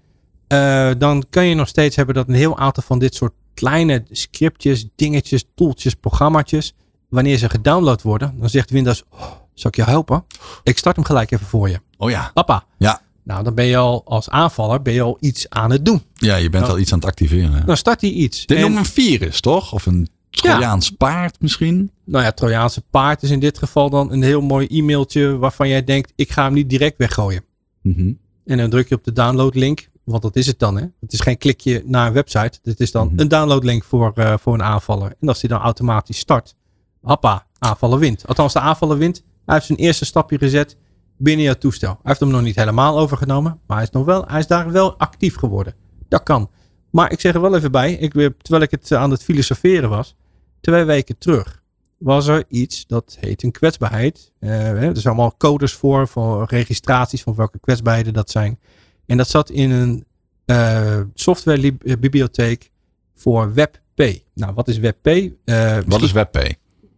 eh, 0.48 0.90
dan 0.98 1.24
kan 1.30 1.46
je 1.46 1.56
nog 1.56 1.68
steeds 1.68 1.96
hebben 1.96 2.16
dat 2.16 2.28
een 2.28 2.34
heel 2.34 2.58
aantal 2.58 2.84
van 2.84 3.00
dit 3.00 3.16
soort 3.16 3.34
kleine 3.54 4.04
scriptjes, 4.10 4.88
dingetjes, 4.96 5.46
toeltjes, 5.56 5.94
programmaatjes 5.94 6.74
wanneer 7.10 7.38
ze 7.38 7.50
gedownload 7.50 8.02
worden, 8.02 8.34
dan 8.40 8.50
zegt 8.50 8.70
Windows, 8.70 9.04
oh, 9.10 9.22
zal 9.54 9.70
ik 9.70 9.76
je 9.76 9.84
helpen? 9.84 10.26
Ik 10.64 10.78
start 10.78 10.96
hem 10.96 11.06
gelijk 11.06 11.32
even 11.32 11.46
voor 11.46 11.70
je. 11.70 11.80
Oh 11.98 12.10
ja. 12.10 12.32
Papa. 12.34 12.66
Ja. 12.78 13.02
Nou, 13.24 13.44
dan 13.44 13.54
ben 13.54 13.66
je 13.66 13.78
al 13.78 14.02
als 14.06 14.30
aanvaller 14.30 14.82
ben 14.82 14.94
je 14.94 15.02
al 15.02 15.18
iets 15.20 15.50
aan 15.50 15.72
het 15.72 15.86
doen. 15.86 16.02
Ja, 16.14 16.36
je 16.36 16.50
bent 16.50 16.64
Nou. 16.64 16.76
al 16.76 16.82
iets 16.82 16.92
aan 16.92 17.00
het 17.00 17.08
activeren. 17.08 17.66
Dan 17.66 17.78
start 17.78 18.02
hij 18.02 18.10
iets. 18.10 18.46
Dit 18.46 18.58
we 18.58 18.64
een 18.66 18.86
virus, 18.86 19.42
toch? 19.42 19.74
Of 19.74 19.86
een 19.86 20.08
Trojaans 20.30 20.90
paard 20.90 21.42
misschien? 21.42 21.92
nou 22.06 22.24
ja, 22.24 22.32
Trojaanse 22.32 22.82
paard 22.90 23.24
is 23.24 23.30
in 23.30 23.40
dit 23.40 23.58
geval 23.58 23.90
dan 23.90 24.12
een 24.12 24.22
heel 24.24 24.42
mooi 24.42 24.68
e-mailtje 24.68 25.38
waarvan 25.38 25.68
jij 25.68 25.84
denkt, 25.84 26.14
ik 26.16 26.32
ga 26.32 26.44
hem 26.44 26.54
niet 26.54 26.70
direct 26.70 26.98
weggooien. 26.98 27.44
Mhm. 27.82 28.12
En 28.46 28.58
dan 28.58 28.70
druk 28.70 28.90
je 28.90 28.96
op 28.96 29.04
de 29.04 29.14
downloadlink, 29.14 29.90
want 30.04 30.22
dat 30.22 30.36
is 30.36 30.48
het 30.48 30.60
dan. 30.60 30.76
Hè? 30.78 30.84
Het 31.00 31.14
is 31.14 31.20
geen 31.20 31.38
klikje 31.38 31.84
naar 31.86 32.08
een 32.08 32.14
website. 32.14 32.60
Dit 32.64 32.80
is 32.80 32.92
dan 32.92 33.08
Mhm. 33.08 33.20
een 33.20 33.28
downloadlink 33.28 33.84
voor, 33.84 34.12
eh, 34.16 34.34
voor 34.38 34.54
een 34.54 34.64
aanvaller. 34.64 35.14
En 35.20 35.28
als 35.28 35.40
die 35.40 35.50
dan 35.50 35.60
automatisch 35.60 36.18
start, 36.18 36.56
hoppa, 37.02 37.46
aanvaller 37.60 38.00
wint. 38.00 38.28
Althans, 38.28 38.54
de 38.54 38.60
aanvaller 38.60 38.98
wint. 38.98 39.24
Hij 39.46 39.54
heeft 39.56 39.66
zijn 39.68 39.78
eerste 39.80 40.06
stapje 40.06 40.38
gezet 40.38 40.78
binnen 41.24 41.46
je 41.46 41.58
toestel. 41.58 41.90
Hij 41.90 42.00
heeft 42.04 42.20
hem 42.20 42.30
nog 42.30 42.42
niet 42.42 42.56
helemaal 42.56 43.00
overgenomen, 43.00 43.60
maar 43.68 43.78
hij 43.78 43.86
is, 43.86 43.92
nog 43.92 44.06
wel, 44.06 44.26
hij 44.28 44.40
is 44.40 44.48
daar 44.48 44.72
wel 44.72 44.98
actief 45.00 45.36
geworden. 45.36 45.74
Dat 46.08 46.24
kan. 46.24 46.50
Maar 46.90 47.12
ik 47.12 47.20
zeg 47.20 47.34
er 47.34 47.42
wel 47.42 47.56
even 47.56 47.72
bij, 47.72 47.94
ik, 47.94 48.14
weer- 48.14 48.38
terwijl 48.38 48.64
ik 48.64 48.72
het 48.72 48.92
eh, 48.92 48.98
aan 48.98 49.12
het 49.12 49.24
filosoferen 49.24 49.90
was, 49.90 50.16
twee 50.62 50.84
weken 50.84 51.18
terug 51.18 51.62
was 51.98 52.28
er 52.28 52.44
iets 52.48 52.86
dat 52.88 53.18
heet 53.20 53.44
een 53.44 53.52
kwetsbaarheid. 53.52 54.32
Eh, 54.40 54.70
er 54.84 54.98
zijn 54.98 55.14
allemaal 55.14 55.38
codes 55.38 55.74
voor, 55.74 56.08
voor 56.08 56.46
registraties 56.50 57.22
van 57.24 57.36
welke 57.36 57.60
kwetsbaarheden 57.60 58.14
dat 58.14 58.30
zijn. 58.32 58.60
En 59.06 59.18
dat 59.18 59.28
zat 59.30 59.50
in 59.50 59.72
een 59.72 60.06
eh 60.46 61.00
softwarebibliotheek 61.14 62.72
voor 63.16 63.54
WebP. 63.54 64.22
Nou, 64.34 64.54
wat 64.54 64.68
is 64.68 64.78
WebP? 64.78 65.08
Eh, 65.46 65.78
Wat 65.88 66.02
is 66.02 66.12
WebP? 66.12 66.54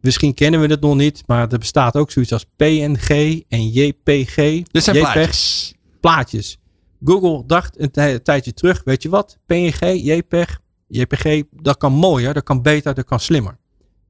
Misschien 0.06 0.34
kennen 0.34 0.60
we 0.62 0.68
het 0.68 0.82
nog 0.82 0.95
niet, 0.95 1.24
maar 1.26 1.51
er 1.51 1.58
bestaat 1.60 1.95
ook 1.95 2.12
zoiets 2.12 2.32
als 2.34 2.45
PNG 2.56 3.41
en 3.49 3.70
JPG. 3.70 4.36
Dit 4.36 4.84
zijn 4.84 4.95
JPEG, 4.95 5.14
plaatjes. 5.14 5.74
plaatjes. 5.99 6.58
Google 7.06 7.43
dacht 7.45 7.80
een 7.80 7.91
tij- 7.91 8.20
tijdje 8.20 8.53
terug, 8.53 8.82
weet 8.86 9.03
je 9.03 9.10
wat? 9.10 9.38
PNG, 9.45 9.80
JPEG, 10.03 10.60
JPG, 10.88 11.41
dat 11.51 11.78
kan 11.78 11.91
mooier, 11.93 12.34
dat 12.34 12.43
kan 12.43 12.62
beter, 12.62 12.93
dat 12.93 13.06
kan 13.06 13.20
slimmer. 13.20 13.58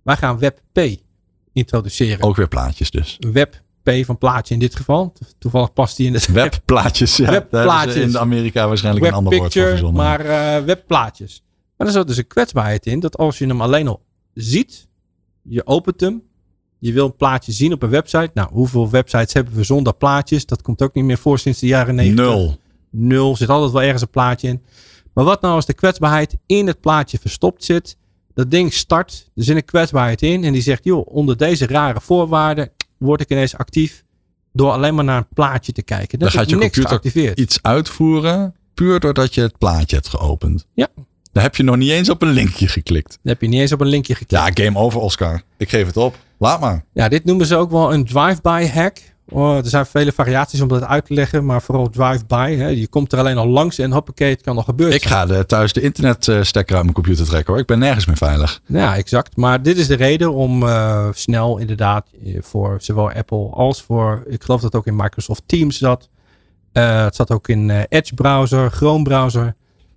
Wij 0.03 0.15
gaan 0.15 0.39
WebP 0.39 0.79
introduceren. 1.53 2.23
Ook 2.23 2.35
weer 2.35 2.47
plaatjes 2.47 2.91
dus. 2.91 3.17
WebP 3.31 3.63
van 4.05 4.17
plaatje 4.17 4.53
in 4.53 4.59
dit 4.59 4.75
geval. 4.75 5.11
To- 5.11 5.25
Toevallig 5.39 5.73
past 5.73 5.97
die 5.97 6.07
in 6.07 6.13
de 6.13 6.25
Webplaatjes. 6.33 7.17
Ja, 7.17 7.31
Webplaatjes. 7.31 7.95
In 7.95 8.17
Amerika 8.17 8.67
waarschijnlijk 8.67 9.05
een 9.05 9.13
ander 9.13 9.37
woord 9.37 9.53
voor 9.79 9.93
maar 9.93 10.19
eh, 10.25 10.63
webplaatjes. 10.63 11.43
Maar 11.77 11.87
er 11.87 11.93
zat 11.93 12.07
dus 12.07 12.17
een 12.17 12.27
kwetsbaarheid 12.27 12.85
in 12.85 12.99
dat 12.99 13.17
als 13.17 13.37
je 13.37 13.45
hem 13.47 13.61
alleen 13.61 13.87
al 13.87 14.03
ziet, 14.33 14.87
je 15.47 15.65
opent 15.65 15.99
hem, 15.99 16.23
je 16.79 16.93
wil 16.93 17.05
een 17.05 17.15
plaatje 17.15 17.51
zien 17.51 17.73
op 17.73 17.83
een 17.83 17.89
website. 17.89 18.31
Nou, 18.33 18.49
hoeveel 18.51 18.89
websites 18.89 19.33
hebben 19.33 19.53
we 19.53 19.63
zonder 19.63 19.93
plaatjes? 19.95 20.45
Dat 20.45 20.61
komt 20.61 20.81
ook 20.81 20.93
niet 20.93 21.03
meer 21.03 21.17
voor 21.17 21.39
sinds 21.39 21.59
de 21.59 21.67
jaren 21.67 21.95
90. 21.95 22.25
Nul. 22.25 22.57
Nul. 22.89 23.35
Zit 23.35 23.49
altijd 23.49 23.71
wel 23.71 23.81
ergens 23.81 24.01
een 24.01 24.09
plaatje 24.09 24.47
in. 24.47 24.63
Maar 25.13 25.25
wat 25.25 25.41
nou 25.41 25.55
als 25.55 25.65
de 25.65 25.73
kwetsbaarheid 25.73 26.37
in 26.45 26.67
het 26.67 26.81
plaatje 26.81 27.17
verstopt 27.19 27.63
zit? 27.63 27.97
Dat 28.33 28.51
ding 28.51 28.73
start, 28.73 29.31
er 29.35 29.43
zit 29.43 29.55
een 29.55 29.65
kwetsbaarheid 29.65 30.21
in 30.21 30.43
en 30.43 30.53
die 30.53 30.61
zegt, 30.61 30.83
joh, 30.83 31.07
onder 31.07 31.37
deze 31.37 31.67
rare 31.67 32.01
voorwaarden 32.01 32.71
word 32.97 33.21
ik 33.21 33.31
ineens 33.31 33.57
actief 33.57 34.03
door 34.53 34.71
alleen 34.71 34.95
maar 34.95 35.03
naar 35.03 35.17
een 35.17 35.27
plaatje 35.33 35.71
te 35.71 35.83
kijken. 35.83 36.19
Dan 36.19 36.27
Dat 36.27 36.37
gaat 36.37 36.45
is 36.45 36.51
je 36.51 36.57
niks 36.57 36.79
computer 36.79 37.37
iets 37.37 37.59
uitvoeren 37.61 38.55
puur 38.75 38.99
doordat 38.99 39.33
je 39.33 39.41
het 39.41 39.57
plaatje 39.57 39.95
hebt 39.95 40.07
geopend. 40.07 40.67
Ja. 40.73 40.87
Daar 41.36 41.43
heb 41.43 41.55
je 41.55 41.63
nog 41.63 41.75
niet 41.75 41.89
eens 41.89 42.09
op 42.09 42.21
een 42.21 42.29
linkje 42.29 42.67
geklikt. 42.67 43.09
Dan 43.09 43.31
heb 43.31 43.41
je 43.41 43.47
niet 43.47 43.59
eens 43.59 43.71
op 43.71 43.81
een 43.81 43.88
linkje 43.88 44.15
geklikt. 44.15 44.57
Ja, 44.57 44.63
game 44.63 44.79
over 44.79 44.99
Oscar. 44.99 45.41
Ik 45.57 45.69
geef 45.69 45.86
het 45.86 45.97
op. 45.97 46.17
Laat 46.38 46.59
maar. 46.59 46.83
Ja, 46.93 47.07
dit 47.07 47.25
noemen 47.25 47.45
ze 47.45 47.55
ook 47.55 47.71
wel 47.71 47.93
een 47.93 48.05
drive-by 48.05 48.67
hack. 48.73 48.97
Oh, 49.29 49.57
er 49.57 49.65
zijn 49.65 49.86
vele 49.86 50.11
variaties 50.11 50.61
om 50.61 50.67
dat 50.67 50.83
uit 50.83 51.05
te 51.05 51.13
leggen, 51.13 51.45
maar 51.45 51.61
vooral 51.61 51.89
drive-by. 51.89 52.73
Je 52.75 52.88
komt 52.88 53.13
er 53.13 53.19
alleen 53.19 53.38
al 53.38 53.47
langs 53.47 53.79
en 53.79 53.91
hoppakee, 53.91 54.29
het 54.29 54.41
kan 54.41 54.57
al 54.57 54.63
gebeuren. 54.63 54.95
Ik 54.95 55.05
ga 55.05 55.25
de, 55.25 55.45
thuis 55.45 55.73
de 55.73 55.81
internetstekker 55.81 56.75
uit 56.75 56.83
mijn 56.83 56.95
computer 56.95 57.25
trekken 57.25 57.53
hoor. 57.53 57.61
Ik 57.61 57.67
ben 57.67 57.79
nergens 57.79 58.05
meer 58.05 58.17
veilig. 58.17 58.61
Ja, 58.65 58.95
exact. 58.95 59.36
Maar 59.36 59.61
dit 59.61 59.77
is 59.77 59.88
de 59.88 59.95
reden 59.95 60.33
om 60.33 60.63
eh, 60.63 61.07
snel 61.11 61.57
inderdaad 61.57 62.07
eh, 62.25 62.38
voor 62.41 62.77
zowel 62.81 63.11
Apple 63.11 63.49
als 63.49 63.81
voor, 63.81 64.23
ik 64.27 64.43
geloof 64.43 64.61
dat 64.61 64.75
ook 64.75 64.88
in 64.88 64.95
Microsoft 64.95 65.43
Teams 65.45 65.77
zat. 65.77 66.09
Eh, 66.71 67.03
het 67.03 67.15
zat 67.15 67.31
ook 67.31 67.47
in 67.47 67.69
eh, 67.69 67.81
Edge 67.89 68.13
browser, 68.13 68.71
Chrome 68.71 69.03
browser. 69.03 69.55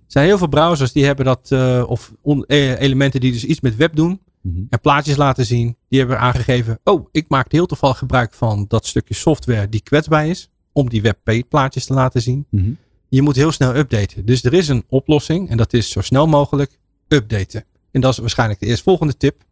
Er 0.09 0.15
zijn 0.15 0.25
heel 0.27 0.37
veel 0.37 0.47
browsers 0.47 0.91
die 0.91 1.05
hebben 1.05 1.25
dat, 1.25 1.47
eh, 1.51 1.83
of 1.87 2.13
on- 2.21 2.45
eh, 2.45 2.79
elementen 2.81 3.19
die 3.19 3.31
dus 3.31 3.43
iets 3.45 3.59
met 3.61 3.75
web 3.75 3.95
doen. 3.95 4.21
en 4.69 4.79
plaatjes 4.81 5.15
laten 5.15 5.45
zien. 5.45 5.75
Die 5.89 5.99
hebben 5.99 6.19
aangegeven, 6.19 6.79
oh, 6.83 7.07
ik 7.11 7.25
maak 7.29 7.51
heel 7.51 7.65
toevallig 7.65 7.97
gebruik 7.97 8.33
van 8.33 8.65
dat 8.67 8.85
stukje 8.85 9.13
software 9.13 9.69
die 9.69 9.81
kwetsbaar 9.81 10.27
is. 10.27 10.49
Om 10.71 10.89
die 10.89 11.01
WebP-plaatjes 11.01 11.85
te 11.85 11.93
laten 11.93 12.21
zien. 12.21 12.45
Mhm. 12.49 12.71
Je 13.09 13.21
moet 13.21 13.35
heel 13.35 13.51
snel 13.51 13.75
updaten. 13.75 14.25
Dus 14.25 14.43
er 14.43 14.53
is 14.53 14.67
een 14.67 14.83
oplossing 14.89 15.49
en 15.49 15.57
dat 15.57 15.73
is 15.73 15.89
zo 15.91 16.01
snel 16.01 16.27
mogelijk 16.27 16.79
updaten. 17.07 17.65
En 17.91 18.01
dat 18.01 18.11
is 18.11 18.17
waarschijnlijk 18.17 18.59
de 18.59 18.65
eerstvolgende 18.65 19.17
tip. 19.17 19.43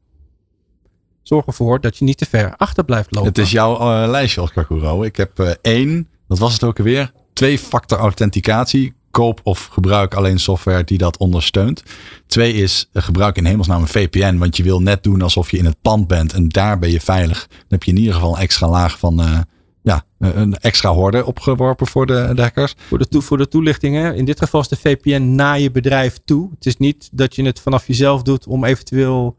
Zorg 1.21 1.45
ervoor 1.45 1.81
dat 1.81 1.97
je 1.97 2.05
niet 2.05 2.17
te 2.17 2.25
ver 2.25 2.55
achter 2.55 2.83
blijft 2.85 3.11
lopen. 3.11 3.29
Het 3.29 3.37
is 3.37 3.51
jouw 3.51 3.75
eh, 3.79 4.09
lijstje, 4.09 4.41
Oscar 4.41 4.65
Kuro. 4.65 5.03
Ik 5.03 5.15
heb 5.15 5.39
één, 5.61 6.07
wat 6.27 6.39
was 6.39 6.53
het 6.53 6.63
ook 6.63 6.77
alweer? 6.77 7.11
Twee-factor 7.33 7.97
authenticatie. 7.97 8.93
Koop 9.17 9.39
of 9.43 9.65
gebruik 9.65 10.13
alleen 10.13 10.39
software 10.39 10.83
die 10.83 10.97
dat 10.97 11.17
ondersteunt. 11.17 11.83
Twee 12.27 12.53
is 12.53 12.89
eh, 12.93 13.03
gebruik 13.03 13.37
in 13.37 13.45
hemelsnaam 13.45 13.81
een 13.81 13.87
VPN. 13.87 14.37
Want 14.37 14.57
je 14.57 14.63
wil 14.63 14.81
net 14.81 15.03
doen 15.03 15.21
alsof 15.21 15.51
je 15.51 15.57
in 15.57 15.65
het 15.65 15.81
pand 15.81 16.07
bent. 16.07 16.33
En 16.33 16.49
daar 16.49 16.79
ben 16.79 16.91
je 16.91 17.01
veilig. 17.01 17.47
Dan 17.47 17.65
heb 17.67 17.83
je 17.83 17.91
in 17.91 17.97
ieder 17.97 18.13
geval 18.13 18.35
een 18.35 18.41
extra 18.41 18.69
laag 18.69 18.99
van... 18.99 19.21
eh, 19.21 19.39
ja, 19.81 20.03
een 20.19 20.57
extra 20.57 20.93
horde 20.93 21.25
opgeworpen 21.25 21.87
voor 21.87 22.05
de, 22.05 22.31
de 22.35 22.41
hackers. 22.41 22.75
Voor 22.87 22.97
de, 22.97 23.07
toe, 23.07 23.21
voor 23.21 23.37
de 23.37 23.47
toelichting, 23.47 23.95
hè? 23.95 24.13
in 24.13 24.25
dit 24.25 24.39
geval 24.39 24.61
is 24.61 24.67
de 24.67 24.75
VPN 24.75 25.35
naar 25.35 25.59
je 25.59 25.71
bedrijf 25.71 26.19
toe. 26.25 26.49
Het 26.55 26.65
is 26.65 26.77
niet 26.77 27.09
dat 27.11 27.35
je 27.35 27.43
het 27.43 27.59
vanaf 27.59 27.87
jezelf 27.87 28.21
doet 28.21 28.47
om 28.47 28.63
eventueel 28.63 29.37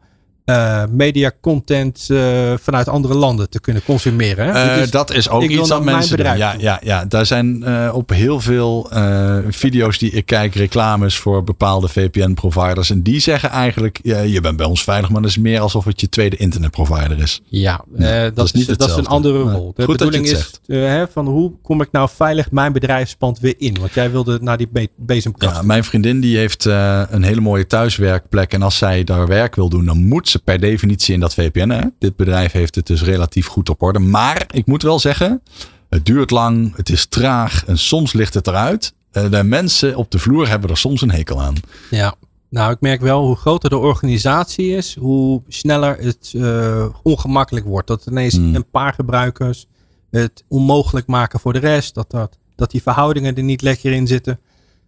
eh, 0.49 0.83
media 0.91 1.33
content 1.41 2.07
eh, 2.11 2.53
vanuit 2.61 2.89
andere 2.89 3.15
landen 3.15 3.51
te 3.51 3.61
kunnen 3.61 3.83
consumeren. 3.83 4.47
Hè? 4.47 4.81
Eh, 4.83 4.91
dat 4.91 5.13
is 5.13 5.29
ook 5.29 5.43
iets 5.43 5.69
mijn 5.69 5.85
mensen 5.85 6.17
doen. 6.17 6.17
bedrijf 6.17 6.39
Ja, 6.39 6.55
ja, 6.59 6.81
ja, 6.83 7.05
daar 7.05 7.27
zijn 7.27 7.67
op 7.93 8.11
heel 8.11 8.41
veel 8.41 8.91
video's 9.49 9.99
die 9.99 10.11
ik 10.11 10.27
kijk 10.27 10.55
reclames 10.55 11.17
voor 11.17 11.45
bepaalde 11.45 11.89
VPN-providers. 11.89 12.91
En 12.91 13.03
die 13.03 13.21
zeggen 13.21 13.51
eigenlijk, 13.51 14.01
ja, 14.03 14.19
je 14.19 14.41
bent 14.41 14.57
bij 14.57 14.67
ons 14.67 14.85
veilig, 14.85 15.11
maar 15.11 15.21
dat 15.23 15.31
is 15.31 15.39
meer 15.39 15.61
alsof 15.61 15.85
het 15.85 16.01
je 16.01 16.09
tweede 16.09 16.37
internetprovider 16.37 17.19
is. 17.19 17.41
Ja, 17.45 17.85
Ja, 17.97 18.23
dat 18.23 18.37
dat, 18.37 18.45
is 18.45 18.53
niet 18.53 18.79
dat 18.79 18.89
is 18.89 18.97
een 18.97 19.07
andere 19.07 19.39
rol. 19.39 19.73
De 19.77 19.85
Goed 19.85 19.97
bedoeling 19.97 20.27
is 20.27 20.61
hè, 20.67 21.09
van 21.09 21.27
hoe 21.27 21.53
kom 21.63 21.81
ik 21.81 21.89
nou 21.93 22.09
veilig 22.15 22.51
mijn 22.51 22.73
bedrijfspand 22.73 23.41
weer 23.41 23.55
in? 23.59 23.77
Want 23.81 23.95
jij 23.95 24.11
wilde 24.11 24.39
naar 24.41 24.57
die 24.57 24.69
be 24.73 24.89
bezemkast. 24.97 25.57
Ja, 25.57 25.63
mijn 25.63 25.85
vriendin 25.85 26.21
die 26.21 26.37
heeft 26.37 26.65
een 26.65 27.23
hele 27.23 27.41
mooie 27.41 27.67
thuiswerkplek. 27.67 28.53
En 28.53 28.63
als 28.63 28.79
zij 28.79 29.05
daar 29.05 29.27
werk 29.27 29.55
wil 29.55 29.69
doen, 29.69 29.85
dan 29.85 30.07
moet 30.07 30.29
ze 30.29 30.38
per 30.45 30.61
definitie 30.61 31.15
in 31.15 31.21
dat 31.21 31.35
VPN. 31.35 31.69
Hè? 31.69 31.83
Dit 31.99 32.17
bedrijf 32.17 32.53
heeft 32.53 32.75
het 32.75 32.87
dus 32.87 33.03
relatief 33.03 33.47
goed 33.47 33.69
op 33.69 33.83
orde. 33.83 33.99
Maar 33.99 34.47
ik 34.51 34.67
moet 34.67 34.83
wel 34.83 34.99
zeggen, 34.99 35.43
het 35.89 36.07
duurt 36.07 36.31
lang, 36.31 36.77
het 36.77 36.89
is 36.89 37.07
traag 37.07 37.65
en 37.67 37.79
soms 37.79 38.13
ligt 38.13 38.35
het 38.35 38.47
eruit. 38.47 38.95
Eh, 39.11 39.31
de 39.31 39.43
mensen 39.43 39.97
op 39.97 40.11
de 40.11 40.19
vloer 40.19 40.49
hebben 40.49 40.71
er 40.71 40.77
soms 40.77 41.03
een 41.03 41.11
hekel 41.11 41.43
aan. 41.43 41.55
Ja, 41.91 42.15
nou 42.51 42.73
ik 42.73 42.81
merk 42.81 43.01
wel 43.01 43.27
hoe 43.27 43.37
groter 43.37 43.71
de 43.71 43.77
organisatie 43.77 44.77
is, 44.77 44.97
hoe 45.01 45.43
sneller 45.49 45.97
het 45.99 46.33
eh, 46.37 46.87
ongemakkelijk 47.03 47.67
wordt. 47.67 47.87
Dat 47.87 48.07
ineens 48.07 48.35
Hmm. 48.35 48.55
een 48.55 48.71
paar 48.71 48.93
gebruikers 48.93 49.67
het 50.11 50.45
onmogelijk 50.49 51.07
maken 51.07 51.41
voor 51.41 51.53
de 51.53 51.59
rest. 51.59 51.95
Dat, 51.95 52.11
dat, 52.11 52.39
dat 52.57 52.71
die 52.71 52.83
verhoudingen 52.83 53.37
er 53.37 53.43
niet 53.43 53.63
lekker 53.63 53.93
in 53.93 54.07
zitten. 54.07 54.41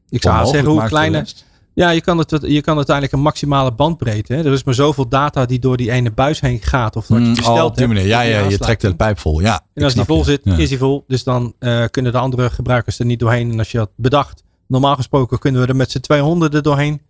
Ik 0.09 0.23
zou 0.23 0.47
zeggen 0.47 0.71
hoe 0.71 0.85
kleiner. 0.85 1.33
Ja, 1.81 1.91
je 1.91 2.01
kan, 2.01 2.19
het, 2.19 2.31
je 2.47 2.61
kan 2.61 2.77
uiteindelijk 2.77 3.15
een 3.17 3.23
maximale 3.23 3.73
bandbreedte. 3.73 4.33
Hè? 4.35 4.45
Er 4.45 4.53
is 4.53 4.65
maar 4.65 4.75
zoveel 4.75 5.09
data 5.09 5.47
die 5.47 5.59
door 5.59 5.77
die 5.77 5.91
ene 5.91 6.11
buis 6.11 6.41
heen 6.41 6.59
gaat. 6.63 6.97
Of 6.97 7.09
wat 7.09 7.19
je 7.19 7.25
Mm, 7.25 7.35
besteld 7.35 7.71
oh, 7.71 7.77
hebt, 7.77 7.89
manier. 7.89 8.07
Ja, 8.07 8.21
ja, 8.21 8.49
je 8.49 8.59
trekt 8.59 8.81
de 8.81 8.95
pijp 8.95 9.19
vol. 9.19 9.41
Ja, 9.41 9.61
En 9.75 9.85
als 9.85 9.95
die 9.95 10.05
vol 10.05 10.19
je. 10.19 10.25
zit, 10.25 10.41
Ja. 10.45 10.57
is 10.57 10.69
die 10.69 10.79
vol. 10.79 11.05
Dus 11.07 11.25
dan 11.25 11.55
eh, 11.59 11.85
kunnen 11.91 12.13
de 12.13 12.19
andere 12.19 12.51
gebruikers 12.51 12.99
er 12.99 13.05
niet 13.07 13.19
doorheen. 13.19 13.51
En 13.53 13.59
als 13.59 13.71
je 13.71 13.79
had 13.79 13.91
bedacht, 13.97 14.43
normaal 14.69 14.95
gesproken 14.97 15.39
kunnen 15.39 15.61
we 15.63 15.67
er 15.67 15.77
met 15.77 15.91
z'n 15.91 16.01
200 16.01 16.55
er 16.55 16.63
doorheen. 16.63 17.01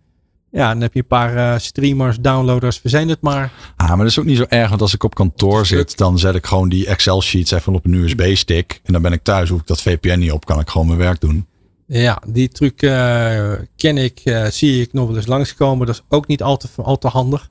Ja, 0.51 0.71
dan 0.71 0.81
heb 0.81 0.93
je 0.93 0.99
een 0.99 1.07
paar 1.07 1.35
eh, 1.35 1.59
streamers, 1.59 2.17
downloaders, 2.19 2.77
verzin 2.77 3.09
het 3.09 3.21
maar. 3.21 3.51
Ah, 3.75 3.87
maar 3.87 3.97
dat 3.97 4.07
is 4.07 4.19
ook 4.19 4.25
niet 4.25 4.37
zo 4.37 4.45
erg, 4.47 4.69
want 4.69 4.81
als 4.81 4.93
ik 4.93 5.03
op 5.03 5.15
kantoor 5.15 5.65
zit, 5.65 5.97
dan 5.97 6.19
zet 6.19 6.35
ik 6.35 6.45
gewoon 6.45 6.69
die 6.69 6.85
Excel-sheets 6.87 7.51
even 7.51 7.73
op 7.75 7.85
een 7.85 7.93
USB-stick. 7.93 8.81
En 8.83 8.93
dan 8.93 9.01
ben 9.01 9.11
ik 9.11 9.23
thuis, 9.23 9.49
hoef 9.49 9.59
ik 9.59 9.67
dat 9.67 9.81
VPN 9.81 10.19
niet 10.19 10.31
op, 10.31 10.45
kan 10.45 10.59
ik 10.59 10.69
gewoon 10.69 10.87
mijn 10.87 10.99
werk 10.99 11.19
doen. 11.19 11.45
Ja, 11.93 12.21
die 12.27 12.49
truc 12.49 12.81
eh, 12.81 13.51
ken 13.75 13.97
ik, 13.97 14.21
eh, 14.23 14.45
zie 14.45 14.81
ik 14.81 14.93
nog 14.93 15.07
wel 15.07 15.15
eens 15.15 15.27
langskomen. 15.27 15.87
Dat 15.87 15.95
is 15.95 16.03
ook 16.09 16.27
niet 16.27 16.43
al 16.43 16.57
te, 16.57 16.67
al 16.75 16.97
te 16.97 17.07
handig. 17.07 17.49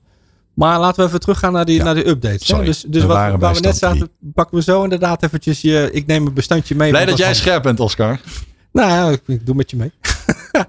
Maar 0.55 0.79
laten 0.79 1.01
we 1.01 1.09
even 1.09 1.21
teruggaan 1.21 1.53
naar 1.53 1.65
die, 1.65 1.77
Ja, 1.77 1.85
naar 1.85 1.95
die 1.95 2.09
updates. 2.09 2.47
sorry. 2.47 2.65
Dus, 2.65 2.85
dus 2.89 3.03
We 3.03 3.09
wat, 3.09 3.17
waar 3.17 3.55
we 3.55 3.61
net 3.61 3.77
zaten, 3.77 4.11
pakken 4.35 4.57
we 4.57 4.63
zo 4.63 4.83
inderdaad 4.83 5.23
eventjes 5.23 5.61
je... 5.61 5.89
Ik 5.93 6.07
neem 6.07 6.27
een 6.27 6.35
bestandje 6.35 6.75
mee. 6.75 6.91
Blij 6.91 7.07
dat 7.07 7.19
jij 7.19 7.35
scherp 7.35 7.63
bent, 7.63 7.81
Oscar. 7.81 8.21
Nou 8.73 8.91
ja, 8.91 9.09
ik, 9.11 9.23
ik 9.27 9.47
doe 9.47 9.55
met 9.55 9.71
je 9.71 9.77
mee. 9.77 9.93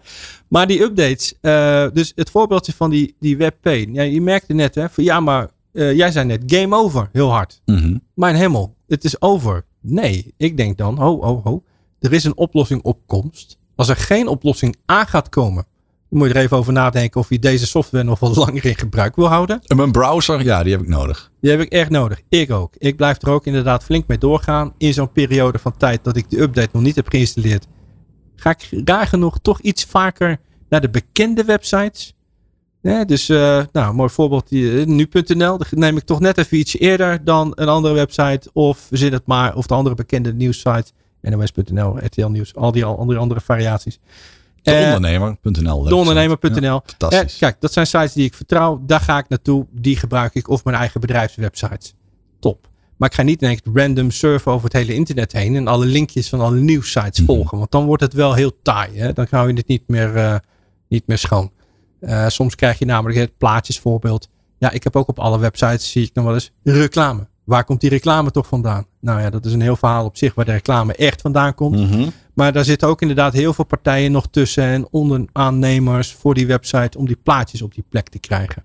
maar 0.47 0.67
die 0.67 0.81
updates, 0.81 1.33
eh, 1.41 1.87
dus 1.93 2.11
het 2.15 2.29
voorbeeldje 2.29 2.73
van 2.73 2.89
die, 2.89 3.15
die 3.19 3.37
webpage. 3.37 3.91
Ja, 3.91 4.01
je 4.01 4.21
merkte 4.21 4.53
net, 4.53 4.75
hè, 4.75 4.89
van 4.89 5.03
ja, 5.03 5.19
maar 5.19 5.49
jij 5.71 6.11
zei 6.11 6.25
net 6.25 6.43
game 6.45 6.75
over, 6.75 7.09
heel 7.11 7.31
hard. 7.31 7.61
Mhm. 7.65 7.97
Mijn 8.13 8.35
hemel, 8.35 8.75
het 8.87 9.03
is 9.03 9.21
over. 9.21 9.65
Nee, 9.81 10.33
ik 10.37 10.57
denk 10.57 10.77
dan, 10.77 10.97
ho, 10.97 11.21
ho, 11.21 11.41
ho. 11.43 11.63
Er 11.99 12.13
is 12.13 12.23
een 12.23 12.37
oplossing 12.37 12.81
op 12.81 12.99
komst. 13.05 13.59
Als 13.81 13.89
er 13.89 13.95
geen 13.95 14.27
oplossing 14.27 14.75
aan 14.85 15.07
gaat 15.07 15.29
komen, 15.29 15.65
dan 16.09 16.19
moet 16.19 16.27
je 16.27 16.33
er 16.33 16.41
even 16.41 16.57
over 16.57 16.73
nadenken 16.73 17.19
of 17.21 17.29
je 17.29 17.39
deze 17.39 17.67
software 17.67 18.03
nog 18.03 18.19
wat 18.19 18.35
langer 18.45 18.65
in 18.65 18.75
gebruik 18.75 19.15
wil 19.15 19.27
houden. 19.27 19.59
En 19.65 19.77
mijn 19.77 19.91
browser, 19.91 20.43
ja, 20.43 20.63
die 20.63 20.71
heb 20.71 20.81
ik 20.81 20.87
nodig. 20.87 21.31
Die 21.41 21.51
heb 21.51 21.59
ik 21.59 21.71
echt 21.71 21.89
nodig. 21.89 22.21
Ik 22.29 22.51
ook. 22.51 22.73
Ik 22.77 22.95
blijf 22.95 23.21
er 23.21 23.29
ook 23.29 23.45
inderdaad 23.45 23.83
flink 23.83 24.07
mee 24.07 24.17
doorgaan. 24.17 24.73
In 24.77 24.93
zo'n 24.93 25.11
periode 25.11 25.59
van 25.59 25.77
tijd 25.77 26.03
dat 26.03 26.15
ik 26.17 26.29
de 26.29 26.41
update 26.41 26.69
nog 26.71 26.81
niet 26.81 26.95
heb 26.95 27.07
geïnstalleerd. 27.09 27.67
Ga 28.35 28.49
ik 28.49 28.81
raar 28.85 29.07
genoeg 29.07 29.39
toch 29.39 29.59
iets 29.61 29.85
vaker 29.85 30.37
naar 30.69 30.81
de 30.81 30.89
bekende 30.89 31.43
websites. 31.43 32.13
Ja, 32.81 33.05
dus, 33.05 33.29
eh, 33.29 33.61
nou, 33.71 33.93
mooi 33.93 34.09
voorbeeld. 34.09 34.51
eh, 34.51 34.85
Nu.nl. 34.85 35.57
Dat 35.57 35.71
neem 35.71 35.97
ik 35.97 36.03
toch 36.03 36.19
net 36.19 36.37
even 36.37 36.57
iets 36.57 36.77
eerder 36.77 37.23
dan 37.23 37.51
een 37.55 37.67
andere 37.67 37.93
website. 37.93 38.49
Of 38.53 38.87
zit 38.89 39.11
het 39.11 39.25
maar. 39.25 39.55
Of 39.55 39.65
de 39.65 39.73
andere 39.73 39.95
bekende 39.95 40.33
nieuwssite. 40.33 40.91
NOS.nl, 41.21 41.97
RTL 41.97 42.25
Nieuws. 42.27 42.55
Al 42.55 42.71
die 42.71 42.85
al- 42.85 42.97
andere, 42.99 43.19
andere 43.19 43.41
variaties. 43.41 43.99
De 44.61 44.71
Eh, 44.71 44.85
ondernemer.nl. 44.95 45.83
de 45.83 45.95
ondernemer.nl. 45.95 46.61
Ja, 46.61 46.71
Ja, 46.73 46.81
fantastisch. 46.97 47.37
kijk, 47.37 47.55
dat 47.59 47.73
zijn 47.73 47.87
sites 47.87 48.13
die 48.13 48.25
ik 48.25 48.33
vertrouw. 48.33 48.81
Daar 48.85 48.99
ga 48.99 49.17
ik 49.17 49.29
naartoe. 49.29 49.65
Die 49.71 49.95
gebruik 49.97 50.33
ik. 50.35 50.49
Of 50.49 50.63
mijn 50.63 50.77
eigen 50.77 51.01
bedrijfswebsites. 51.01 51.93
Top. 52.39 52.67
Maar 52.97 53.09
ik 53.09 53.15
ga 53.15 53.21
niet 53.21 53.41
ineens 53.41 53.61
random 53.73 54.11
surfen 54.11 54.51
over 54.51 54.63
het 54.63 54.73
hele 54.77 54.93
internet 54.93 55.31
heen. 55.31 55.55
En 55.55 55.67
alle 55.67 55.85
linkjes 55.85 56.29
van 56.29 56.41
alle 56.41 56.57
nieuwssites 56.59 57.17
Mhm. 57.19 57.25
volgen. 57.25 57.57
Want 57.57 57.71
dan 57.71 57.85
wordt 57.85 58.01
het 58.03 58.13
wel 58.13 58.33
heel 58.33 58.61
taai. 58.61 58.99
Hè? 58.99 59.13
Dan 59.13 59.27
hou 59.29 59.47
je 59.47 59.53
het 59.53 59.67
niet 59.67 59.83
meer, 59.87 60.15
eh, 60.15 60.35
niet 60.87 61.07
meer 61.07 61.17
schoon. 61.17 61.51
Eh, 61.99 62.27
soms 62.27 62.55
krijg 62.55 62.79
je 62.79 62.85
namelijk 62.85 63.19
het 63.19 63.37
plaatjesvoorbeeld. 63.37 64.27
Ja, 64.57 64.71
ik 64.71 64.83
heb 64.83 64.95
ook 64.95 65.07
op 65.07 65.19
alle 65.19 65.39
websites 65.39 65.91
zie 65.91 66.03
ik 66.05 66.13
nog 66.13 66.25
wel 66.25 66.33
eens 66.33 66.51
reclame. 66.63 67.27
Waar 67.51 67.63
komt 67.63 67.81
die 67.81 67.89
reclame 67.89 68.31
toch 68.31 68.47
vandaan? 68.47 68.85
Nou 68.99 69.21
ja, 69.21 69.29
dat 69.29 69.45
is 69.45 69.53
een 69.53 69.61
heel 69.61 69.75
verhaal 69.75 70.05
op 70.05 70.17
zich 70.17 70.35
waar 70.35 70.45
de 70.45 70.51
reclame 70.51 70.93
echt 70.93 71.21
vandaan 71.21 71.53
komt. 71.53 71.79
Mhm. 71.79 72.09
Maar 72.33 72.53
daar 72.53 72.63
zitten 72.63 72.87
ook 72.87 73.01
inderdaad 73.01 73.33
heel 73.33 73.53
veel 73.53 73.65
partijen 73.65 74.11
nog 74.11 74.27
tussen 74.27 74.63
en 74.63 74.87
onderaannemers 74.91 76.13
voor 76.13 76.33
die 76.33 76.47
website 76.47 76.97
om 76.97 77.05
die 77.05 77.17
plaatjes 77.23 77.61
op 77.61 77.73
die 77.73 77.83
plek 77.89 78.09
te 78.09 78.19
krijgen. 78.19 78.63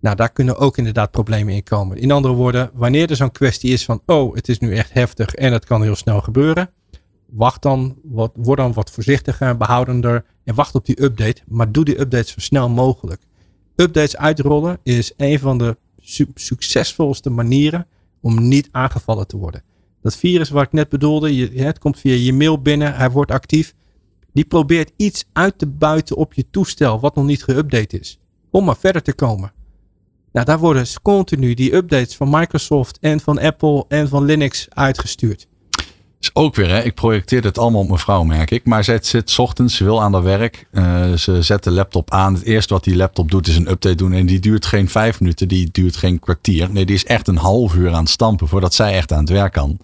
Nou, 0.00 0.16
daar 0.16 0.32
kunnen 0.32 0.58
ook 0.58 0.78
inderdaad 0.78 1.10
problemen 1.10 1.54
in 1.54 1.62
komen. 1.62 1.96
In 1.96 2.10
andere 2.10 2.34
woorden, 2.34 2.70
wanneer 2.74 3.10
er 3.10 3.16
zo'n 3.16 3.32
kwestie 3.32 3.72
is 3.72 3.84
van, 3.84 4.02
oh, 4.06 4.34
het 4.34 4.48
is 4.48 4.58
nu 4.58 4.74
echt 4.74 4.92
heftig 4.92 5.34
en 5.34 5.52
het 5.52 5.64
kan 5.64 5.82
heel 5.82 5.96
snel 5.96 6.20
gebeuren. 6.20 6.70
Wacht 7.26 7.62
dan, 7.62 7.96
wat, 8.02 8.32
word 8.34 8.58
dan 8.58 8.72
wat 8.72 8.90
voorzichtiger, 8.90 9.56
behoudender 9.56 10.24
en 10.44 10.54
wacht 10.54 10.74
op 10.74 10.86
die 10.86 11.02
update. 11.02 11.42
Maar 11.46 11.72
doe 11.72 11.84
die 11.84 12.00
updates 12.00 12.32
zo 12.32 12.40
snel 12.40 12.68
mogelijk. 12.68 13.22
Updates 13.76 14.16
uitrollen 14.16 14.78
is 14.82 15.12
een 15.16 15.38
van 15.38 15.58
de 15.58 15.76
su- 16.00 16.30
succesvolste 16.34 17.30
manieren 17.30 17.86
om 18.26 18.48
niet 18.48 18.68
aangevallen 18.70 19.26
te 19.26 19.36
worden. 19.36 19.62
Dat 20.02 20.16
virus 20.16 20.50
waar 20.50 20.64
ik 20.64 20.72
net 20.72 20.88
bedoelde, 20.88 21.50
het 21.54 21.78
komt 21.78 21.98
via 21.98 22.14
je 22.14 22.32
mail 22.32 22.62
binnen, 22.62 22.94
hij 22.94 23.10
wordt 23.10 23.30
actief. 23.30 23.74
Die 24.32 24.44
probeert 24.44 24.92
iets 24.96 25.24
uit 25.32 25.58
te 25.58 25.66
buiten 25.66 26.16
op 26.16 26.34
je 26.34 26.50
toestel 26.50 27.00
wat 27.00 27.14
nog 27.14 27.24
niet 27.24 27.42
geüpdate 27.50 27.98
is. 28.00 28.18
Om 28.50 28.64
maar 28.64 28.76
verder 28.76 29.02
te 29.02 29.14
komen. 29.14 29.52
Nou, 30.32 30.46
daar 30.46 30.58
worden 30.58 30.86
continu 31.02 31.54
die 31.54 31.74
updates 31.74 32.16
van 32.16 32.30
Microsoft 32.30 32.98
en 33.00 33.20
van 33.20 33.38
Apple 33.38 33.84
en 33.88 34.08
van 34.08 34.24
Linux 34.24 34.66
uitgestuurd. 34.70 35.48
Is 36.20 36.30
ook 36.32 36.54
weer, 36.54 36.68
hè? 36.68 36.82
ik 36.82 36.94
projecteer 36.94 37.44
het 37.44 37.58
allemaal 37.58 37.80
op 37.80 37.86
mijn 37.88 37.98
vrouw, 38.00 38.22
merk 38.22 38.50
ik. 38.50 38.64
Maar 38.64 38.84
zij 38.84 38.98
zit 39.02 39.30
's 39.30 39.38
ochtends, 39.38 39.76
ze 39.76 39.84
wil 39.84 40.02
aan 40.02 40.12
haar 40.12 40.22
werk. 40.22 40.66
Eh, 40.72 41.12
ze 41.12 41.42
zet 41.42 41.64
de 41.64 41.70
laptop 41.70 42.10
aan. 42.10 42.34
Het 42.34 42.42
eerste 42.42 42.74
wat 42.74 42.84
die 42.84 42.96
laptop 42.96 43.30
doet 43.30 43.46
is 43.46 43.56
een 43.56 43.70
update 43.70 43.94
doen. 43.94 44.12
En 44.12 44.26
die 44.26 44.38
duurt 44.40 44.66
geen 44.66 44.88
vijf 44.88 45.20
minuten, 45.20 45.48
die 45.48 45.68
duurt 45.72 45.96
geen 45.96 46.18
kwartier. 46.18 46.70
Nee, 46.70 46.86
die 46.86 46.94
is 46.94 47.04
echt 47.04 47.28
een 47.28 47.36
half 47.36 47.74
uur 47.74 47.92
aan 47.92 48.02
het 48.02 48.08
stampen 48.08 48.48
voordat 48.48 48.74
zij 48.74 48.94
echt 48.94 49.12
aan 49.12 49.20
het 49.20 49.28
werk 49.28 49.52
kan. 49.52 49.78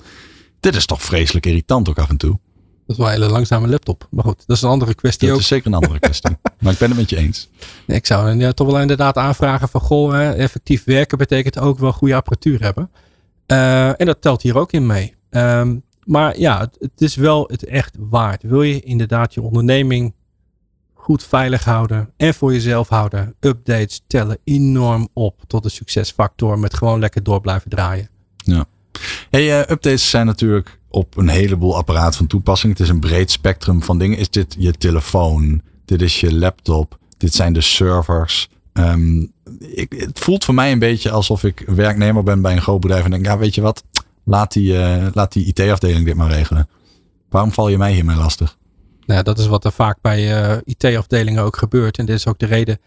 Dit 0.60 0.74
is 0.76 0.86
toch 0.86 1.02
vreselijk 1.02 1.46
irritant 1.46 1.88
ook 1.88 1.98
af 1.98 2.08
en 2.08 2.16
toe. 2.16 2.38
Dat 2.86 2.96
is 2.96 2.96
wel 2.96 3.06
een 3.06 3.12
hele 3.12 3.32
langzame 3.32 3.68
laptop. 3.68 4.06
Maar 4.10 4.24
goed, 4.24 4.42
dat 4.46 4.56
is 4.56 4.62
een 4.62 4.68
andere 4.68 4.94
kwestie 4.94 5.26
Dat 5.26 5.36
ook. 5.36 5.42
is 5.42 5.48
zeker 5.48 5.66
een 5.66 5.74
andere 5.74 5.98
kwestie. 5.98 6.36
Maar 6.60 6.72
ik 6.72 6.78
ben 6.78 6.88
het 6.88 6.98
met 6.98 7.10
je 7.10 7.16
eens. 7.16 7.48
Nee, 7.86 7.96
Ik 7.96 8.06
zou 8.06 8.36
ja, 8.38 8.52
toch 8.52 8.66
wel 8.70 8.80
inderdaad 8.80 9.16
aanvragen 9.16 9.68
van 9.68 9.80
goh, 9.80 10.12
hè, 10.12 10.32
effectief 10.32 10.84
werken 10.84 11.18
betekent 11.18 11.58
ook 11.58 11.78
wel 11.78 11.92
goede 11.92 12.14
apparatuur 12.14 12.62
hebben. 12.62 12.90
Eh, 13.46 14.00
en 14.00 14.06
dat 14.06 14.20
telt 14.22 14.42
hier 14.42 14.58
ook 14.58 14.72
in 14.72 14.86
mee. 14.86 15.14
Ehm, 15.30 15.76
maar 16.04 16.38
ja, 16.38 16.70
het, 16.78 16.90
is 17.00 17.14
wel 17.14 17.48
het 17.50 17.64
echt 17.64 17.96
waard. 17.98 18.42
Wil 18.42 18.62
je 18.62 18.80
inderdaad 18.80 19.34
je 19.34 19.42
onderneming 19.42 20.14
goed 20.94 21.24
veilig 21.24 21.64
houden 21.64 22.12
en 22.16 22.34
voor 22.34 22.52
jezelf 22.52 22.88
houden, 22.88 23.34
updates 23.40 24.02
tellen 24.06 24.38
enorm 24.44 25.08
op 25.12 25.40
tot 25.46 25.64
een 25.64 25.70
succesfactor 25.70 26.58
met 26.58 26.74
gewoon 26.74 27.00
lekker 27.00 27.22
door 27.22 27.40
blijven 27.40 27.70
draaien. 27.70 28.08
Hey, 29.30 29.60
eh, 29.60 29.70
updates 29.70 30.10
zijn 30.10 30.26
natuurlijk 30.26 30.78
op 30.88 31.16
een 31.16 31.28
heleboel 31.28 31.76
apparaten 31.76 32.14
van 32.14 32.26
toepassing. 32.26 32.72
Het 32.72 32.82
is 32.82 32.88
een 32.88 33.00
breed 33.00 33.30
spectrum 33.30 33.82
van 33.82 33.98
dingen. 33.98 34.18
Is 34.18 34.30
dit 34.30 34.56
je 34.58 34.72
telefoon? 34.72 35.62
Dit 35.84 36.02
is 36.02 36.20
je 36.20 36.34
laptop? 36.34 36.98
Dit 37.16 37.34
zijn 37.34 37.52
de 37.52 37.60
servers? 37.60 38.48
Ehm, 38.72 39.26
ik, 39.58 39.92
het 39.96 40.18
voelt 40.18 40.44
voor 40.44 40.54
mij 40.54 40.72
een 40.72 40.78
beetje 40.78 41.10
alsof 41.10 41.44
ik 41.44 41.62
werknemer 41.66 42.22
ben 42.22 42.40
bij 42.40 42.52
een 42.52 42.62
groot 42.62 42.80
bedrijf 42.80 43.04
en 43.04 43.10
denk, 43.10 43.24
ja, 43.24 43.38
weet 43.38 43.54
je 43.54 43.60
wat? 43.60 43.84
Laat 44.24 44.52
die, 44.52 44.78
eh, 44.78 45.06
laat 45.12 45.32
die 45.32 45.46
IT-afdeling 45.46 46.04
dit 46.04 46.14
maar 46.14 46.30
regelen. 46.30 46.68
Waarom 47.28 47.52
val 47.52 47.68
je 47.68 47.78
mij 47.78 47.92
hiermee 47.92 48.16
lastig? 48.16 48.56
Nou, 49.06 49.22
dat 49.22 49.38
is 49.38 49.46
wat 49.46 49.64
er 49.64 49.72
vaak 49.72 49.98
bij 50.00 50.42
eh, 50.42 50.58
IT-afdelingen 50.64 51.42
ook 51.42 51.56
gebeurt. 51.56 51.98
En 51.98 52.06
dit 52.06 52.16
is 52.16 52.26
ook 52.26 52.38
de 52.38 52.46
reden 52.46 52.78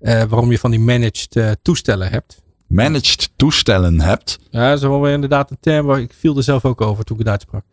eh, 0.00 0.22
waarom 0.22 0.50
je 0.50 0.58
van 0.58 0.70
die 0.70 0.80
managed 0.80 1.56
toestellen 1.62 2.10
hebt. 2.10 2.42
Managed 2.66 3.30
toestellen 3.36 4.00
hebt. 4.00 4.38
Ja, 4.50 4.68
dat 4.68 4.78
is 4.78 4.84
wel 4.84 5.00
weer 5.00 5.12
inderdaad 5.12 5.50
een 5.50 5.60
term 5.60 5.86
waar 5.86 6.00
ik 6.00 6.14
viel 6.18 6.36
er 6.36 6.42
zelf 6.42 6.64
ook 6.64 6.80
over 6.80 7.04
toen 7.04 7.18
ik 7.18 7.22
het 7.22 7.32
uitsprak. 7.32 7.64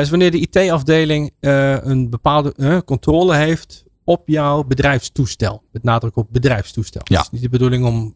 Is 0.00 0.10
wanneer 0.10 0.30
de 0.30 0.40
IT-afdeling 0.40 1.32
een 1.40 2.10
bepaalde 2.10 2.82
controle 2.84 3.34
heeft 3.34 3.85
op 4.08 4.22
jouw 4.28 4.64
bedrijfstoestel. 4.64 5.62
Met 5.72 5.82
nadruk 5.82 6.16
op 6.16 6.26
bedrijfstoestel. 6.30 7.00
Ja. 7.04 7.16
Het 7.16 7.24
is 7.26 7.32
niet 7.32 7.42
de 7.42 7.48
bedoeling 7.48 7.84
om 7.84 8.14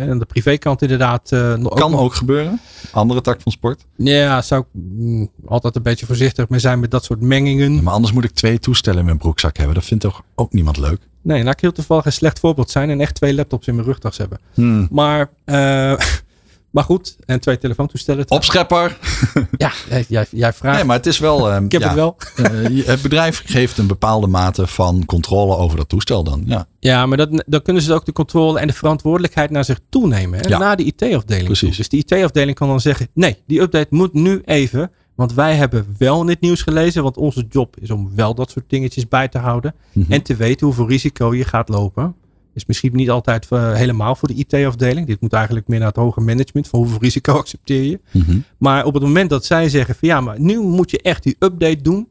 aan 0.00 0.18
de 0.18 0.24
privékant 0.28 0.82
inderdaad... 0.82 1.30
nog- 1.30 1.74
Kan 1.74 1.90
nog- 1.90 2.00
ook 2.00 2.14
gebeuren. 2.14 2.60
Andere 2.92 3.20
tak 3.20 3.40
van 3.40 3.52
sport. 3.52 3.84
Ja, 3.96 4.42
zou 4.42 4.60
ik 4.60 4.66
mm, 4.72 5.30
altijd 5.46 5.76
een 5.76 5.82
beetje 5.82 6.06
voorzichtig 6.06 6.48
mee 6.48 6.60
zijn 6.60 6.80
met 6.80 6.90
dat 6.90 7.04
soort 7.04 7.20
mengingen. 7.20 7.82
Maar 7.82 7.94
anders 7.94 8.12
moet 8.12 8.24
ik 8.24 8.30
twee 8.30 8.58
toestellen 8.58 8.98
in 9.00 9.04
mijn 9.04 9.18
broekzak 9.18 9.56
hebben. 9.56 9.74
Dat 9.74 9.84
vindt 9.84 10.02
toch 10.02 10.22
ook 10.34 10.52
niemand 10.52 10.76
leuk? 10.76 10.98
Nee, 11.22 11.44
laat 11.44 11.52
ik 11.54 11.60
heel 11.60 11.72
toevallig 11.72 12.04
een 12.04 12.12
slecht 12.12 12.38
voorbeeld 12.38 12.70
zijn 12.70 12.90
en 12.90 13.00
echt 13.00 13.14
twee 13.14 13.34
laptops 13.34 13.66
in 13.66 13.74
mijn 13.74 13.86
rugtas 13.86 14.16
hebben. 14.16 14.38
Hmm. 14.54 14.88
Maar, 14.90 15.30
eh, 15.44 15.92
maar 16.70 16.84
goed, 16.84 17.16
en 17.26 17.40
twee 17.40 17.58
telefoontoestellen. 17.58 18.24
Opschepper. 18.30 18.98
Ja, 19.56 19.72
jij, 20.08 20.26
jij 20.30 20.52
vraagt. 20.52 20.76
Nee, 20.76 20.84
maar 20.84 20.96
het 20.96 21.06
is 21.06 21.18
wel... 21.18 21.50
ehm, 21.50 21.64
ik 21.64 21.72
heb 21.72 21.80
ja, 21.80 21.86
het 21.86 21.96
wel. 21.96 22.16
eh, 22.36 22.86
het 22.86 23.02
bedrijf 23.02 23.42
geeft 23.46 23.78
een 23.78 23.86
bepaalde 23.86 24.26
mate 24.26 24.66
van 24.66 25.04
controle 25.04 25.56
over 25.56 25.76
dat 25.76 25.88
toestel 25.88 26.24
dan. 26.24 26.42
Ja, 26.46 26.66
Ja, 26.80 27.06
maar 27.06 27.16
dat, 27.16 27.44
dan 27.46 27.62
kunnen 27.62 27.82
ze 27.82 27.94
ook 27.94 28.04
de 28.04 28.12
controle 28.12 28.58
en 28.60 28.66
de 28.66 28.72
verantwoordelijkheid 28.72 29.50
naar 29.50 29.64
zich 29.64 29.80
toe 29.88 30.06
nemen. 30.06 30.38
Hè? 30.38 30.48
Ja. 30.48 30.58
Naar 30.58 30.76
de 30.76 30.84
IT-afdeling. 30.84 31.44
Precies. 31.46 31.76
Dus 31.76 31.88
de 31.88 31.96
IT-afdeling 31.96 32.56
kan 32.56 32.68
dan 32.68 32.80
zeggen: 32.80 33.08
nee, 33.12 33.36
die 33.46 33.60
update 33.60 33.86
moet 33.90 34.12
nu 34.12 34.42
even. 34.44 34.90
Want 35.14 35.34
wij 35.34 35.54
hebben 35.54 35.94
wel 35.98 36.20
in 36.20 36.28
het 36.28 36.40
nieuws 36.40 36.62
gelezen. 36.62 37.02
Want 37.02 37.16
onze 37.16 37.46
job 37.50 37.76
is 37.80 37.90
om 37.90 38.10
wel 38.14 38.34
dat 38.34 38.50
soort 38.50 38.64
dingetjes 38.68 39.08
bij 39.08 39.28
te 39.28 39.38
houden. 39.38 39.74
Mhm. 39.92 40.12
En 40.12 40.22
te 40.22 40.36
weten 40.36 40.66
hoeveel 40.66 40.88
risico 40.88 41.34
je 41.34 41.44
gaat 41.44 41.68
lopen. 41.68 42.14
Is 42.54 42.66
misschien 42.66 42.96
niet 42.96 43.10
altijd 43.10 43.46
eh, 43.50 43.74
helemaal 43.74 44.14
voor 44.14 44.28
de 44.28 44.34
IT-afdeling. 44.34 45.06
Dit 45.06 45.20
moet 45.20 45.32
eigenlijk 45.32 45.68
meer 45.68 45.78
naar 45.78 45.88
het 45.88 45.96
hoger 45.96 46.22
management. 46.22 46.68
Van 46.68 46.78
hoeveel 46.78 46.98
risico 47.00 47.32
accepteer 47.38 47.82
je. 47.82 48.00
Mhm. 48.10 48.38
Maar 48.58 48.84
op 48.84 48.94
het 48.94 49.02
moment 49.02 49.30
dat 49.30 49.44
zij 49.44 49.68
zeggen 49.68 49.94
van 49.94 50.08
ja, 50.08 50.20
maar 50.20 50.40
nu 50.40 50.60
moet 50.60 50.90
je 50.90 51.02
echt 51.02 51.22
die 51.22 51.36
update 51.38 51.82
doen. 51.82 52.08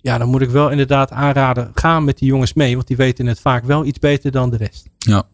Ja, 0.00 0.18
dan 0.18 0.28
moet 0.28 0.40
ik 0.40 0.50
wel 0.50 0.70
inderdaad 0.70 1.10
aanraden, 1.10 1.70
ga 1.74 2.00
met 2.00 2.18
die 2.18 2.28
jongens 2.28 2.52
mee, 2.52 2.74
want 2.74 2.86
die 2.86 2.96
weten 2.96 3.26
het 3.26 3.40
vaak 3.40 3.64
wel 3.64 3.84
iets 3.84 3.98
beter 3.98 4.30
dan 4.30 4.50
de 4.50 4.56
rest. 4.56 4.88
Ja. 4.98 5.26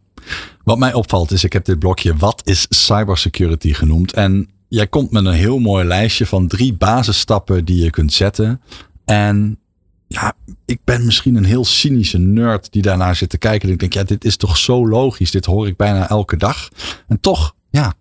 Wat 0.64 0.78
mij 0.78 0.94
opvalt 0.94 1.30
is, 1.30 1.44
ik 1.44 1.52
heb 1.52 1.64
dit 1.64 1.78
blokje 1.78 2.16
Wat 2.16 2.40
is 2.44 2.66
cybersecurity 2.68 3.72
genoemd. 3.72 4.12
En 4.12 4.48
jij 4.68 4.86
komt 4.86 5.10
met 5.10 5.24
een 5.24 5.32
heel 5.32 5.58
mooi 5.58 5.84
lijstje 5.84 6.26
van 6.26 6.48
drie 6.48 6.72
basisstappen 6.74 7.64
die 7.64 7.82
je 7.84 7.90
kunt 7.90 8.12
zetten. 8.12 8.60
En 9.04 9.58
ja, 10.08 10.32
ik 10.64 10.80
ben 10.84 11.04
misschien 11.04 11.36
een 11.36 11.44
heel 11.44 11.64
cynische 11.64 12.18
nerd 12.18 12.72
die 12.72 12.82
daarnaar 12.82 13.16
zit 13.16 13.28
te 13.28 13.38
kijken. 13.38 13.68
En 13.68 13.74
ik 13.74 13.80
denk, 13.80 13.92
ja, 13.92 14.02
dit 14.02 14.24
is 14.24 14.36
toch 14.36 14.56
zo 14.56 14.88
logisch. 14.88 15.30
Dit 15.30 15.44
hoor 15.44 15.66
ik 15.66 15.76
bijna 15.76 16.08
elke 16.08 16.36
dag. 16.36 16.68
En 17.08 17.20
toch, 17.20 17.54
ja, 17.70 17.94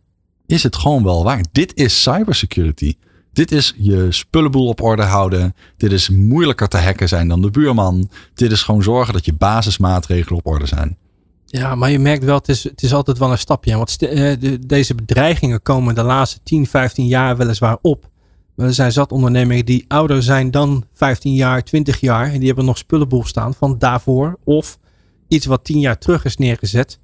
is 0.46 0.64
het 0.64 0.76
gewoon 0.76 1.04
wel 1.04 1.24
waar. 1.24 1.46
Dit 1.52 1.76
is 1.76 2.02
cybersecurity. 2.02 2.96
Dit 3.34 3.52
is 3.52 3.74
je 3.78 4.08
spullenboel 4.10 4.68
op 4.68 4.82
orde 4.82 5.04
houden. 5.04 5.56
Dit 5.78 5.92
is 5.92 6.10
moeilijker 6.10 6.68
te 6.68 6.78
hacken 6.78 7.08
zijn 7.08 7.28
dan 7.28 7.42
de 7.42 7.50
buurman. 7.50 8.10
Dit 8.34 8.52
is 8.52 8.64
gewoon 8.64 8.84
zorgen 8.84 9.14
dat 9.14 9.26
je 9.26 9.34
basismaatregelen 9.34 10.40
op 10.40 10.48
orde 10.48 10.66
zijn. 10.66 10.98
Ja, 11.46 11.76
maar 11.76 11.92
je 11.92 12.00
merkt 12.00 12.24
wel, 12.24 12.38
het 12.38 12.50
is, 12.50 12.64
het 12.64 12.84
is 12.84 12.94
altijd 12.94 13.18
wel 13.18 13.32
een 13.32 13.38
stapje. 13.38 13.78
Want 13.78 14.00
de, 14.00 14.60
deze 14.66 14.96
bedreigingen 14.96 15.62
komen 15.62 15.96
de 15.96 16.04
laatste 16.04 16.40
10, 16.44 16.68
15 16.68 17.08
jaar 17.08 17.38
weliswaar 17.38 17.78
op. 17.82 18.10
Maar 18.56 18.68
er 18.68 18.74
zijn 18.74 18.92
zat 18.92 19.12
ondernemingen 19.12 19.66
die 19.66 19.86
ouder 19.88 20.24
zijn 20.24 20.52
dan 20.52 20.86
15 20.94 21.34
jaar, 21.34 21.64
20 21.64 22.00
jaar. 22.00 22.32
En 22.32 22.38
die 22.38 22.48
hebben 22.48 22.66
nog 22.66 22.78
spullenboel 22.78 23.24
staan 23.24 23.54
van 23.54 23.78
daarvoor. 23.78 24.38
Of 24.44 24.80
iets 25.28 25.46
wat 25.46 25.64
10 25.64 25.80
jaar 25.80 25.98
terug 25.98 26.26
is 26.26 26.38
neergezet. 26.38 27.00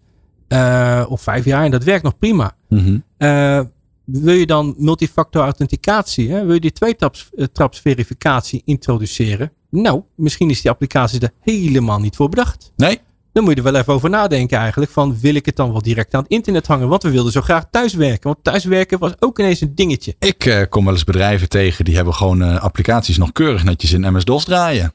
Uh, 0.47 1.05
of 1.09 1.21
5 1.21 1.45
jaar. 1.45 1.63
En 1.63 1.71
dat 1.71 1.83
werkt 1.83 2.03
nog 2.03 2.17
prima. 2.17 2.55
Mm 2.69 3.03
uh, 3.17 3.61
wil 4.05 4.33
je 4.33 4.45
dan 4.45 4.75
multifactor 4.77 5.43
authenticatie? 5.43 6.31
Hè? 6.31 6.45
Wil 6.45 6.53
je 6.53 6.59
die 6.59 6.71
twee-traps 6.71 7.79
verificatie 7.79 8.61
introduceren? 8.65 9.51
Nou, 9.69 10.01
misschien 10.15 10.49
is 10.49 10.61
die 10.61 10.71
applicatie 10.71 11.19
er 11.19 11.31
helemaal 11.41 11.99
niet 11.99 12.15
voor 12.15 12.29
bedacht. 12.29 12.71
Nee. 12.75 12.99
Dan 13.33 13.43
moet 13.43 13.51
je 13.51 13.57
er 13.63 13.71
wel 13.71 13.81
even 13.81 13.93
over 13.93 14.09
nadenken 14.09 14.57
eigenlijk. 14.57 14.91
Van 14.91 15.19
wil 15.19 15.35
ik 15.35 15.45
het 15.45 15.55
dan 15.55 15.71
wel 15.71 15.81
direct 15.81 16.13
aan 16.13 16.21
het 16.21 16.31
internet 16.31 16.67
hangen? 16.67 16.87
Want 16.87 17.03
we 17.03 17.09
wilden 17.09 17.31
zo 17.31 17.41
graag 17.41 17.65
thuiswerken. 17.71 18.29
Want 18.29 18.43
thuiswerken 18.43 18.99
was 18.99 19.11
ook 19.19 19.39
ineens 19.39 19.61
een 19.61 19.75
dingetje. 19.75 20.15
Ik 20.19 20.45
uh, 20.45 20.61
kom 20.69 20.83
wel 20.83 20.93
eens 20.93 21.03
bedrijven 21.03 21.49
tegen 21.49 21.85
die 21.85 21.95
hebben 21.95 22.13
gewoon 22.13 22.41
uh, 22.41 22.61
applicaties 22.61 23.17
nog 23.17 23.31
keurig 23.31 23.63
netjes 23.63 23.93
in 23.93 24.13
MS-DOS 24.13 24.43
draaien. 24.43 24.93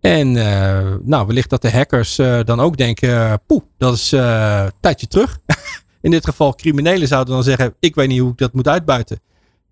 En 0.00 0.34
uh, 0.34 0.94
nou, 1.02 1.26
wellicht 1.26 1.50
dat 1.50 1.62
de 1.62 1.70
hackers 1.70 2.16
dan 2.44 2.60
ook 2.60 2.76
denken, 2.76 3.40
poeh, 3.46 3.62
dat 3.78 3.94
is 3.94 4.12
een 4.12 4.72
tijdje 4.80 5.06
terug. 5.06 5.38
in 6.00 6.10
dit 6.10 6.24
geval 6.24 6.54
criminelen 6.54 7.08
zouden 7.08 7.34
dan 7.34 7.42
zeggen, 7.42 7.74
ik 7.80 7.94
weet 7.94 8.08
niet 8.08 8.20
hoe 8.20 8.30
ik 8.30 8.38
dat 8.38 8.52
moet 8.52 8.68
uitbuiten. 8.68 9.20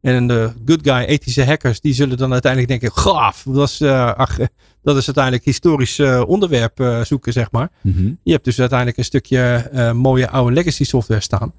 En 0.06 0.26
de 0.26 0.52
good 0.66 0.80
guy, 0.82 1.04
ethische 1.04 1.44
hackers, 1.44 1.80
die 1.80 1.94
zullen 1.94 2.16
dan 2.16 2.32
uiteindelijk 2.32 2.80
denken, 2.80 2.98
gaaf, 3.02 3.42
dat 3.48 3.68
is, 3.68 3.82
ach, 4.16 4.38
dat 4.82 4.96
is 4.96 5.06
uiteindelijk 5.06 5.44
historisch 5.44 5.98
uh, 5.98 6.22
onderwerp 6.26 6.80
uh, 6.80 7.04
zoeken, 7.04 7.32
zeg 7.32 7.50
maar. 7.50 7.70
Mm 7.80 7.92
-hmm. 7.92 8.18
Je 8.22 8.32
hebt 8.32 8.44
dus 8.44 8.58
uiteindelijk 8.60 8.98
een 8.98 9.04
stukje 9.04 9.70
mooie 9.94 10.28
oude 10.28 10.54
legacy 10.54 10.84
software 10.84 11.20
staan. 11.20 11.52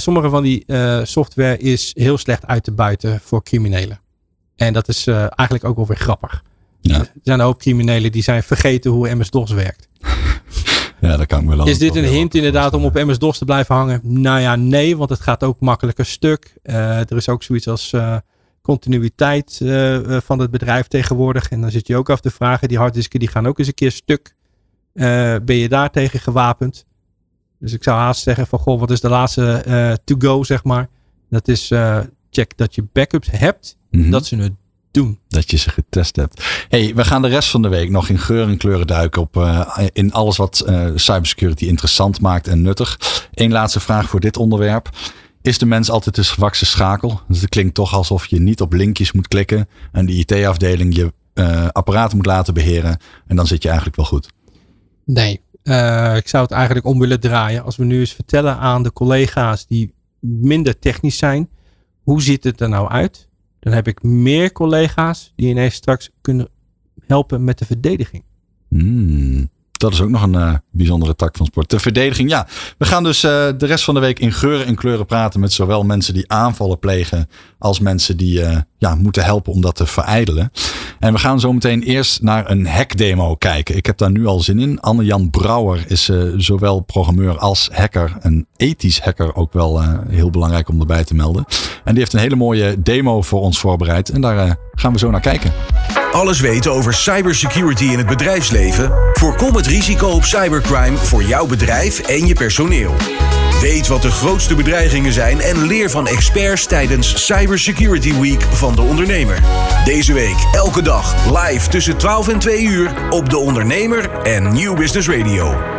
sommige 0.00 0.28
van 0.28 0.42
die 0.42 0.64
software 1.02 1.58
is 1.58 1.90
heel 1.94 2.18
slecht 2.18 2.46
uit 2.46 2.64
te 2.64 2.72
buiten 2.72 3.20
voor 3.20 3.42
criminelen. 3.42 4.00
En 4.56 4.72
dat 4.72 4.88
is 4.88 5.06
eigenlijk 5.06 5.64
ook 5.64 5.76
wel 5.76 5.86
weer 5.86 5.96
grappig. 5.96 6.42
Ja. 6.80 6.98
Er 6.98 7.10
zijn 7.22 7.38
een 7.38 7.44
hoop 7.44 7.58
criminelen 7.58 8.12
die 8.12 8.22
zijn 8.22 8.42
vergeten 8.42 8.90
hoe 8.90 9.14
MS-DOS 9.14 9.50
werkt. 9.50 9.88
Ja, 11.06 11.16
dat 11.16 11.26
kan 11.26 11.42
ik 11.42 11.48
wel. 11.48 11.66
Is 11.66 11.78
dit 11.78 11.96
een 11.96 12.04
hint 12.04 12.34
inderdaad 12.34 12.74
om 12.74 12.84
op 12.84 12.94
MS-DOS 12.94 13.38
te 13.38 13.44
blijven 13.44 13.74
hangen? 13.74 14.00
Nou 14.02 14.40
ja, 14.40 14.56
nee, 14.56 14.96
want 14.96 15.10
het 15.10 15.20
gaat 15.20 15.42
ook 15.44 15.60
makkelijker 15.60 16.06
stuk. 16.06 16.56
er 16.62 17.16
is 17.16 17.28
ook 17.28 17.42
zoiets 17.42 17.68
als 17.68 17.94
continuïteit 18.62 19.60
uh, 19.62 20.20
van 20.20 20.38
het 20.38 20.50
bedrijf 20.50 20.86
tegenwoordig. 20.86 21.50
En 21.50 21.60
dan 21.60 21.70
zit 21.70 21.86
je 21.86 21.96
ook 21.96 22.10
af 22.10 22.20
te 22.20 22.30
vragen, 22.30 22.68
die 22.68 22.78
harddisken 22.78 23.18
die 23.18 23.28
gaan 23.28 23.46
ook 23.46 23.58
eens 23.58 23.68
een 23.68 23.74
keer 23.74 23.92
stuk. 23.92 24.34
Ben 25.44 25.56
je 25.56 25.68
daar 25.68 25.90
tegen 25.90 26.20
gewapend? 26.20 26.84
Dus 27.58 27.72
ik 27.72 27.82
zou 27.82 27.98
haast 27.98 28.22
zeggen 28.22 28.46
van, 28.46 28.58
goh, 28.58 28.80
wat 28.80 28.90
is 28.90 29.00
de 29.00 29.08
laatste 29.08 29.98
to 30.04 30.14
go, 30.18 30.42
zeg 30.42 30.64
maar. 30.64 30.88
Dat 31.30 31.48
is 31.48 31.72
check 32.30 32.56
dat 32.56 32.74
je 32.74 32.86
backups 32.92 33.28
hebt, 33.30 33.76
Mhm. 33.90 33.96
mm 33.96 34.02
-hmm. 34.02 34.10
dat 34.10 34.26
ze 34.26 34.36
het 34.36 34.52
Dat 35.28 35.50
je 35.50 35.56
ze 35.56 35.70
getest 35.70 36.16
hebt. 36.16 36.66
hey, 36.68 36.94
we 36.94 37.04
gaan 37.04 37.22
de 37.22 37.28
rest 37.28 37.50
van 37.50 37.62
de 37.62 37.68
week 37.68 37.90
nog 37.90 38.08
in 38.08 38.18
geur 38.18 38.48
en 38.48 38.56
kleuren 38.56 38.86
duiken 38.86 39.22
op 39.22 39.36
uh, 39.36 39.78
in 39.92 40.12
alles 40.12 40.36
wat 40.36 40.64
uh, 40.68 40.90
cybersecurity 40.94 41.64
interessant 41.64 42.20
maakt 42.20 42.48
en 42.48 42.62
nuttig. 42.62 42.98
Eén 43.34 43.52
laatste 43.52 43.80
vraag 43.80 44.08
voor 44.08 44.20
dit 44.20 44.36
onderwerp. 44.36 44.88
Is 45.42 45.58
de 45.58 45.66
mens 45.66 45.90
altijd 45.90 46.16
een 46.16 46.24
zwakste 46.24 46.66
schakel? 46.66 47.20
Dus 47.28 47.40
het 47.40 47.48
klinkt 47.48 47.74
toch 47.74 47.94
alsof 47.94 48.26
je 48.26 48.40
niet 48.40 48.60
op 48.60 48.72
linkjes 48.72 49.12
moet 49.12 49.28
klikken 49.28 49.68
en 49.92 50.06
de 50.06 50.12
IT-afdeling 50.12 50.96
je 50.96 51.12
uh, 51.34 51.68
apparaten 51.68 52.16
moet 52.16 52.26
laten 52.26 52.54
beheren. 52.54 52.98
En 53.26 53.36
dan 53.36 53.46
zit 53.46 53.62
je 53.62 53.68
eigenlijk 53.68 53.96
wel 53.96 54.06
goed. 54.06 54.28
Nee, 55.04 55.32
ik 56.16 56.28
zou 56.28 56.42
het 56.42 56.50
eigenlijk 56.50 56.86
om 56.86 56.98
willen 56.98 57.20
draaien. 57.20 57.64
Als 57.64 57.76
we 57.76 57.84
nu 57.84 57.98
eens 57.98 58.12
vertellen 58.12 58.58
aan 58.58 58.82
de 58.82 58.92
collega's 58.92 59.66
die 59.66 59.94
minder 60.20 60.78
technisch 60.78 61.16
zijn, 61.16 61.48
hoe 62.02 62.22
ziet 62.22 62.44
het 62.44 62.60
er 62.60 62.68
nou 62.68 62.88
uit? 62.88 63.28
Dan 63.64 63.72
heb 63.72 63.88
ik 63.88 64.02
meer 64.02 64.52
collega's 64.52 65.32
die 65.36 65.48
ineens 65.48 65.74
straks 65.74 66.10
kunnen 66.20 66.48
helpen 67.06 67.44
met 67.44 67.58
de 67.58 67.64
verdediging. 67.64 68.24
Hmm. 68.68 69.50
Dat 69.72 69.92
is 69.92 70.00
ook 70.00 70.08
nog 70.08 70.22
een 70.22 70.34
uh, 70.34 70.54
bijzondere 70.70 71.14
tak 71.14 71.36
van 71.36 71.46
sport. 71.46 71.70
De 71.70 71.78
verdediging, 71.78 72.30
ja. 72.30 72.46
We 72.78 72.84
gaan 72.84 73.02
dus 73.02 73.24
uh, 73.24 73.30
de 73.30 73.66
rest 73.66 73.84
van 73.84 73.94
de 73.94 74.00
week 74.00 74.18
in 74.18 74.32
geuren 74.32 74.66
en 74.66 74.74
kleuren 74.74 75.06
praten 75.06 75.40
met 75.40 75.52
zowel 75.52 75.82
mensen 75.82 76.14
die 76.14 76.30
aanvallen 76.30 76.78
plegen 76.78 77.28
als 77.64 77.80
mensen 77.80 78.16
die 78.16 78.40
uh, 78.40 78.56
ja, 78.78 78.94
moeten 78.94 79.24
helpen 79.24 79.52
om 79.52 79.60
dat 79.60 79.74
te 79.74 79.86
verijdelen. 79.86 80.52
En 80.98 81.12
we 81.12 81.18
gaan 81.18 81.40
zo 81.40 81.52
meteen 81.52 81.82
eerst 81.82 82.22
naar 82.22 82.50
een 82.50 82.66
hackdemo 82.66 83.34
kijken. 83.34 83.76
Ik 83.76 83.86
heb 83.86 83.98
daar 83.98 84.10
nu 84.10 84.26
al 84.26 84.40
zin 84.40 84.58
in. 84.58 84.80
Anne-Jan 84.80 85.30
Brouwer 85.30 85.84
is 85.88 86.10
zowel 86.36 86.80
programmeur 86.80 87.38
als 87.38 87.68
hacker. 87.72 88.16
Een 88.20 88.46
ethisch 88.56 89.00
hacker 89.00 89.34
ook 89.34 89.52
wel 89.52 89.82
heel 90.08 90.30
belangrijk 90.30 90.68
om 90.68 90.80
erbij 90.80 91.04
te 91.04 91.14
melden. 91.14 91.44
En 91.84 91.90
die 91.90 91.98
heeft 91.98 92.12
een 92.12 92.20
hele 92.20 92.36
mooie 92.36 92.82
demo 92.82 93.22
voor 93.22 93.40
ons 93.40 93.58
voorbereid. 93.58 94.08
En 94.08 94.20
daar 94.20 94.56
gaan 94.74 94.92
we 94.92 94.98
zo 94.98 95.10
naar 95.10 95.20
kijken. 95.20 95.52
Alles 96.12 96.40
weten 96.40 96.72
over 96.72 96.94
cybersecurity 96.94 97.84
in 97.84 97.98
het 97.98 98.06
bedrijfsleven? 98.06 98.92
Voorkom 99.12 99.54
het 99.54 99.66
risico 99.66 100.08
op 100.08 100.24
cybercrime 100.24 100.96
voor 100.96 101.22
jouw 101.22 101.46
bedrijf 101.46 101.98
en 101.98 102.26
je 102.26 102.34
personeel. 102.34 102.94
Weet 103.64 103.86
wat 103.86 104.02
de 104.02 104.10
grootste 104.10 104.54
bedreigingen 104.54 105.12
zijn 105.12 105.40
en 105.40 105.66
leer 105.66 105.90
van 105.90 106.06
experts 106.06 106.66
tijdens 106.66 107.26
Cybersecurity 107.26 108.14
Week 108.20 108.42
van 108.42 108.74
de 108.74 108.82
ondernemer. 108.82 109.42
Deze 109.84 110.12
week 110.12 110.36
elke 110.52 110.82
dag 110.82 111.14
live 111.42 111.68
tussen 111.68 111.96
12 111.96 112.28
en 112.28 112.38
2 112.38 112.62
uur 112.62 113.10
op 113.10 113.30
de 113.30 113.38
ondernemer 113.38 114.10
en 114.10 114.52
Nieuw 114.52 114.74
Business 114.74 115.08
Radio. 115.08 115.74